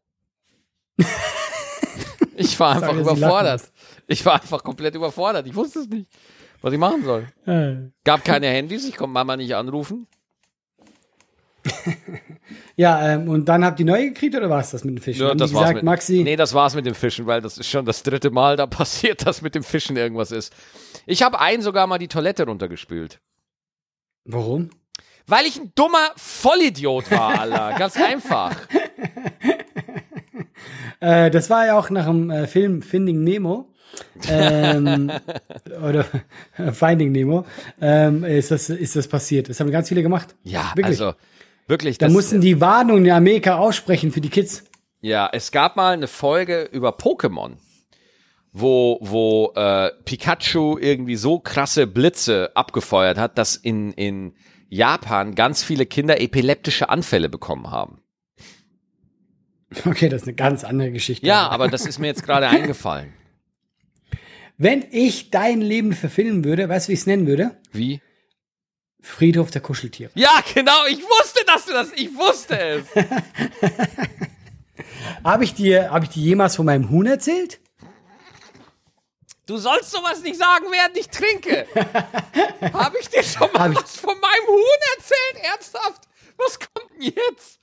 Ich 2.40 2.59
war 2.59 2.72
einfach 2.72 2.88
Sag, 2.88 2.96
dass 2.96 3.07
sie 3.07 3.18
überfordert. 3.18 3.62
Ich 4.07 4.26
war 4.26 4.35
einfach 4.35 4.62
komplett 4.64 4.94
überfordert. 4.94 5.46
Ich 5.46 5.55
wusste 5.55 5.81
es 5.81 5.88
nicht, 5.88 6.09
was 6.62 6.72
ich 6.72 6.79
machen 6.79 7.05
soll. 7.05 7.26
Äh. 7.46 7.90
Gab 8.05 8.24
keine 8.24 8.48
Handys, 8.48 8.88
ich 8.88 8.96
konnte 8.96 9.12
Mama 9.12 9.37
nicht 9.37 9.55
anrufen. 9.55 10.07
Ja, 12.76 13.12
ähm, 13.12 13.29
und 13.29 13.44
dann 13.46 13.62
habt 13.64 13.79
ihr 13.81 13.85
neu 13.85 14.09
gekriegt 14.09 14.35
oder 14.35 14.48
war 14.48 14.61
es 14.61 14.70
das 14.70 14.83
mit 14.85 14.94
den 14.96 15.03
Fischen? 15.03 15.22
Ja, 15.22 15.29
Haben 15.29 15.38
das 15.38 15.50
gesagt, 15.50 15.74
mit, 15.74 15.85
Maxi, 15.85 16.22
Nee, 16.24 16.37
das 16.37 16.55
war's 16.55 16.74
mit 16.74 16.87
dem 16.87 16.94
Fischen, 16.94 17.26
weil 17.26 17.42
das 17.42 17.59
ist 17.59 17.68
schon 17.68 17.85
das 17.85 18.03
dritte 18.03 18.31
Mal 18.31 18.57
da 18.57 18.66
passiert, 18.66 19.26
dass 19.26 19.42
mit 19.42 19.55
dem 19.55 19.62
Fischen 19.62 19.96
irgendwas 19.98 20.33
ist. 20.33 20.55
Ich 21.05 21.22
habe 21.22 21.38
einen 21.40 21.62
sogar 21.62 21.87
mal 21.87 21.98
die 21.98 22.09
Toilette 22.09 22.46
runtergespült. 22.46 23.20
warum? 24.24 24.70
Weil 25.26 25.44
ich 25.44 25.59
ein 25.61 25.70
dummer 25.74 26.11
Vollidiot 26.16 27.11
war, 27.11 27.38
Alter. 27.38 27.74
Ganz 27.79 27.96
einfach. 28.00 28.57
Äh, 31.00 31.30
das 31.30 31.50
war 31.50 31.66
ja 31.66 31.78
auch 31.78 31.90
nach 31.90 32.06
dem 32.06 32.30
äh, 32.30 32.46
Film 32.46 32.82
Finding 32.82 33.24
Nemo. 33.24 33.66
ähm, 34.28 35.10
oder 35.82 36.04
Finding 36.72 37.12
Nemo, 37.12 37.44
ähm, 37.80 38.24
ist, 38.24 38.50
das, 38.50 38.70
ist 38.70 38.94
das 38.96 39.08
passiert. 39.08 39.48
Das 39.48 39.58
haben 39.58 39.70
ganz 39.70 39.88
viele 39.88 40.02
gemacht. 40.02 40.36
Ja, 40.44 40.72
Wirklich. 40.74 41.00
also 41.00 41.14
wirklich. 41.66 41.98
Da 41.98 42.08
mussten 42.08 42.40
die 42.40 42.60
Warnung 42.60 43.04
in 43.04 43.10
Amerika 43.10 43.56
aussprechen 43.56 44.12
für 44.12 44.20
die 44.20 44.28
Kids. 44.28 44.64
Ja, 45.00 45.28
es 45.32 45.50
gab 45.50 45.76
mal 45.76 45.94
eine 45.94 46.08
Folge 46.08 46.68
über 46.70 46.90
Pokémon, 46.90 47.52
wo, 48.52 48.98
wo 49.00 49.52
äh, 49.56 49.90
Pikachu 50.04 50.76
irgendwie 50.78 51.16
so 51.16 51.38
krasse 51.38 51.86
Blitze 51.86 52.50
abgefeuert 52.54 53.16
hat, 53.16 53.38
dass 53.38 53.56
in, 53.56 53.92
in 53.92 54.34
Japan 54.68 55.34
ganz 55.34 55.64
viele 55.64 55.86
Kinder 55.86 56.20
epileptische 56.20 56.90
Anfälle 56.90 57.28
bekommen 57.28 57.70
haben. 57.70 57.99
Okay, 59.87 60.09
das 60.09 60.22
ist 60.22 60.28
eine 60.28 60.37
ganz 60.37 60.64
andere 60.64 60.90
Geschichte. 60.90 61.26
Ja, 61.26 61.48
aber 61.48 61.68
das 61.68 61.87
ist 61.87 61.98
mir 61.98 62.09
jetzt 62.09 62.24
gerade 62.24 62.48
eingefallen. 62.59 63.12
Wenn 64.59 64.85
ich 64.90 65.30
dein 65.30 65.61
Leben 65.61 65.92
verfilmen 65.92 66.44
würde, 66.44 66.68
weißt 66.68 66.87
du, 66.87 66.90
wie 66.90 66.94
ich 66.94 67.00
es 67.00 67.06
nennen 67.06 67.26
würde? 67.26 67.59
Wie? 67.72 68.00
Friedhof 69.00 69.50
der 69.50 69.62
Kuscheltiere. 69.62 70.11
Ja, 70.14 70.42
genau, 70.52 70.85
ich 70.87 71.02
wusste, 71.02 71.44
dass 71.46 71.64
du 71.64 71.72
das, 71.72 71.90
ich 71.94 72.14
wusste 72.14 72.59
es. 72.59 72.85
Habe 75.24 75.44
ich 75.44 75.54
dir, 75.54 75.90
habe 75.90 76.04
ich 76.04 76.11
dir 76.11 76.22
jemals 76.22 76.56
von 76.56 76.66
meinem 76.66 76.90
Huhn 76.90 77.06
erzählt? 77.06 77.61
Du 79.46 79.56
sollst 79.56 79.90
sowas 79.90 80.22
nicht 80.22 80.38
sagen, 80.38 80.66
während 80.70 80.96
ich 80.96 81.09
trinke. 81.09 81.66
Habe 82.72 82.98
ich 83.00 83.09
dir 83.09 83.22
schon 83.22 83.50
mal 83.52 83.74
was 83.74 83.96
von 83.96 84.18
meinem 84.18 84.46
Huhn 84.46 84.80
erzählt? 84.96 85.44
Ernsthaft? 85.52 86.02
Was 86.37 86.59
kommt 86.59 86.90
denn 86.92 87.12
jetzt? 87.16 87.59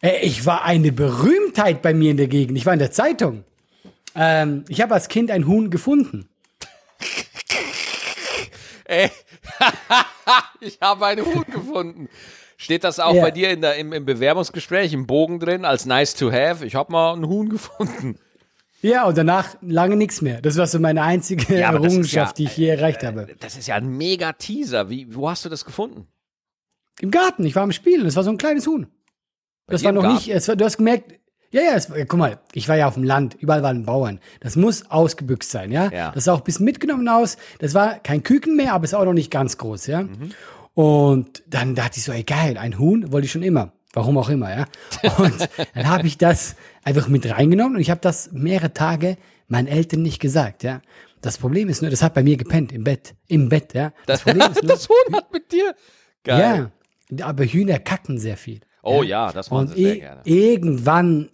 Ey, 0.00 0.20
ich 0.22 0.46
war 0.46 0.64
eine 0.64 0.92
Berühmtheit 0.92 1.82
bei 1.82 1.92
mir 1.92 2.10
in 2.10 2.16
der 2.16 2.28
Gegend. 2.28 2.56
Ich 2.56 2.64
war 2.66 2.72
in 2.72 2.78
der 2.78 2.90
Zeitung. 2.90 3.44
Ähm, 4.14 4.64
ich 4.68 4.80
habe 4.80 4.94
als 4.94 5.08
Kind 5.08 5.30
ein 5.30 5.46
Huhn 5.46 5.70
gefunden. 5.70 6.28
Ey, 8.86 9.10
ich 10.60 10.78
habe 10.80 11.06
einen 11.06 11.24
Hut 11.26 11.46
gefunden. 11.46 12.08
Steht 12.56 12.84
das 12.84 12.98
auch 13.00 13.14
Ja. 13.14 13.22
bei 13.22 13.30
dir 13.30 13.50
in 13.50 13.60
der, 13.62 13.76
im, 13.76 13.92
im 13.92 14.04
Bewerbungsgespräch 14.04 14.92
im 14.92 15.06
Bogen 15.06 15.38
drin 15.38 15.64
als 15.64 15.86
nice 15.86 16.14
to 16.14 16.30
have? 16.30 16.64
Ich 16.66 16.74
habe 16.74 16.92
mal 16.92 17.12
einen 17.14 17.26
Huhn 17.26 17.48
gefunden. 17.48 18.18
Ja, 18.82 19.04
und 19.06 19.16
danach 19.18 19.56
lange 19.60 19.96
nichts 19.96 20.22
mehr. 20.22 20.40
Das 20.40 20.56
war 20.56 20.66
so 20.66 20.78
meine 20.78 21.02
einzige 21.02 21.54
Ja, 21.58 21.72
Errungenschaft, 21.72 22.38
ja, 22.38 22.44
die 22.44 22.50
ich 22.50 22.56
je 22.56 22.68
erreicht 22.68 23.02
habe. 23.02 23.28
Das 23.40 23.56
ist 23.56 23.68
ja 23.68 23.74
ein 23.76 23.88
mega 23.88 24.32
Teaser. 24.32 24.88
Wie, 24.88 25.14
wo 25.14 25.28
hast 25.28 25.44
du 25.44 25.50
das 25.50 25.64
gefunden? 25.66 26.06
Im 27.00 27.10
Garten, 27.10 27.44
ich 27.44 27.54
war 27.54 27.62
am 27.62 27.72
Spielen, 27.72 28.04
das 28.04 28.16
war 28.16 28.24
so 28.24 28.30
ein 28.30 28.38
kleines 28.38 28.66
Huhn. 28.66 28.86
Das 29.70 29.84
war 29.84 29.92
noch 29.92 30.02
Garten? 30.02 30.16
nicht, 30.16 30.28
es 30.28 30.48
war, 30.48 30.56
du 30.56 30.64
hast 30.64 30.76
gemerkt, 30.76 31.14
ja, 31.52 31.62
ja, 31.62 31.72
es, 31.74 31.88
guck 31.88 32.18
mal, 32.18 32.38
ich 32.52 32.68
war 32.68 32.76
ja 32.76 32.86
auf 32.86 32.94
dem 32.94 33.02
Land, 33.02 33.34
überall 33.34 33.62
waren 33.62 33.84
Bauern. 33.84 34.20
Das 34.40 34.54
muss 34.54 34.88
ausgebüxt 34.90 35.50
sein, 35.50 35.72
ja. 35.72 35.90
Ja. 35.90 36.12
Das 36.12 36.24
sah 36.24 36.34
auch 36.34 36.38
ein 36.38 36.44
bisschen 36.44 36.64
mitgenommen 36.64 37.08
aus. 37.08 37.38
Das 37.58 37.74
war 37.74 37.98
kein 37.98 38.22
Küken 38.22 38.54
mehr, 38.54 38.72
aber 38.72 38.84
es 38.84 38.92
ist 38.92 38.94
auch 38.94 39.04
noch 39.04 39.12
nicht 39.12 39.32
ganz 39.32 39.58
groß, 39.58 39.88
ja. 39.88 40.02
Mhm. 40.02 40.30
Und 40.74 41.42
dann 41.48 41.74
dachte 41.74 41.98
ich 41.98 42.04
so, 42.04 42.12
ey 42.12 42.22
geil, 42.22 42.56
ein 42.56 42.78
Huhn 42.78 43.10
wollte 43.12 43.24
ich 43.24 43.32
schon 43.32 43.42
immer. 43.42 43.72
Warum 43.92 44.16
auch 44.18 44.28
immer, 44.28 44.50
ja. 44.56 44.66
Und 45.18 45.48
dann 45.74 45.88
habe 45.88 46.06
ich 46.06 46.18
das 46.18 46.54
einfach 46.84 47.08
mit 47.08 47.28
reingenommen 47.28 47.74
und 47.74 47.80
ich 47.80 47.90
habe 47.90 48.00
das 48.00 48.30
mehrere 48.30 48.72
Tage 48.72 49.16
meinen 49.48 49.66
Eltern 49.66 50.02
nicht 50.02 50.20
gesagt, 50.20 50.62
ja. 50.62 50.80
Das 51.20 51.36
Problem 51.36 51.68
ist 51.68 51.82
nur, 51.82 51.90
das 51.90 52.02
hat 52.02 52.14
bei 52.14 52.22
mir 52.22 52.36
gepennt 52.36 52.70
im 52.70 52.84
Bett, 52.84 53.14
im 53.26 53.48
Bett, 53.48 53.74
ja. 53.74 53.92
Das 54.06 54.20
Problem 54.24 54.52
ist 54.52 54.62
nur, 54.62 54.72
das 54.72 54.88
Huhn 54.88 55.14
hat 55.16 55.32
mit 55.32 55.50
dir. 55.50 55.74
Geil. 56.22 56.70
ja, 57.10 57.26
aber 57.26 57.44
Hühner 57.44 57.80
kacken 57.80 58.18
sehr 58.18 58.36
viel. 58.36 58.60
Oh 58.82 59.02
ja, 59.02 59.32
das 59.32 59.50
machen 59.50 59.68
Und 59.68 59.74
sie 59.76 59.84
sehr 59.84 59.96
gerne. 59.96 60.20
irgendwann 60.24 61.28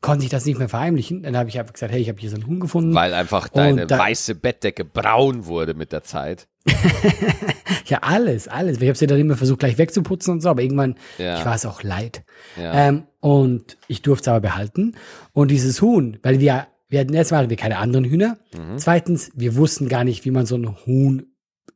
konnte 0.00 0.24
ich 0.24 0.30
das 0.30 0.44
nicht 0.44 0.58
mehr 0.58 0.68
verheimlichen. 0.68 1.22
Dann 1.22 1.36
habe 1.36 1.48
ich 1.48 1.58
einfach 1.58 1.72
gesagt, 1.72 1.92
hey, 1.92 2.00
ich 2.00 2.08
habe 2.08 2.20
hier 2.20 2.30
so 2.30 2.36
einen 2.36 2.46
Huhn 2.46 2.60
gefunden. 2.60 2.94
Weil 2.94 3.12
einfach 3.14 3.48
deine 3.48 3.86
da- 3.86 3.98
weiße 3.98 4.34
Bettdecke 4.36 4.84
braun 4.84 5.46
wurde 5.46 5.74
mit 5.74 5.90
der 5.92 6.02
Zeit. 6.04 6.46
ja, 7.86 7.98
alles, 8.02 8.48
alles. 8.48 8.80
Ich 8.80 8.88
habe 8.88 8.96
sie 8.98 9.06
dann 9.06 9.18
immer 9.18 9.36
versucht, 9.36 9.60
gleich 9.60 9.78
wegzuputzen 9.78 10.32
und 10.34 10.40
so, 10.42 10.48
aber 10.48 10.62
irgendwann, 10.62 10.96
Ja. 11.18 11.38
ich 11.38 11.44
war 11.44 11.54
es 11.54 11.66
auch 11.66 11.82
leid. 11.82 12.24
Ja. 12.56 12.88
Ähm, 12.88 13.04
und 13.20 13.76
ich 13.88 14.02
durfte 14.02 14.22
es 14.24 14.28
aber 14.28 14.40
behalten. 14.40 14.96
Und 15.32 15.50
dieses 15.50 15.80
Huhn, 15.82 16.18
weil 16.22 16.40
wir, 16.40 16.66
wir 16.88 17.00
hatten 17.00 17.14
erstmal 17.14 17.40
hatten 17.40 17.50
wir 17.50 17.56
keine 17.56 17.78
anderen 17.78 18.04
Hühner. 18.04 18.36
Mhm. 18.54 18.78
Zweitens, 18.78 19.30
wir 19.34 19.56
wussten 19.56 19.88
gar 19.88 20.04
nicht, 20.04 20.24
wie 20.24 20.30
man 20.30 20.46
so 20.46 20.56
ein 20.56 20.76
Huhn 20.86 21.26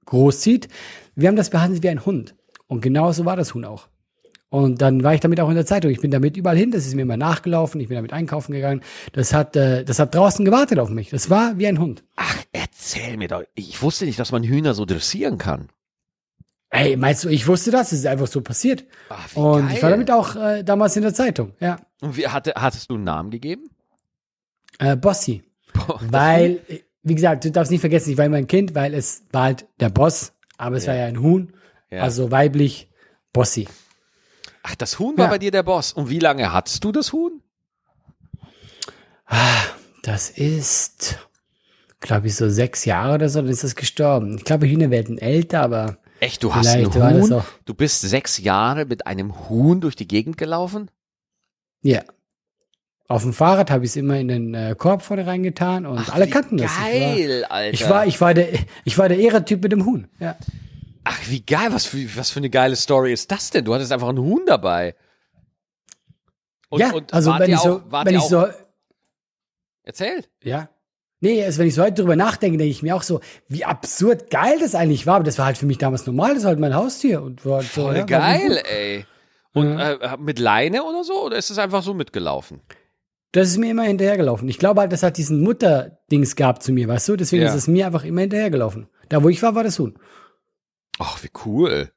großzieht. 0.06 0.68
Wir 1.14 1.28
haben 1.28 1.36
das 1.36 1.50
behandelt 1.50 1.82
wie 1.82 1.88
ein 1.88 2.04
Hund. 2.06 2.34
Und 2.68 2.80
genau 2.80 3.10
so 3.12 3.24
war 3.24 3.36
das 3.36 3.54
Huhn 3.54 3.64
auch. 3.64 3.88
Und 4.50 4.82
dann 4.82 5.02
war 5.04 5.14
ich 5.14 5.20
damit 5.20 5.38
auch 5.40 5.48
in 5.48 5.54
der 5.54 5.64
Zeitung. 5.64 5.90
Ich 5.92 6.00
bin 6.00 6.10
damit 6.10 6.36
überall 6.36 6.56
hin. 6.56 6.72
Das 6.72 6.84
ist 6.86 6.94
mir 6.94 7.02
immer 7.02 7.16
nachgelaufen. 7.16 7.80
Ich 7.80 7.86
bin 7.88 7.94
damit 7.94 8.12
einkaufen 8.12 8.52
gegangen. 8.52 8.82
Das 9.12 9.32
hat, 9.32 9.54
äh, 9.56 9.84
das 9.84 10.00
hat 10.00 10.12
draußen 10.14 10.44
gewartet 10.44 10.80
auf 10.80 10.90
mich. 10.90 11.10
Das 11.10 11.30
war 11.30 11.56
wie 11.56 11.68
ein 11.68 11.78
Hund. 11.78 12.02
Ach, 12.16 12.36
erzähl 12.52 13.16
mir 13.16 13.28
doch. 13.28 13.44
Ich 13.54 13.80
wusste 13.80 14.06
nicht, 14.06 14.18
dass 14.18 14.32
man 14.32 14.42
Hühner 14.42 14.74
so 14.74 14.84
dressieren 14.84 15.38
kann. 15.38 15.68
Ey, 16.70 16.96
meinst 16.96 17.22
du, 17.24 17.28
ich 17.28 17.46
wusste 17.46 17.70
das? 17.70 17.92
Es 17.92 18.00
ist 18.00 18.06
einfach 18.06 18.26
so 18.26 18.40
passiert. 18.42 18.84
Ach, 19.08 19.34
Und 19.36 19.68
geil. 19.68 19.76
ich 19.76 19.82
war 19.82 19.90
damit 19.90 20.10
auch 20.10 20.34
äh, 20.36 20.62
damals 20.64 20.96
in 20.96 21.02
der 21.02 21.14
Zeitung. 21.14 21.52
Ja. 21.60 21.78
Und 22.00 22.16
wie, 22.16 22.26
hatte, 22.26 22.52
hattest 22.56 22.90
du 22.90 22.94
einen 22.94 23.04
Namen 23.04 23.30
gegeben? 23.30 23.70
Äh, 24.80 24.96
Bossi. 24.96 25.42
Boah, 25.74 26.00
Weil, 26.10 26.60
wie 27.04 27.14
gesagt, 27.14 27.44
du 27.44 27.52
darfst 27.52 27.70
nicht 27.70 27.80
vergessen, 27.80 28.10
ich 28.10 28.18
war 28.18 28.24
immer 28.24 28.36
ein 28.36 28.46
Kind, 28.48 28.74
weil 28.74 28.94
es 28.94 29.22
war 29.32 29.44
halt 29.44 29.66
der 29.78 29.90
Boss, 29.90 30.32
aber 30.58 30.76
es 30.76 30.86
Ja. 30.86 30.92
war 30.92 30.98
ja 30.98 31.06
ein 31.06 31.20
Huhn. 31.20 31.52
Ja. 31.90 32.02
Also 32.02 32.30
weiblich 32.32 32.88
Bossi. 33.32 33.68
Ach, 34.62 34.74
das 34.74 34.98
Huhn 34.98 35.16
war 35.16 35.26
Ja. 35.26 35.30
bei 35.30 35.38
dir 35.38 35.50
der 35.50 35.62
Boss. 35.62 35.92
Und 35.92 36.10
wie 36.10 36.18
lange 36.18 36.52
hattest 36.52 36.84
du 36.84 36.92
das 36.92 37.12
Huhn? 37.12 37.40
Das 40.02 40.30
ist, 40.30 41.18
glaube 42.00 42.26
ich, 42.26 42.34
so 42.36 42.48
sechs 42.48 42.84
Jahre 42.84 43.14
oder 43.14 43.28
so, 43.28 43.40
dann 43.40 43.50
ist 43.50 43.64
das 43.64 43.76
gestorben. 43.76 44.36
Ich 44.38 44.44
glaube, 44.44 44.66
Hühner 44.66 44.90
werden 44.90 45.18
älter, 45.18 45.62
aber 45.62 45.98
Echt, 46.20 46.42
du 46.42 46.54
hast 46.54 46.66
ein 46.68 46.92
Huhn? 46.92 47.42
Du 47.64 47.74
bist 47.74 48.00
sechs 48.02 48.38
Jahre 48.38 48.86
mit 48.86 49.06
einem 49.06 49.48
Huhn 49.48 49.80
durch 49.80 49.96
die 49.96 50.08
Gegend 50.08 50.36
gelaufen? 50.36 50.90
ja. 51.82 52.02
Auf 53.08 53.22
dem 53.22 53.32
Fahrrad 53.32 53.72
habe 53.72 53.84
ich 53.84 53.90
es 53.90 53.96
immer 53.96 54.18
in 54.20 54.28
den 54.28 54.54
äh, 54.54 54.76
Korb 54.78 55.02
vorne 55.02 55.26
reingetan 55.26 55.84
und 55.84 56.14
alle 56.14 56.26
wie 56.28 56.30
kannten 56.30 56.58
das. 56.58 56.70
Geil, 56.78 57.44
Alter. 57.48 57.74
Ich 57.74 57.88
war, 57.90 58.06
ich 58.06 58.20
war, 58.20 58.34
ich 58.36 58.38
war 58.38 58.52
der, 58.52 58.60
ich 58.84 58.98
war 58.98 59.08
der 59.08 59.18
Ehrentyp 59.18 59.60
mit 59.64 59.72
dem 59.72 59.84
Huhn. 59.84 60.06
Ja. 60.20 60.36
Ach, 61.12 61.18
wie 61.28 61.44
geil. 61.44 61.68
Was 61.72 61.86
für, 61.86 62.16
was 62.16 62.30
für 62.30 62.38
eine 62.38 62.50
geile 62.50 62.76
Story 62.76 63.12
ist 63.12 63.30
das 63.32 63.50
denn? 63.50 63.64
Du 63.64 63.74
hattest 63.74 63.90
einfach 63.92 64.08
einen 64.08 64.18
Huhn 64.20 64.42
dabei. 64.46 64.94
Und, 66.68 66.80
ja, 66.80 66.92
und 66.92 67.12
also 67.12 67.36
wenn 67.36 67.50
ich 67.50 67.58
so, 67.58 67.82
auch, 67.90 68.04
wenn 68.04 68.14
ich 68.14 68.20
auch, 68.20 68.28
so, 68.28 68.46
erzähl. 69.82 70.24
ja. 70.42 70.68
Nee, 71.22 71.44
also 71.44 71.58
wenn 71.58 71.66
ich 71.66 71.74
so 71.74 71.82
heute 71.82 72.00
drüber 72.00 72.16
nachdenke, 72.16 72.56
denke 72.56 72.70
ich 72.70 72.82
mir 72.82 72.96
auch 72.96 73.02
so, 73.02 73.20
wie 73.46 73.64
absurd 73.66 74.30
geil 74.30 74.58
das 74.58 74.74
eigentlich 74.74 75.06
war. 75.06 75.16
Aber 75.16 75.24
das 75.24 75.36
war 75.36 75.44
halt 75.46 75.58
für 75.58 75.66
mich 75.66 75.76
damals 75.76 76.06
normal, 76.06 76.34
das 76.34 76.44
war 76.44 76.50
halt 76.50 76.60
mein 76.60 76.74
Haustier. 76.74 77.22
Und 77.22 77.44
war 77.44 77.56
halt 77.58 77.66
so, 77.72 77.82
Voll 77.82 77.96
ja, 77.96 78.04
geil, 78.04 78.62
ey. 78.64 79.04
Und 79.52 79.78
äh, 79.78 80.16
mit 80.18 80.38
Leine 80.38 80.84
oder 80.84 81.04
so? 81.04 81.24
Oder 81.26 81.36
ist 81.36 81.50
es 81.50 81.58
einfach 81.58 81.82
so 81.82 81.92
mitgelaufen? 81.92 82.60
Das 83.32 83.48
ist 83.48 83.58
mir 83.58 83.70
immer 83.70 83.82
hinterhergelaufen. 83.82 84.48
Ich 84.48 84.58
glaube 84.58 84.80
halt, 84.80 84.92
das 84.92 85.02
hat 85.02 85.16
diesen 85.18 85.42
Mutter-Dings 85.42 86.36
gehabt 86.36 86.62
zu 86.62 86.72
mir, 86.72 86.88
weißt 86.88 87.08
du? 87.08 87.16
Deswegen 87.16 87.42
Ja. 87.42 87.48
ist 87.50 87.54
es 87.54 87.66
mir 87.68 87.86
einfach 87.86 88.04
immer 88.04 88.22
hinterhergelaufen. 88.22 88.88
Da, 89.08 89.22
wo 89.22 89.28
ich 89.28 89.42
war, 89.42 89.54
war 89.54 89.64
das 89.64 89.78
Huhn. 89.78 89.98
Ach, 91.00 91.22
wie 91.22 91.30
cool. 91.44 91.90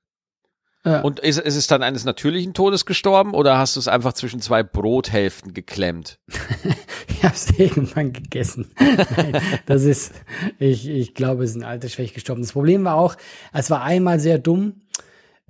Ja. 0.86 1.00
Und 1.02 1.20
ist, 1.22 1.40
ist 1.40 1.56
es 1.56 1.68
dann 1.68 1.82
eines 1.82 2.04
natürlichen 2.04 2.54
Todes 2.54 2.86
gestorben 2.86 3.34
oder 3.34 3.58
hast 3.58 3.76
du 3.78 3.80
es 3.80 3.88
einfach 3.88 4.14
zwischen 4.14 4.42
zwei 4.42 4.64
Brothälften 4.64 5.54
geklemmt? 5.54 6.20
Ich 7.08 7.24
habe 7.26 7.36
es 7.36 7.58
irgendwann 7.58 8.12
gegessen. 8.12 8.72
Nein, 8.78 9.38
das 9.66 9.84
ist, 9.84 10.12
ich, 10.60 10.90
ich 10.90 11.14
glaube, 11.14 11.46
es 11.46 11.52
ist 11.52 11.56
ein 11.56 11.64
Altersschwäche 11.64 12.14
gestorben. 12.14 12.42
Das 12.42 12.52
Problem 12.52 12.84
war 12.84 12.96
auch, 12.96 13.16
es 13.54 13.70
war 13.70 13.82
einmal 13.82 14.20
sehr 14.20 14.40
dumm. 14.40 14.82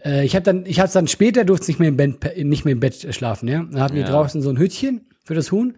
Äh, 0.04 0.24
Ich 0.24 0.36
habe 0.36 0.44
dann, 0.44 0.68
ich 0.68 0.80
habe 0.80 0.92
dann 0.92 1.08
später 1.08 1.46
durfte 1.46 1.68
nicht 1.72 1.80
mehr 1.80 1.90
im 1.90 1.98
Bett, 1.98 2.38
nicht 2.38 2.66
mehr 2.66 2.74
im 2.74 2.80
Bett 2.80 3.08
schlafen. 3.16 3.48
Ja, 3.48 3.64
dann 3.64 3.82
hatten 3.82 3.96
wir 3.96 4.04
Ja. 4.04 4.10
draußen 4.10 4.44
so 4.44 4.52
ein 4.52 4.58
Hütchen 4.58 5.08
für 5.24 5.34
das 5.34 5.52
Huhn 5.52 5.76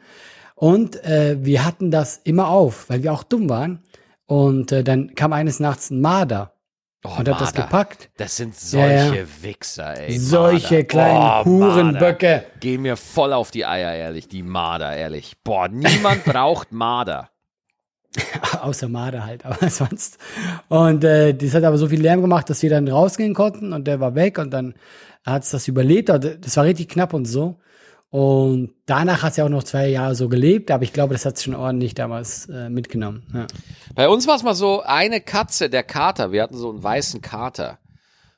und 0.56 1.02
äh, 1.06 1.38
wir 1.46 1.64
hatten 1.64 1.92
das 1.92 2.20
immer 2.26 2.50
auf, 2.50 2.90
weil 2.90 3.04
wir 3.04 3.14
auch 3.14 3.24
dumm 3.24 3.50
waren. 3.50 3.80
Und 4.26 4.74
äh, 4.74 4.84
dann 4.84 5.16
kam 5.16 5.32
eines 5.32 5.62
Nachts 5.62 5.92
ein 5.92 6.02
Marder 6.02 6.55
Oh, 7.06 7.20
und 7.20 7.30
hat 7.30 7.41
das 7.41 7.53
Marder. 7.53 7.64
gepackt. 7.64 8.10
Das 8.18 8.36
sind 8.38 8.56
solche 8.56 9.16
ja. 9.16 9.43
Wichser, 9.43 9.97
ey. 9.99 10.18
Solche 10.18 10.76
Marder. 10.76 10.88
kleinen 10.88 11.20
Boah, 11.20 11.45
Hurenböcke. 11.45 12.28
Marder. 12.28 12.45
Geh 12.60 12.78
mir 12.78 12.97
voll 12.97 13.34
auf 13.34 13.51
die 13.51 13.66
Eier, 13.66 13.93
ehrlich. 13.93 14.28
Die 14.28 14.43
Marder, 14.43 14.95
ehrlich. 14.95 15.36
Boah, 15.43 15.68
niemand 15.68 16.24
braucht 16.26 16.72
Marder. 16.72 17.30
Außer 18.62 18.88
Marder 18.88 19.26
halt, 19.26 19.45
aber 19.45 19.70
sonst. 19.70 20.18
Und 20.70 21.03
äh, 21.03 21.34
das 21.34 21.53
hat 21.53 21.64
aber 21.64 21.78
so 21.78 21.88
viel 21.88 22.01
Lärm 22.01 22.22
gemacht, 22.22 22.49
dass 22.49 22.62
wir 22.62 22.70
dann 22.70 22.88
rausgehen 22.88 23.34
konnten 23.34 23.74
und 23.74 23.86
der 23.86 23.99
war 23.99 24.16
weg 24.16 24.38
und 24.38 24.51
dann 24.51 24.74
hat 25.26 25.43
es 25.43 25.51
das 25.51 25.68
überlebt. 25.68 26.10
Das 26.10 26.58
war 26.58 26.64
richtig 26.64 26.89
knapp 26.89 27.14
und 27.14 27.26
so. 27.26 27.58
Und 28.10 28.74
danach 28.86 29.24
hat 29.24 29.36
ja 29.36 29.43
auch 29.45 29.49
noch 29.49 29.64
zwei 29.64 29.88
Jahre 29.89 30.16
so 30.16 30.30
gelebt, 30.30 30.72
aber 30.72 30.84
ich 30.84 30.93
glaube, 30.93 31.14
das 31.14 31.26
hat 31.26 31.36
es 31.36 31.43
schon 31.43 31.56
ordentlich 31.56 31.95
damals 31.95 32.47
äh, 32.47 32.70
mitgenommen. 32.70 33.24
Ja. 33.34 33.47
Bei 33.93 34.08
uns 34.08 34.26
war 34.28 34.36
es 34.38 34.43
mal 34.43 34.56
so, 34.56 34.82
eine 34.84 35.20
Katze, 35.20 35.70
der 35.70 35.84
Kater, 35.84 36.32
wir 36.32 36.41
hatten 36.43 36.56
so 36.58 36.70
einen 36.70 36.82
weißen 36.82 37.22
Kater, 37.22 37.80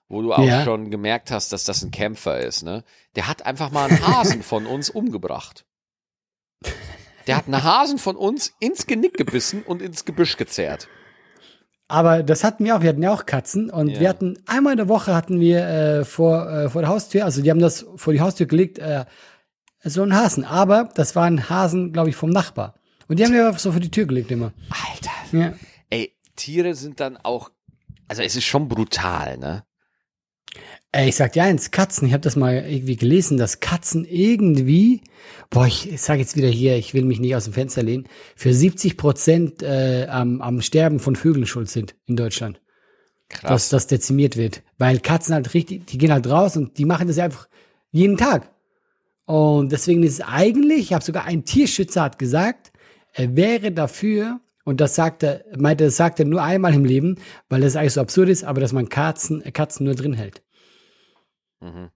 wo 0.09 0.22
du 0.22 0.34
auch 0.34 0.43
Ja. 0.43 0.63
schon 0.63 0.89
gemerkt 0.89 1.30
hast, 1.30 1.53
dass 1.53 1.63
das 1.63 1.84
ein 1.84 1.91
Kämpfer 1.91 2.39
ist, 2.39 2.63
ne? 2.63 2.84
Der 3.15 3.28
hat 3.28 3.45
einfach 3.45 3.70
mal 3.70 3.89
einen 3.91 4.05
Hasen 4.07 4.41
von 4.41 4.65
uns 4.65 4.89
umgebracht. 4.89 5.65
Der 7.28 7.36
hat 7.36 7.45
einen 7.47 7.63
Hasen 7.63 7.97
von 7.99 8.15
uns 8.15 8.53
ins 8.59 8.88
Genick 8.88 9.15
gebissen 9.15 9.61
und 9.63 9.82
ins 9.82 10.05
Gebüsch 10.05 10.38
gezerrt. 10.38 10.88
Aber 11.89 12.24
das 12.24 12.43
hatten 12.43 12.65
wir 12.65 12.76
auch, 12.76 12.82
wir 12.82 12.89
hatten 12.89 13.03
ja 13.03 13.13
auch 13.13 13.26
Katzen 13.26 13.70
und 13.70 13.89
Ja. 13.89 13.99
wir 13.99 14.09
hatten 14.09 14.39
einmal 14.47 14.74
in 14.74 14.78
der 14.78 14.89
Woche 14.89 15.13
hatten 15.13 15.39
wir 15.39 15.65
äh, 15.68 16.05
vor, 16.05 16.49
äh, 16.49 16.70
vor 16.70 16.82
der 16.82 16.89
Haustür, 16.89 17.26
also 17.26 17.41
die 17.41 17.49
haben 17.51 17.59
das 17.59 17.86
vor 17.95 18.11
die 18.13 18.22
Haustür 18.22 18.45
gelegt, 18.45 18.80
äh, 18.80 19.05
so 19.90 20.04
einen 20.04 20.16
Hasen. 20.16 20.44
Aber 20.44 20.90
das 20.96 21.16
war 21.16 21.26
ein 21.26 21.50
Hasen, 21.50 21.94
glaube 21.94 22.10
ich, 22.10 22.16
vom 22.16 22.30
Nachbar. 22.30 22.76
Und 23.08 23.20
die 23.20 23.26
haben 23.26 23.34
wir 23.34 23.54
so 23.54 23.72
vor 23.72 23.80
die 23.80 23.92
Tür 23.92 24.06
gelegt 24.06 24.32
immer. 24.32 24.54
Alter. 24.70 25.38
Ja. 25.38 25.54
Ey, 25.90 26.14
Tiere 26.36 26.76
sind 26.76 27.00
dann 27.00 27.18
auch, 27.18 27.52
also 28.08 28.22
es 28.22 28.36
ist 28.36 28.46
schon 28.46 28.68
brutal, 28.68 29.38
ne? 29.38 29.64
Ey, 30.94 31.10
ich 31.10 31.16
sag 31.16 31.34
dir 31.34 31.44
eins, 31.44 31.72
Katzen, 31.72 32.08
ich 32.08 32.14
habe 32.14 32.22
das 32.22 32.36
mal 32.36 32.66
irgendwie 32.66 32.96
gelesen, 32.96 33.38
dass 33.38 33.60
Katzen 33.60 34.06
irgendwie, 34.06 35.02
boah, 35.50 35.68
ich 35.68 35.90
sage 36.02 36.22
jetzt 36.22 36.38
wieder 36.38 36.48
hier, 36.48 36.78
ich 36.78 36.94
will 36.94 37.04
mich 37.04 37.20
nicht 37.20 37.36
aus 37.36 37.44
dem 37.44 37.54
Fenster 37.54 37.84
lehnen, 37.84 38.08
für 38.36 38.54
70 38.54 38.98
Prozent 38.98 39.62
äh, 39.62 40.08
am, 40.10 40.42
am 40.42 40.62
Sterben 40.62 41.00
von 41.00 41.16
Vögeln 41.16 41.46
schuld 41.46 41.70
sind 41.70 41.96
in 42.06 42.16
Deutschland. 42.16 42.62
Dass 43.30 43.42
Krass. 43.42 43.70
das 43.70 43.88
dezimiert 43.88 44.38
wird. 44.38 44.64
Weil 44.78 45.00
Katzen 45.00 45.36
halt 45.36 45.54
richtig, 45.54 45.86
die 45.88 45.98
gehen 45.98 46.14
halt 46.14 46.28
raus 46.28 46.56
und 46.56 46.78
die 46.78 46.86
machen 46.86 47.10
das 47.10 47.20
einfach 47.20 47.50
jeden 47.92 48.18
Tag. 48.18 48.50
Und 49.28 49.73
deswegen 49.73 50.03
ist 50.03 50.13
es 50.13 50.21
eigentlich, 50.21 50.80
ich 50.80 50.93
habe 50.93 51.03
sogar 51.03 51.25
ein 51.25 51.43
Tierschützer 51.43 52.01
hat 52.01 52.17
gesagt, 52.17 52.71
er 53.13 53.36
wäre 53.36 53.73
dafür, 53.73 54.39
und 54.63 54.80
das 54.80 54.95
sagt 54.95 55.21
er, 55.21 55.43
meinte, 55.57 55.84
das 55.84 55.97
sagt 55.97 56.19
er 56.19 56.25
nur 56.25 56.41
einmal 56.41 56.73
im 56.73 56.86
Leben, 56.86 57.17
weil 57.49 57.59
das 57.59 57.75
eigentlich 57.75 57.93
so 57.93 57.99
absurd 58.01 58.30
ist, 58.30 58.45
aber 58.45 58.61
dass 58.61 58.71
man 58.71 58.88
Katzen, 58.88 59.43
Katzen 59.51 59.86
nur 59.86 59.95
drin 59.95 60.13
hält. 60.13 60.41
Mhm. 61.59 61.89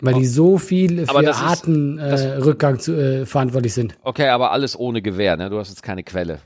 Weil 0.00 0.14
die 0.14 0.26
so 0.26 0.58
viel 0.58 1.04
für 1.06 1.34
Artenrückgang 1.34 2.78
äh, 2.86 3.22
äh, 3.22 3.26
verantwortlich 3.26 3.74
sind. 3.74 3.96
Okay, 4.02 4.28
aber 4.28 4.52
alles 4.52 4.78
ohne 4.78 5.02
Gewehr, 5.02 5.36
ne? 5.36 5.50
Du 5.50 5.58
hast 5.58 5.70
jetzt 5.70 5.82
keine 5.82 6.04
Quelle. 6.04 6.40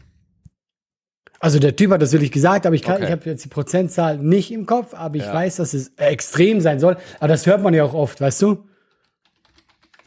Also 1.40 1.59
der 1.59 1.76
Typ 1.76 1.90
hat 1.90 2.01
das 2.01 2.12
wirklich 2.12 2.32
gesagt, 2.32 2.64
aber 2.64 2.74
ich, 2.74 2.82
kann- 2.82 2.96
Okay. 2.96 3.05
ich 3.07 3.11
habe 3.11 3.28
jetzt 3.28 3.44
die 3.44 3.48
Prozentzahl 3.48 4.16
nicht 4.18 4.51
im 4.51 4.64
Kopf, 4.66 4.94
aber 4.94 5.16
ich 5.16 5.24
Ja. 5.24 5.34
weiß, 5.34 5.57
dass 5.57 5.74
es 5.74 5.92
extrem 5.96 6.61
sein 6.62 6.80
soll. 6.80 6.96
Aber 7.18 7.28
das 7.28 7.44
hört 7.46 7.62
man 7.62 7.74
ja 7.74 7.84
auch 7.84 7.94
oft, 7.94 8.20
weißt 8.20 8.40
du? 8.42 8.64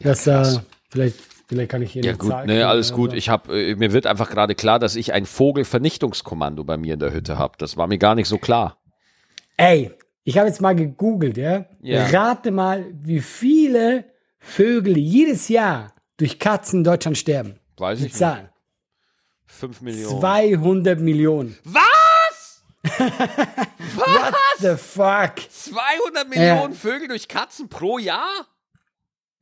Dass 0.00 0.24
krass. 0.24 0.56
äh, 0.56 0.60
vielleicht, 0.90 1.16
vielleicht 1.46 1.70
kann 1.70 1.82
ich 1.82 1.92
hier 1.92 2.02
Ja 2.04 2.12
gut, 2.12 2.30
Zahl 2.30 2.46
ne, 2.46 2.54
kriegen 2.54 2.66
alles 2.66 2.92
gut. 2.92 3.10
so. 3.10 3.16
Ich 3.16 3.28
hab, 3.28 3.48
äh, 3.48 3.74
mir 3.76 3.92
wird 3.92 4.06
einfach 4.06 4.30
gerade 4.30 4.54
klar, 4.54 4.78
dass 4.78 4.96
ich 4.96 5.12
ein 5.12 5.26
Vogelvernichtungskommando 5.26 6.64
bei 6.64 6.76
mir 6.76 6.94
in 6.94 7.00
der 7.00 7.12
Hütte 7.12 7.38
habe. 7.38 7.54
Das 7.58 7.76
war 7.76 7.86
mir 7.86 7.98
gar 7.98 8.14
nicht 8.14 8.28
so 8.28 8.38
klar. 8.38 8.78
Ey, 9.56 9.92
ich 10.24 10.38
habe 10.38 10.48
jetzt 10.48 10.60
mal 10.60 10.74
gegoogelt, 10.74 11.36
ja? 11.36 11.66
Ja. 11.80 12.06
Rate 12.06 12.50
mal, 12.50 12.86
wie 13.02 13.20
viele 13.20 14.04
Vögel 14.38 14.96
jedes 14.98 15.48
Jahr 15.48 15.92
durch 16.16 16.38
Katzen 16.38 16.80
in 16.80 16.84
Deutschland 16.84 17.18
sterben. 17.18 17.60
Weiß 17.76 17.98
Die 17.98 18.06
ich 18.06 18.12
nicht. 18.12 18.18
Zahl. 18.18 18.50
Fünf 19.46 19.80
Millionen. 19.80 20.20
200 20.20 21.00
Millionen. 21.00 21.56
Was? 21.64 22.62
What 23.96 24.34
the 24.58 24.76
fuck? 24.76 25.34
200 25.50 26.28
Millionen 26.28 26.74
Vögel 26.74 27.08
durch 27.08 27.28
Katzen 27.28 27.68
pro 27.68 27.98
Jahr? 27.98 28.46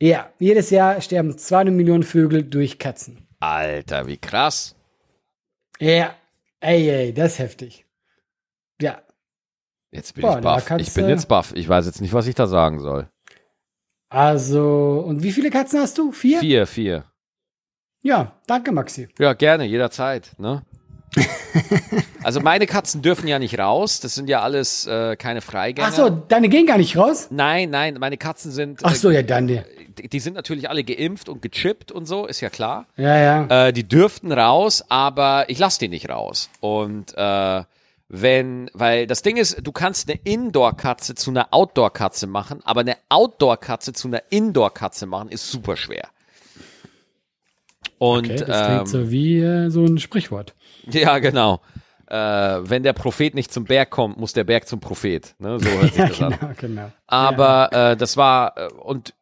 Ja, 0.02 0.32
jedes 0.40 0.70
Jahr 0.70 1.00
sterben 1.00 1.38
200 1.38 1.72
Millionen 1.72 2.02
Vögel 2.02 2.42
durch 2.42 2.80
Katzen. 2.80 3.24
Alter, 3.38 4.08
wie 4.08 4.16
krass. 4.16 4.74
Ja, 5.78 6.16
ey, 6.58 6.90
ey, 6.90 7.14
das 7.14 7.34
ist 7.34 7.38
heftig. 7.38 7.86
Ja, 8.80 9.00
Jetzt 9.92 10.14
bin 10.14 10.22
Boah, 10.22 10.38
ich 10.38 10.42
baff. 10.42 10.70
Ich 10.78 10.92
bin 10.92 11.08
jetzt 11.08 11.28
baff. 11.28 11.52
Ich 11.54 11.68
weiß 11.68 11.86
jetzt 11.86 12.00
nicht, 12.00 12.12
was 12.14 12.26
ich 12.26 12.34
da 12.34 12.48
sagen 12.48 12.80
soll. 12.80 13.08
also, 14.08 15.04
und 15.06 15.22
wie 15.22 15.30
viele 15.30 15.50
Katzen 15.50 15.80
hast 15.80 15.98
du? 15.98 16.10
Vier? 16.10 16.40
Vier, 16.40 16.66
vier. 16.66 17.04
Ja, 18.02 18.32
danke, 18.46 18.72
Maxi. 18.72 19.08
Ja, 19.20 19.34
gerne, 19.34 19.66
jederzeit. 19.66 20.32
Ne? 20.38 20.62
also 22.24 22.40
meine 22.40 22.66
Katzen 22.66 23.02
dürfen 23.02 23.28
ja 23.28 23.38
nicht 23.38 23.56
raus. 23.56 24.00
Das 24.00 24.16
sind 24.16 24.28
ja 24.28 24.40
alles 24.40 24.86
äh, 24.86 25.14
keine 25.14 25.42
Freigänger. 25.42 25.88
Ach 25.88 25.94
so, 25.94 26.08
deine 26.08 26.48
gehen 26.48 26.66
gar 26.66 26.78
nicht 26.78 26.96
raus? 26.96 27.28
Nein, 27.30 27.70
nein, 27.70 27.98
meine 28.00 28.16
Katzen 28.16 28.50
sind. 28.50 28.80
Ach 28.82 28.94
so, 28.94 29.10
ja, 29.10 29.22
dann. 29.22 29.62
Ja, 30.00 30.06
Die, 30.08 30.20
sind 30.20 30.34
natürlich 30.34 30.68
alle 30.68 30.84
geimpft 30.84 31.28
und 31.28 31.42
gechippt 31.42 31.92
und 31.92 32.06
so, 32.06 32.26
ist 32.26 32.40
ja 32.40 32.50
klar. 32.50 32.86
ja. 32.96 33.68
Äh, 33.68 33.72
die 33.72 33.86
dürften 33.86 34.32
raus, 34.32 34.84
aber 34.88 35.44
ich 35.48 35.58
lasse 35.58 35.78
die 35.80 35.88
nicht 35.88 36.08
raus. 36.08 36.50
Und 36.60 37.14
äh, 37.16 37.62
wenn, 38.08 38.70
weil 38.74 39.06
das 39.06 39.22
Ding 39.22 39.36
ist, 39.38 39.66
du 39.66 39.72
kannst 39.72 40.10
eine 40.10 40.20
Indoor-Katze 40.22 41.14
zu 41.14 41.30
einer 41.30 41.48
Outdoor-Katze 41.50 42.26
machen, 42.26 42.60
aber 42.64 42.80
eine 42.82 42.96
Outdoor-Katze 43.08 43.92
zu 43.94 44.08
einer 44.08 44.22
Indoor-Katze 44.30 45.06
machen 45.06 45.30
ist 45.30 45.50
super 45.50 45.76
schwer. 45.76 46.08
Und 47.98 48.26
Okay, 48.30 48.36
das 48.36 48.66
klingt 48.66 48.80
ähm, 48.80 48.86
so 48.86 49.10
wie 49.10 49.38
äh, 49.40 49.70
so 49.70 49.84
ein 49.84 49.98
Sprichwort. 49.98 50.54
ja, 50.90 51.18
genau. 51.20 51.60
Äh, 52.08 52.16
wenn 52.16 52.82
der 52.82 52.92
Prophet 52.92 53.34
nicht 53.34 53.52
zum 53.52 53.64
Berg 53.64 53.90
kommt, 53.90 54.18
muss 54.18 54.32
der 54.32 54.44
Berg 54.44 54.66
zum 54.68 54.80
Prophet. 54.80 55.34
Ne? 55.38 55.58
So 55.60 55.68
hört 55.70 55.94
sich 55.94 55.96
Ja, 55.98 56.08
das 56.08 56.20
an. 56.20 56.30
genau, 56.38 56.52
genau. 56.58 56.92
Aber 57.06 57.72
äh, 57.72 57.96
das 57.96 58.16
war 58.16 58.56
äh, 58.58 58.68
und 58.74 59.14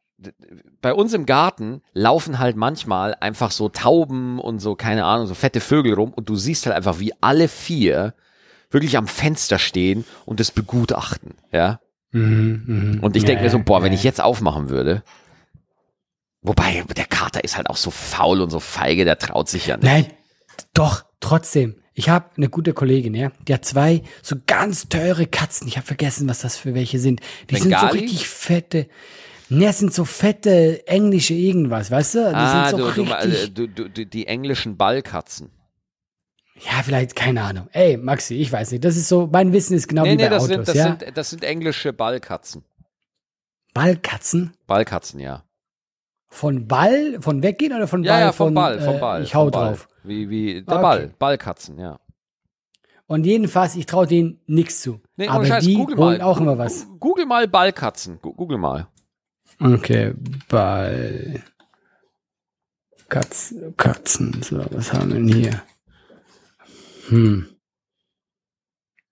bei 0.82 0.92
uns 0.92 1.12
im 1.14 1.26
Garten 1.26 1.82
laufen 1.92 2.38
halt 2.38 2.56
manchmal 2.56 3.14
einfach 3.14 3.50
so 3.50 3.68
Tauben 3.68 4.38
und 4.38 4.58
so 4.58 4.74
keine 4.74 5.04
Ahnung 5.04 5.26
so 5.26 5.34
fette 5.34 5.60
Vögel 5.60 5.94
rum 5.94 6.12
und 6.12 6.28
du 6.28 6.36
siehst 6.36 6.66
halt 6.66 6.76
einfach 6.76 6.98
wie 6.98 7.12
alle 7.20 7.48
vier 7.48 8.14
wirklich 8.70 8.96
am 8.96 9.06
Fenster 9.06 9.58
stehen 9.58 10.04
und 10.26 10.40
das 10.40 10.50
begutachten, 10.50 11.34
ja. 11.52 11.80
Mhm, 12.12 12.62
mhm. 12.66 13.00
Und 13.00 13.16
ich 13.16 13.24
denke 13.24 13.42
mir 13.42 13.50
so, 13.50 13.58
Ja, 13.58 13.64
boah, 13.64 13.82
wenn 13.82 13.92
ja. 13.92 13.98
ich 13.98 14.04
jetzt 14.04 14.20
aufmachen 14.20 14.68
würde, 14.68 15.02
wobei 16.42 16.84
der 16.96 17.06
Kater 17.06 17.44
ist 17.44 17.56
halt 17.56 17.68
auch 17.68 17.76
so 17.76 17.90
faul 17.90 18.40
und 18.40 18.50
so 18.50 18.60
feige, 18.60 19.04
der 19.04 19.18
traut 19.18 19.48
sich 19.48 19.66
ja 19.66 19.76
nicht. 19.76 19.84
Nein, 19.84 20.06
doch, 20.74 21.04
trotzdem. 21.20 21.76
Ich 21.92 22.08
habe 22.08 22.30
eine 22.36 22.48
gute 22.48 22.72
Kollegin, 22.72 23.14
ja, 23.14 23.30
die 23.46 23.54
hat 23.54 23.64
zwei 23.64 24.02
so 24.22 24.36
ganz 24.46 24.88
teure 24.88 25.26
Katzen. 25.26 25.68
Ich 25.68 25.76
habe 25.76 25.86
vergessen, 25.86 26.28
was 26.28 26.40
das 26.40 26.56
für 26.56 26.74
welche 26.74 26.98
sind. 26.98 27.20
Die 27.50 27.56
sind 27.56 27.64
so 27.64 27.70
Bengali? 27.70 27.98
richtig 28.00 28.28
fette. 28.28 28.88
Ne, 29.50 29.66
das 29.66 29.78
sind 29.80 29.92
so 29.92 30.04
fette 30.04 30.86
englische 30.86 31.34
irgendwas, 31.34 31.90
weißt 31.90 32.14
du? 32.14 32.18
Die 32.30 32.34
Ah, 32.34 32.68
sind 32.68 32.78
so 32.80 32.90
du, 32.90 33.02
richtig. 33.02 33.42
äh, 33.44 33.48
du, 33.50 33.66
du, 33.68 33.88
du, 33.90 34.06
die 34.06 34.26
englischen 34.26 34.76
Ballkatzen. 34.76 35.50
ja, 36.54 36.82
vielleicht, 36.84 37.16
keine 37.16 37.42
Ahnung. 37.42 37.68
Ey, 37.72 37.96
Maxi, 37.96 38.34
ich 38.36 38.52
weiß 38.52 38.70
nicht. 38.70 38.84
Das 38.84 38.96
ist 38.96 39.08
so, 39.08 39.28
mein 39.30 39.52
Wissen 39.52 39.74
ist 39.74 39.88
genau 39.88 40.02
Nee, 40.04 40.12
wie 40.12 40.16
nee, 40.16 40.22
bei 40.24 40.28
das, 40.30 40.44
Autos, 40.44 40.54
sind, 40.54 40.68
das, 40.68 40.74
ja. 40.76 40.84
sind, 40.98 41.16
das 41.16 41.30
sind 41.30 41.44
englische 41.44 41.92
Ballkatzen. 41.92 42.62
Ballkatzen? 43.74 44.52
Ballkatzen, 44.66 45.20
ja. 45.20 45.44
Von 46.28 46.68
Ball, 46.68 47.18
von 47.20 47.42
weggehen 47.42 47.72
oder 47.72 47.88
von 47.88 48.04
Ja, 48.04 48.12
Ball? 48.12 48.20
ja, 48.20 48.32
vom 48.32 48.46
von, 48.48 48.54
Ball, 48.54 48.80
vom 48.80 48.94
äh, 48.96 48.98
Ball. 48.98 49.22
Ich 49.22 49.34
hau 49.34 49.50
Ball. 49.50 49.70
drauf. 49.70 49.88
Wie, 50.04 50.30
wie, 50.30 50.62
der 50.62 50.74
Okay. 50.74 50.82
Ball, 50.82 51.14
Ballkatzen, 51.18 51.78
ja. 51.78 51.98
Und 53.06 53.24
jedenfalls, 53.26 53.74
ich 53.74 53.86
traue 53.86 54.06
denen 54.06 54.38
nichts 54.46 54.80
zu. 54.82 55.00
Nee, 55.16 55.26
Aber 55.26 55.44
Scheiß, 55.44 55.64
die 55.64 55.74
Google 55.74 55.96
holen 55.96 56.18
mal. 56.18 56.24
auch 56.24 56.40
immer 56.40 56.56
was. 56.58 56.86
Google 57.00 57.26
mal 57.26 57.48
Ballkatzen. 57.48 58.20
Google 58.22 58.58
mal. 58.58 58.86
Okay, 59.60 60.14
Ball. 60.48 61.42
Katzen, 63.10 63.76
Katzen, 63.76 64.42
so, 64.42 64.64
was 64.70 64.92
haben 64.92 65.10
wir 65.10 65.16
denn 65.16 65.28
hier? 65.28 65.62
Hm. 67.08 67.46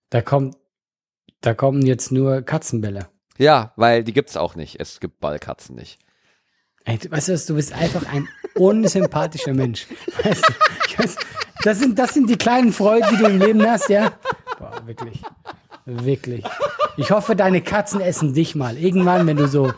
Da 0.09 0.23
kommt, 0.23 0.57
da 1.41 1.53
kommen 1.53 1.85
jetzt 1.85 2.13
nur 2.13 2.41
Katzenbälle. 2.43 3.09
Ja, 3.37 3.73
weil 3.77 4.05
die 4.05 4.13
gibt's 4.13 4.37
auch 4.37 4.55
nicht. 4.55 4.81
Es 4.81 5.01
gibt 5.01 5.21
Ballkatzen 5.21 5.77
nicht. 5.77 5.99
Ey, 6.85 6.97
du, 6.97 7.11
weißt 7.11 7.29
du 7.29 7.33
was, 7.35 7.47
du 7.47 7.55
bist 7.55 7.73
einfach 7.73 8.07
ein 8.11 8.27
unsympathischer 8.55 9.53
Mensch. 9.53 9.87
Weißt 10.23 10.43
du, 10.49 11.03
weiß, 11.03 11.17
das, 11.63 11.79
sind, 11.79 11.99
das 11.99 12.15
sind 12.15 12.31
die 12.31 12.39
kleinen 12.39 12.73
Freuden, 12.73 13.09
die 13.11 13.17
du 13.19 13.27
im 13.27 13.39
Leben 13.39 13.63
hast, 13.69 13.89
ja? 13.91 14.19
Boah, 14.59 14.81
wirklich. 14.87 15.23
Wirklich. 15.85 16.45
Ich 16.97 17.11
hoffe, 17.11 17.37
deine 17.37 17.61
Katzen 17.63 18.01
essen 18.01 18.33
dich 18.33 18.55
mal. 18.55 18.79
Irgendwann, 18.79 19.27
wenn 19.27 19.37
du 19.37 19.49
so 19.49 19.73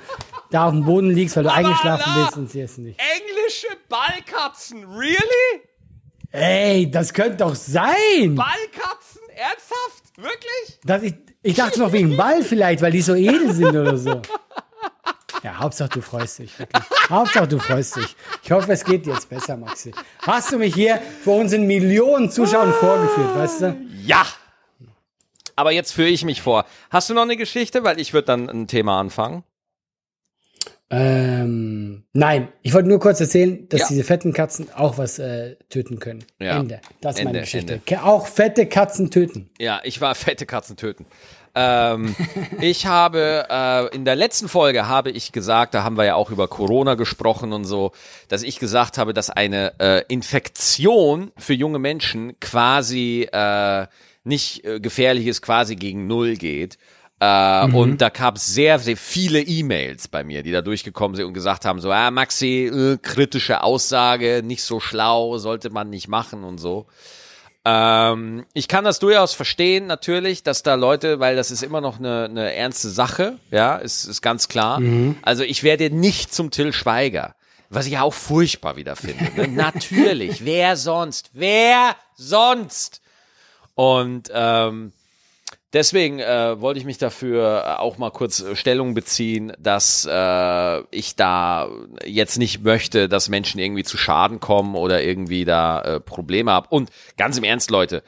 da 0.50 0.66
auf 0.66 0.72
dem 0.72 0.84
Boden 0.84 1.10
liegst, 1.10 1.36
weil 1.36 1.44
du 1.44 1.52
eingeschlafen 1.52 2.12
bist 2.22 2.36
und 2.36 2.50
sie 2.50 2.60
essen 2.60 2.84
dich. 2.84 2.96
Englische 2.98 3.68
Ballkatzen, 3.88 4.84
really? 4.84 5.62
Ey, 6.32 6.90
das 6.90 7.12
könnte 7.12 7.38
doch 7.38 7.54
sein. 7.54 8.34
Ballkatzen? 8.34 9.20
Ernsthaft? 9.34 10.16
Wirklich? 10.16 10.78
Das, 10.84 11.02
ich, 11.02 11.14
ich 11.42 11.54
dachte 11.54 11.80
noch 11.80 11.92
wegen 11.92 12.16
Ball 12.16 12.42
vielleicht, 12.42 12.82
weil 12.82 12.92
die 12.92 13.02
so 13.02 13.14
edel 13.14 13.52
sind 13.52 13.70
oder 13.76 13.96
so. 13.96 14.22
Ja, 15.42 15.58
Hauptsache 15.58 15.88
du 15.88 16.02
freust 16.02 16.40
dich, 16.40 16.58
wirklich. 16.58 16.84
Hauptsache 17.08 17.48
du 17.48 17.58
freust 17.58 17.96
dich. 17.96 18.14
Ich 18.42 18.52
hoffe, 18.52 18.70
es 18.72 18.84
geht 18.84 19.06
jetzt 19.06 19.28
besser, 19.30 19.56
Maxi. 19.56 19.92
Hast 20.20 20.52
du 20.52 20.58
mich 20.58 20.74
hier 20.74 21.00
vor 21.24 21.38
unseren 21.38 21.66
Millionen 21.66 22.30
Zuschauern 22.30 22.74
vorgeführt, 22.74 23.34
weißt 23.36 23.60
du? 23.62 23.76
Ja. 24.04 24.26
Aber 25.56 25.72
jetzt 25.72 25.92
führe 25.92 26.08
ich 26.08 26.24
mich 26.24 26.42
vor. 26.42 26.66
Hast 26.90 27.08
du 27.08 27.14
noch 27.14 27.22
eine 27.22 27.36
Geschichte? 27.36 27.84
Weil 27.84 27.98
ich 27.98 28.12
würde 28.12 28.26
dann 28.26 28.50
ein 28.50 28.66
Thema 28.66 29.00
anfangen. 29.00 29.44
Ähm, 30.92 32.02
nein, 32.12 32.48
ich 32.62 32.74
wollte 32.74 32.88
nur 32.88 32.98
kurz 32.98 33.20
erzählen, 33.20 33.68
dass 33.68 33.82
Ja. 33.82 33.86
diese 33.90 34.04
fetten 34.04 34.32
Katzen 34.32 34.72
auch 34.74 34.98
was 34.98 35.20
äh, 35.20 35.54
töten 35.68 36.00
können. 36.00 36.24
Ja. 36.40 36.58
Ende. 36.58 36.80
Das 37.00 37.14
ist 37.16 37.18
meine 37.24 37.30
Ende, 37.38 37.40
Geschichte. 37.42 37.80
Ende. 37.86 38.02
Auch 38.04 38.26
fette 38.26 38.66
Katzen 38.66 39.10
töten. 39.10 39.50
Ja, 39.58 39.80
ich 39.84 40.00
war 40.00 40.14
fette 40.16 40.46
Katzen 40.46 40.76
töten. 40.76 41.06
Ähm, 41.54 42.14
ich 42.60 42.86
habe 42.86 43.46
äh, 43.48 43.94
in 43.94 44.04
der 44.04 44.16
letzten 44.16 44.48
Folge 44.48 44.88
habe 44.88 45.10
ich 45.10 45.30
gesagt, 45.30 45.74
da 45.74 45.84
haben 45.84 45.96
wir 45.96 46.04
ja 46.04 46.14
auch 46.16 46.30
über 46.30 46.48
Corona 46.48 46.94
gesprochen 46.96 47.52
und 47.52 47.64
so, 47.64 47.92
dass 48.28 48.42
ich 48.42 48.58
gesagt 48.58 48.98
habe, 48.98 49.14
dass 49.14 49.30
eine 49.30 49.72
äh, 49.78 50.02
Infektion 50.08 51.30
für 51.36 51.54
junge 51.54 51.78
Menschen 51.78 52.38
quasi 52.40 53.28
äh, 53.32 53.86
nicht 54.24 54.64
äh, 54.64 54.80
gefährlich 54.80 55.26
ist, 55.26 55.40
quasi 55.40 55.76
gegen 55.76 56.06
null 56.08 56.36
geht. 56.36 56.78
Äh, 57.20 57.66
Und 57.72 58.00
da 58.00 58.08
gab 58.08 58.36
es 58.36 58.46
sehr, 58.46 58.78
sehr 58.78 58.96
viele 58.96 59.40
E-Mails 59.42 60.08
bei 60.08 60.24
mir, 60.24 60.42
die 60.42 60.52
da 60.52 60.62
durchgekommen 60.62 61.16
sind 61.16 61.26
und 61.26 61.34
gesagt 61.34 61.66
haben, 61.66 61.80
so, 61.80 61.92
ah, 61.92 62.10
Maxi, 62.10 62.64
äh, 62.66 62.96
kritische 62.96 63.62
Aussage, 63.62 64.42
nicht 64.42 64.62
so 64.62 64.80
schlau, 64.80 65.36
sollte 65.38 65.68
man 65.70 65.90
nicht 65.90 66.08
machen 66.08 66.44
und 66.44 66.58
so. 66.58 66.86
Ähm, 67.66 68.46
ich 68.54 68.68
kann 68.68 68.84
das 68.84 69.00
durchaus 69.00 69.34
verstehen, 69.34 69.86
natürlich, 69.86 70.42
dass 70.42 70.62
da 70.62 70.76
Leute, 70.76 71.20
weil 71.20 71.36
das 71.36 71.50
ist 71.50 71.62
immer 71.62 71.82
noch 71.82 71.98
eine, 71.98 72.24
eine 72.24 72.54
ernste 72.54 72.88
Sache, 72.88 73.38
ja, 73.50 73.76
ist, 73.76 74.04
ist 74.06 74.22
ganz 74.22 74.48
klar. 74.48 74.80
Also 75.20 75.42
ich 75.42 75.62
werde 75.62 75.90
nicht 75.90 76.32
zum 76.32 76.50
Till 76.50 76.72
Schweiger, 76.72 77.34
was 77.68 77.84
ich 77.84 77.92
ja 77.92 78.02
auch 78.02 78.14
furchtbar 78.14 78.76
wieder 78.76 78.96
finde. 78.96 79.24
Ne? 79.36 79.48
natürlich, 79.54 80.42
wer 80.46 80.78
sonst? 80.78 81.30
Wer 81.34 81.96
sonst? 82.14 83.02
Und 83.74 84.30
ähm, 84.32 84.92
deswegen 85.72 86.18
äh, 86.18 86.60
wollte 86.60 86.80
ich 86.80 86.86
mich 86.86 86.98
dafür 86.98 87.64
äh, 87.64 87.80
auch 87.80 87.98
mal 87.98 88.10
kurz 88.10 88.40
äh, 88.40 88.56
Stellung 88.56 88.94
beziehen, 88.94 89.52
dass 89.58 90.06
äh, 90.10 90.80
ich 90.90 91.16
da 91.16 91.68
jetzt 92.04 92.38
nicht 92.38 92.62
möchte, 92.62 93.08
dass 93.08 93.28
Menschen 93.28 93.60
irgendwie 93.60 93.84
zu 93.84 93.96
Schaden 93.96 94.40
kommen 94.40 94.74
oder 94.74 95.02
irgendwie 95.02 95.44
da 95.44 95.80
äh, 95.82 96.00
Probleme 96.00 96.52
haben. 96.52 96.66
Und 96.70 96.90
ganz 97.16 97.38
im 97.38 97.44
Ernst, 97.44 97.70
Leute, 97.70 98.02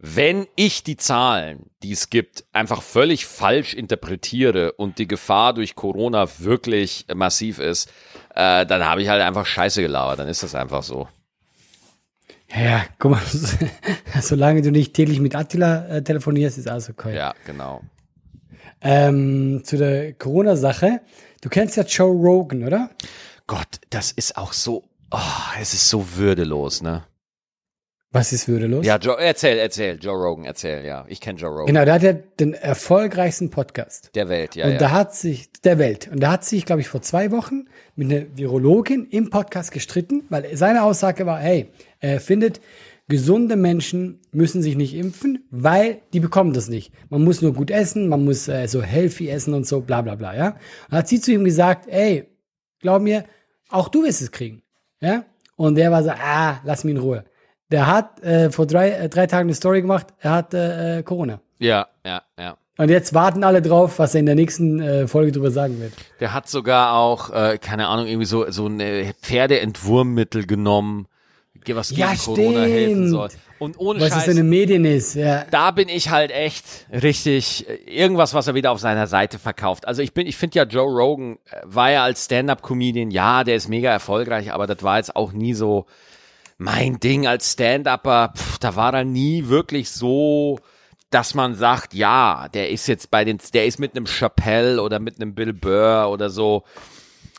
wenn 0.00 0.46
ich 0.54 0.84
die 0.84 0.96
Zahlen, 0.96 1.70
die 1.82 1.90
es 1.90 2.08
gibt, 2.08 2.44
einfach 2.52 2.82
völlig 2.82 3.26
falsch 3.26 3.74
interpretiere 3.74 4.72
und 4.72 4.98
die 4.98 5.08
Gefahr 5.08 5.54
durch 5.54 5.74
Corona 5.74 6.28
wirklich 6.38 7.06
massiv 7.12 7.58
ist, 7.58 7.90
äh, 8.36 8.64
dann 8.64 8.84
habe 8.84 9.02
ich 9.02 9.08
halt 9.08 9.22
einfach 9.22 9.44
Scheiße 9.44 9.82
gelabert. 9.82 10.20
Dann 10.20 10.28
ist 10.28 10.44
das 10.44 10.54
einfach 10.54 10.84
so. 10.84 11.08
Ja, 12.54 12.84
guck 12.98 13.12
mal, 13.12 13.22
solange 14.22 14.62
du 14.62 14.70
nicht 14.70 14.94
täglich 14.94 15.20
mit 15.20 15.34
Attila 15.34 15.86
äh, 15.88 16.02
telefonierst, 16.02 16.58
ist 16.58 16.68
alles 16.68 16.88
okay. 16.88 17.14
Ja, 17.14 17.34
genau. 17.46 17.82
Ähm, 18.80 19.62
zu 19.64 19.76
der 19.76 20.14
Corona-Sache. 20.14 21.00
Du 21.40 21.48
kennst 21.48 21.76
ja 21.76 21.82
Joe 21.84 22.10
Rogan, 22.10 22.64
oder? 22.64 22.90
Gott, 23.46 23.80
das 23.90 24.12
ist 24.12 24.36
auch 24.36 24.52
so, 24.52 24.84
oh, 25.10 25.18
es 25.60 25.74
ist 25.74 25.88
so 25.88 26.16
würdelos, 26.16 26.82
ne? 26.82 27.04
Was 28.10 28.32
ist 28.32 28.48
würdelos? 28.48 28.86
Ja, 28.86 28.96
Joe, 28.96 29.20
erzähl, 29.20 29.58
erzähl, 29.58 29.98
Joe 30.00 30.16
Rogan, 30.16 30.46
erzähl, 30.46 30.82
ja. 30.82 31.04
Ich 31.08 31.20
kenne 31.20 31.38
Joe 31.38 31.50
Rogan. 31.50 31.66
Genau, 31.66 31.84
der 31.84 31.94
hat 31.94 32.02
ja 32.02 32.14
den 32.14 32.54
erfolgreichsten 32.54 33.50
Podcast. 33.50 34.10
Der 34.14 34.30
Welt, 34.30 34.56
ja, 34.56 34.64
und 34.64 34.72
ja. 34.72 34.78
da 34.78 34.90
hat 34.92 35.14
sich, 35.14 35.52
der 35.62 35.78
Welt, 35.78 36.08
und 36.10 36.20
da 36.20 36.32
hat 36.32 36.44
sich, 36.44 36.64
glaube 36.64 36.80
ich, 36.80 36.88
vor 36.88 37.02
zwei 37.02 37.30
Wochen 37.32 37.66
mit 37.96 38.10
einer 38.10 38.24
Virologin 38.34 39.06
im 39.10 39.28
Podcast 39.28 39.72
gestritten, 39.72 40.24
weil 40.30 40.56
seine 40.56 40.84
Aussage 40.84 41.26
war, 41.26 41.38
hey, 41.38 41.70
er 42.00 42.18
findet, 42.18 42.62
gesunde 43.08 43.56
Menschen 43.56 44.20
müssen 44.32 44.62
sich 44.62 44.76
nicht 44.76 44.94
impfen, 44.94 45.46
weil 45.50 46.00
die 46.14 46.20
bekommen 46.20 46.54
das 46.54 46.68
nicht. 46.68 46.92
Man 47.10 47.24
muss 47.24 47.42
nur 47.42 47.52
gut 47.52 47.70
essen, 47.70 48.08
man 48.08 48.24
muss 48.24 48.48
äh, 48.48 48.68
so 48.68 48.82
healthy 48.82 49.28
essen 49.28 49.52
und 49.52 49.66
so, 49.66 49.82
bla 49.82 50.00
bla 50.00 50.14
bla, 50.14 50.34
ja. 50.34 50.56
Und 50.90 50.96
hat 50.96 51.08
sie 51.08 51.20
zu 51.20 51.32
ihm 51.32 51.44
gesagt, 51.44 51.86
ey, 51.88 52.26
glaub 52.80 53.02
mir, 53.02 53.24
auch 53.68 53.90
du 53.90 54.02
wirst 54.04 54.22
es 54.22 54.30
kriegen, 54.30 54.62
ja. 55.02 55.26
Und 55.56 55.74
der 55.74 55.90
war 55.90 56.02
so, 56.02 56.10
ah, 56.10 56.60
lass 56.64 56.84
mich 56.84 56.94
in 56.94 57.00
Ruhe. 57.02 57.24
Der 57.70 57.86
hat 57.86 58.22
äh, 58.22 58.50
vor 58.50 58.66
drei, 58.66 58.90
äh, 58.90 59.08
drei 59.08 59.26
Tagen 59.26 59.48
eine 59.48 59.54
Story 59.54 59.82
gemacht, 59.82 60.06
er 60.20 60.30
hat 60.32 60.54
äh, 60.54 60.98
äh, 60.98 61.02
Corona. 61.02 61.40
Ja, 61.58 61.86
ja, 62.06 62.22
ja. 62.38 62.56
Und 62.78 62.90
jetzt 62.90 63.12
warten 63.12 63.42
alle 63.42 63.60
drauf, 63.60 63.98
was 63.98 64.14
er 64.14 64.20
in 64.20 64.26
der 64.26 64.36
nächsten 64.36 64.80
äh, 64.80 65.08
Folge 65.08 65.32
drüber 65.32 65.50
sagen 65.50 65.80
wird. 65.80 65.92
Der 66.20 66.32
hat 66.32 66.48
sogar 66.48 66.94
auch, 66.94 67.30
äh, 67.30 67.58
keine 67.58 67.88
Ahnung, 67.88 68.06
irgendwie 68.06 68.24
so, 68.26 68.48
so 68.50 68.66
ein 68.68 68.78
äh, 68.78 69.12
Pferdeentwurmmittel 69.20 70.46
genommen, 70.46 71.08
ge- 71.64 71.74
was 71.74 71.88
gegen 71.88 72.00
Ja, 72.02 72.14
Corona 72.14 72.60
helfen 72.60 73.10
soll. 73.10 73.28
Und 73.58 73.80
ohne 73.80 74.00
Was 74.00 74.10
es 74.10 74.14
Scheiß, 74.14 74.28
in 74.28 74.36
den 74.36 74.48
Medien 74.48 74.84
ist, 74.84 75.14
ja. 75.14 75.44
da 75.50 75.72
bin 75.72 75.88
ich 75.88 76.10
halt 76.10 76.30
echt 76.30 76.64
richtig 76.92 77.68
äh, 77.68 77.74
irgendwas, 77.90 78.32
was 78.32 78.46
er 78.46 78.54
wieder 78.54 78.70
auf 78.70 78.78
seiner 78.78 79.08
Seite 79.08 79.40
verkauft. 79.40 79.88
Also 79.88 80.00
ich 80.00 80.14
bin, 80.14 80.28
ich 80.28 80.36
finde 80.36 80.58
ja 80.60 80.64
Joe 80.64 80.86
Rogan 80.86 81.38
war 81.64 81.90
ja 81.90 82.04
als 82.04 82.26
Stand-up-Comedian, 82.26 83.10
ja, 83.10 83.42
der 83.42 83.56
ist 83.56 83.68
mega 83.68 83.90
erfolgreich, 83.90 84.52
aber 84.52 84.68
das 84.68 84.84
war 84.84 84.98
jetzt 84.98 85.16
auch 85.16 85.32
nie 85.32 85.54
so 85.54 85.86
mein 86.58 87.00
Ding 87.00 87.26
als 87.26 87.52
Stand-upper. 87.52 88.34
Da 88.60 88.76
war 88.76 88.92
er 88.92 89.04
nie 89.04 89.48
wirklich 89.48 89.90
so, 89.90 90.58
dass 91.10 91.34
man 91.34 91.54
sagt, 91.54 91.94
ja, 91.94 92.48
der 92.52 92.70
ist 92.70 92.86
jetzt 92.86 93.10
bei 93.10 93.24
den, 93.24 93.38
der 93.54 93.66
ist 93.66 93.78
mit 93.78 93.96
einem 93.96 94.06
Chappelle 94.06 94.82
oder 94.82 94.98
mit 94.98 95.16
einem 95.16 95.34
Bill 95.34 95.54
Burr 95.54 96.10
oder 96.10 96.28
so. 96.28 96.64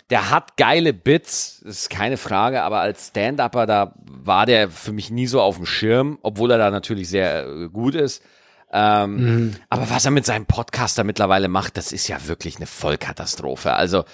Der 0.09 0.31
hat 0.31 0.57
geile 0.57 0.91
Bits, 0.91 1.61
ist 1.63 1.91
keine 1.91 2.17
Frage, 2.17 2.63
aber 2.63 2.79
als 2.79 3.09
Stand-Upper, 3.09 3.67
da 3.67 3.93
war 4.05 4.47
der 4.47 4.71
für 4.71 4.91
mich 4.91 5.11
nie 5.11 5.27
so 5.27 5.39
auf 5.39 5.57
dem 5.57 5.67
Schirm, 5.67 6.17
obwohl 6.23 6.49
er 6.49 6.57
da 6.57 6.71
natürlich 6.71 7.09
sehr 7.09 7.45
äh, 7.45 7.69
gut 7.69 7.93
ist. 7.93 8.23
Ähm, 8.71 9.55
Aber 9.69 9.89
was 9.89 10.05
er 10.05 10.11
mit 10.11 10.25
seinem 10.25 10.45
Podcaster 10.45 11.03
mittlerweile 11.03 11.47
macht, 11.47 11.77
das 11.77 11.91
ist 11.91 12.07
ja 12.07 12.27
wirklich 12.27 12.57
eine 12.57 12.67
Vollkatastrophe. 12.67 13.73
Also 13.73 14.05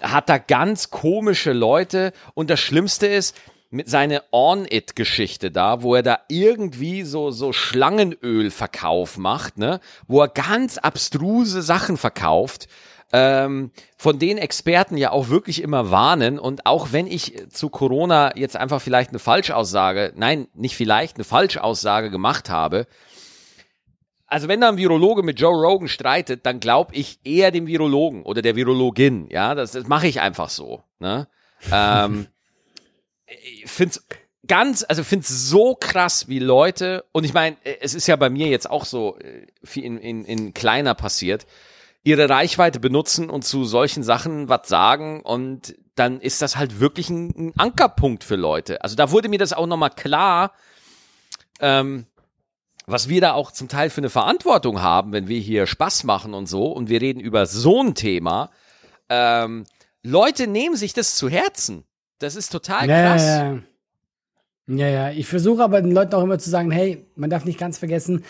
hat 0.00 0.28
da 0.28 0.38
ganz 0.38 0.90
komische 0.90 1.52
Leute 1.52 2.12
und 2.34 2.50
das 2.50 2.60
Schlimmste 2.60 3.06
ist, 3.06 3.36
mit 3.70 3.88
seiner 3.88 4.22
On-It-Geschichte 4.32 5.50
da, 5.50 5.82
wo 5.82 5.94
er 5.94 6.02
da 6.02 6.20
irgendwie 6.28 7.02
so, 7.02 7.30
so 7.30 7.52
Schlangenöl-Verkauf 7.52 9.18
macht, 9.18 9.58
ne, 9.58 9.80
wo 10.06 10.20
er 10.20 10.28
ganz 10.28 10.78
abstruse 10.78 11.62
Sachen 11.62 11.96
verkauft, 11.96 12.68
ähm, 13.12 13.70
von 13.96 14.18
denen 14.18 14.38
Experten 14.38 14.96
ja 14.96 15.10
auch 15.10 15.28
wirklich 15.28 15.62
immer 15.62 15.90
warnen. 15.90 16.38
Und 16.38 16.66
auch 16.66 16.92
wenn 16.92 17.06
ich 17.06 17.44
zu 17.50 17.68
Corona 17.68 18.36
jetzt 18.36 18.56
einfach 18.56 18.80
vielleicht 18.80 19.10
eine 19.10 19.18
Falschaussage, 19.18 20.12
nein, 20.16 20.48
nicht 20.54 20.76
vielleicht, 20.76 21.16
eine 21.16 21.24
Falschaussage 21.24 22.10
gemacht 22.10 22.50
habe, 22.50 22.86
also 24.26 24.48
wenn 24.48 24.60
da 24.60 24.68
ein 24.68 24.76
Virologe 24.76 25.22
mit 25.22 25.38
Joe 25.40 25.54
Rogan 25.54 25.88
streitet, 25.88 26.46
dann 26.46 26.58
glaube 26.58 26.94
ich 26.94 27.20
eher 27.24 27.52
dem 27.52 27.66
Virologen 27.68 28.24
oder 28.24 28.42
der 28.42 28.56
Virologin. 28.56 29.28
Ja, 29.30 29.54
das, 29.54 29.72
das 29.72 29.86
mache 29.86 30.08
ich 30.08 30.20
einfach 30.20 30.50
so. 30.50 30.82
Ne? 30.98 31.28
Ähm, 31.72 32.26
ich 33.26 33.64
find's 33.66 34.06
ganz, 34.46 34.84
also 34.88 35.02
find's 35.04 35.28
so 35.28 35.74
krass, 35.74 36.28
wie 36.28 36.38
Leute, 36.38 37.04
und 37.12 37.24
ich 37.24 37.34
meine, 37.34 37.56
es 37.80 37.94
ist 37.94 38.06
ja 38.06 38.16
bei 38.16 38.30
mir 38.30 38.48
jetzt 38.48 38.70
auch 38.70 38.84
so 38.84 39.18
äh, 39.18 39.46
in, 39.80 39.98
in, 39.98 40.24
in 40.24 40.54
kleiner 40.54 40.94
passiert, 40.94 41.46
ihre 42.04 42.28
Reichweite 42.28 42.78
benutzen 42.78 43.28
und 43.30 43.44
zu 43.44 43.64
solchen 43.64 44.04
Sachen 44.04 44.48
was 44.48 44.68
sagen 44.68 45.22
und 45.22 45.74
dann 45.96 46.20
ist 46.20 46.42
das 46.42 46.56
halt 46.56 46.78
wirklich 46.78 47.10
ein, 47.10 47.34
ein 47.36 47.52
Ankerpunkt 47.58 48.22
für 48.22 48.36
Leute. 48.36 48.82
Also 48.82 48.94
da 48.94 49.10
wurde 49.10 49.28
mir 49.28 49.38
das 49.38 49.52
auch 49.52 49.66
nochmal 49.66 49.90
klar, 49.90 50.52
ähm, 51.58 52.06
was 52.86 53.08
wir 53.08 53.20
da 53.20 53.32
auch 53.32 53.50
zum 53.50 53.66
Teil 53.68 53.90
für 53.90 54.02
eine 54.02 54.10
Verantwortung 54.10 54.80
haben, 54.82 55.12
wenn 55.12 55.26
wir 55.26 55.40
hier 55.40 55.66
Spaß 55.66 56.04
machen 56.04 56.34
und 56.34 56.46
so 56.46 56.66
und 56.66 56.88
wir 56.88 57.00
reden 57.00 57.18
über 57.18 57.46
so 57.46 57.82
ein 57.82 57.96
Thema. 57.96 58.50
Ähm, 59.08 59.64
Leute 60.04 60.46
nehmen 60.46 60.76
sich 60.76 60.92
das 60.92 61.16
zu 61.16 61.28
Herzen. 61.28 61.84
Das 62.18 62.36
ist 62.36 62.50
total 62.50 62.88
Ja, 62.88 63.10
krass. 63.12 63.26
ja, 63.26 63.52
ja. 63.52 63.58
Ja, 64.68 64.88
ja. 64.88 65.10
Ich 65.10 65.26
versuche 65.26 65.62
aber 65.62 65.80
den 65.80 65.92
Leuten 65.92 66.14
auch 66.14 66.22
immer 66.24 66.38
zu 66.38 66.50
sagen, 66.50 66.70
hey, 66.70 67.06
man 67.14 67.30
darf 67.30 67.44
nicht 67.44 67.58
ganz 67.58 67.78
vergessen, 67.78 68.24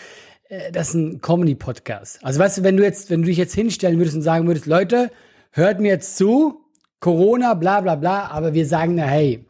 äh, 0.49 0.71
das 0.71 0.89
ist 0.89 0.93
ein 0.95 1.21
Comedy-Podcast. 1.21 2.19
Also 2.23 2.39
weißt 2.39 2.59
du, 2.59 2.63
wenn 2.63 2.77
du 2.77 2.83
jetzt, 2.83 3.09
wenn 3.09 3.21
du 3.21 3.27
dich 3.27 3.37
jetzt 3.37 3.55
hinstellen 3.55 3.97
würdest 3.97 4.15
und 4.15 4.21
sagen 4.21 4.45
würdest, 4.47 4.65
Leute, 4.67 5.09
hört 5.51 5.79
mir 5.79 5.87
jetzt 5.89 6.15
zu, 6.17 6.61
Corona, 6.99 7.53
bla 7.55 7.81
bla 7.81 7.95
bla, 7.95 8.27
aber 8.27 8.53
wir 8.53 8.65
sagen, 8.67 8.95
na 8.95 9.03
hey, 9.05 9.45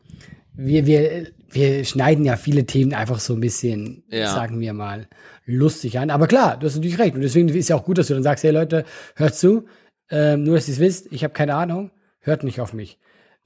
wir, 0.53 0.85
wir, 0.85 1.27
wir 1.49 1.83
schneiden 1.85 2.23
ja 2.25 2.35
viele 2.38 2.65
Themen 2.65 2.93
einfach 2.93 3.19
so 3.19 3.33
ein 3.33 3.41
bisschen, 3.41 4.03
Ja. 4.09 4.33
sagen 4.33 4.59
wir 4.59 4.73
mal, 4.73 5.07
lustig 5.45 5.99
an. 5.99 6.09
Aber 6.09 6.27
klar, 6.27 6.57
du 6.57 6.67
hast 6.67 6.75
natürlich 6.75 6.99
recht. 6.99 7.15
Und 7.15 7.21
deswegen 7.21 7.47
ist 7.49 7.69
ja 7.69 7.75
auch 7.75 7.85
gut, 7.85 7.97
dass 7.97 8.07
du 8.07 8.13
dann 8.13 8.23
sagst, 8.23 8.43
hey 8.43 8.51
Leute, 8.51 8.85
hört 9.15 9.35
zu. 9.35 9.65
Ähm, 10.09 10.43
nur, 10.43 10.55
dass 10.55 10.67
ihr 10.69 10.73
es 10.75 10.79
wisst, 10.79 11.11
ich 11.11 11.23
habe 11.23 11.33
keine 11.33 11.55
Ahnung, 11.55 11.91
hört 12.19 12.43
nicht 12.43 12.59
auf 12.61 12.73
mich. 12.73 12.97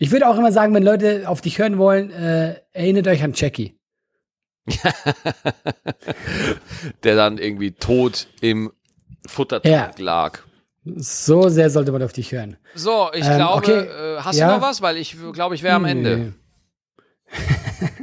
Ich 0.02 0.10
würde 0.12 0.28
auch 0.28 0.36
immer 0.36 0.52
sagen, 0.52 0.74
wenn 0.74 0.82
Leute 0.82 1.30
auf 1.30 1.42
dich 1.42 1.60
hören 1.60 1.78
wollen, 1.78 2.10
äh, 2.10 2.56
erinnert 2.74 3.08
euch 3.08 3.22
an 3.22 3.34
Jackie. 3.36 3.78
Der 7.04 7.16
dann 7.16 7.38
irgendwie 7.38 7.74
tot 7.74 8.26
im 8.42 8.72
Futtertank 9.28 10.00
Ja. 10.00 10.04
lag. 10.04 10.40
So 10.84 11.50
sehr 11.50 11.70
sollte 11.70 11.92
man 11.92 12.02
auf 12.02 12.14
dich 12.14 12.32
hören. 12.32 12.58
So, 12.74 13.12
ich 13.14 13.28
Ähm, 13.28 13.36
glaube, 13.36 13.58
okay. 13.58 13.80
äh, 13.82 14.18
hast 14.22 14.38
Ja. 14.40 14.48
du 14.48 14.56
noch 14.56 14.62
was? 14.68 14.82
Weil 14.82 14.98
ich 14.98 15.16
glaube, 15.34 15.54
ich 15.54 15.62
wäre 15.62 15.76
am 15.76 15.86
Ende. 15.86 16.34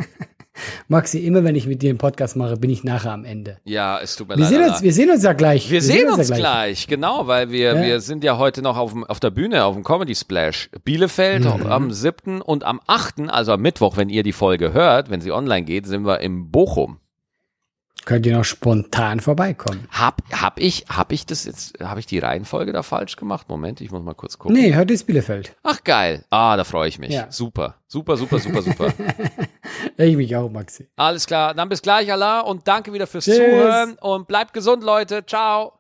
Maxi, 0.91 1.19
immer 1.19 1.45
wenn 1.45 1.55
ich 1.55 1.67
mit 1.67 1.83
dir 1.83 1.91
einen 1.91 1.99
Podcast 1.99 2.35
mache, 2.35 2.57
bin 2.57 2.71
ich 2.71 2.83
nachher 2.83 3.13
am 3.13 3.27
Ende. 3.27 3.59
Ja, 3.65 4.01
es 4.03 4.17
tut 4.17 4.29
mir 4.29 4.37
Wir 4.37 4.45
leid. 4.45 4.49
sehen, 4.51 4.65
uns, 4.71 4.83
wir 4.83 4.93
sehen 4.95 5.11
uns 5.11 5.23
ja 5.23 5.33
gleich. 5.35 5.71
Wir 5.71 5.83
sehen 5.83 6.09
uns 6.11 6.29
ja 6.31 6.37
gleich. 6.37 6.87
genau, 6.87 7.27
weil 7.27 7.51
wir, 7.51 7.75
Ja. 7.75 7.83
wir 7.83 8.01
sind 8.01 8.25
ja 8.25 8.39
heute 8.39 8.63
noch 8.63 8.79
auf, 8.79 8.93
dem, 8.93 9.05
auf 9.05 9.21
der 9.21 9.31
Bühne, 9.31 9.65
auf 9.65 9.75
dem 9.75 9.85
Comedy 9.85 10.15
Splash. 10.15 10.71
Bielefeld 10.85 11.45
Mhm. 11.45 11.67
am 11.67 11.91
7. 11.93 12.41
und 12.41 12.65
am 12.65 12.81
8., 12.87 13.29
also 13.29 13.53
am 13.53 13.61
Mittwoch, 13.61 13.99
wenn 13.99 14.09
ihr 14.09 14.23
die 14.23 14.33
Folge 14.33 14.73
hört, 14.73 15.11
wenn 15.11 15.21
sie 15.21 15.31
online 15.31 15.65
geht, 15.65 15.87
sind 15.87 16.07
wir 16.07 16.21
im 16.21 16.51
Bochum. 16.51 16.99
Könnt 18.09 18.25
ihr 18.25 18.35
noch 18.35 18.45
spontan 18.47 19.21
vorbeikommen? 19.21 19.87
Hab, 19.91 20.23
hab 20.33 20.59
ich, 20.59 20.87
hab 20.89 21.13
ich 21.13 21.27
das 21.27 21.45
jetzt, 21.45 21.79
habe 21.79 22.01
ich 22.01 22.07
die 22.07 22.19
Reihenfolge 22.19 22.73
da 22.73 22.83
falsch 22.83 23.17
gemacht? 23.17 23.51
Moment, 23.51 23.83
ich 23.83 23.91
muss 23.91 24.03
mal 24.03 24.15
kurz 24.15 24.39
gucken. 24.39 24.57
Nee, 24.57 24.75
heute 24.75 24.95
ist 24.95 25.05
Bielefeld. 25.05 25.55
Ach 25.63 25.85
geil. 25.85 26.25
Ah, 26.31 26.57
da 26.57 26.65
freue 26.65 26.89
ich 26.89 26.99
mich. 26.99 27.11
Ja. 27.11 27.27
Super, 27.31 27.75
super, 27.87 28.17
super, 28.17 28.39
super, 28.39 28.63
super. 28.63 28.95
Ich 29.99 30.17
mich 30.17 30.35
auch, 30.35 30.51
Maxi. 30.51 30.89
Alles 30.97 31.27
klar, 31.27 31.53
dann 31.53 31.69
bis 31.69 31.83
gleich, 31.83 32.11
Allah, 32.11 32.41
und 32.41 32.67
danke 32.67 32.95
wieder 32.95 33.07
fürs 33.07 33.27
Tschüss. 33.27 33.37
Zuhören 33.37 33.99
und 34.01 34.27
bleibt 34.27 34.55
gesund, 34.55 34.83
Leute. 34.83 35.27
Ciao. 35.27 35.78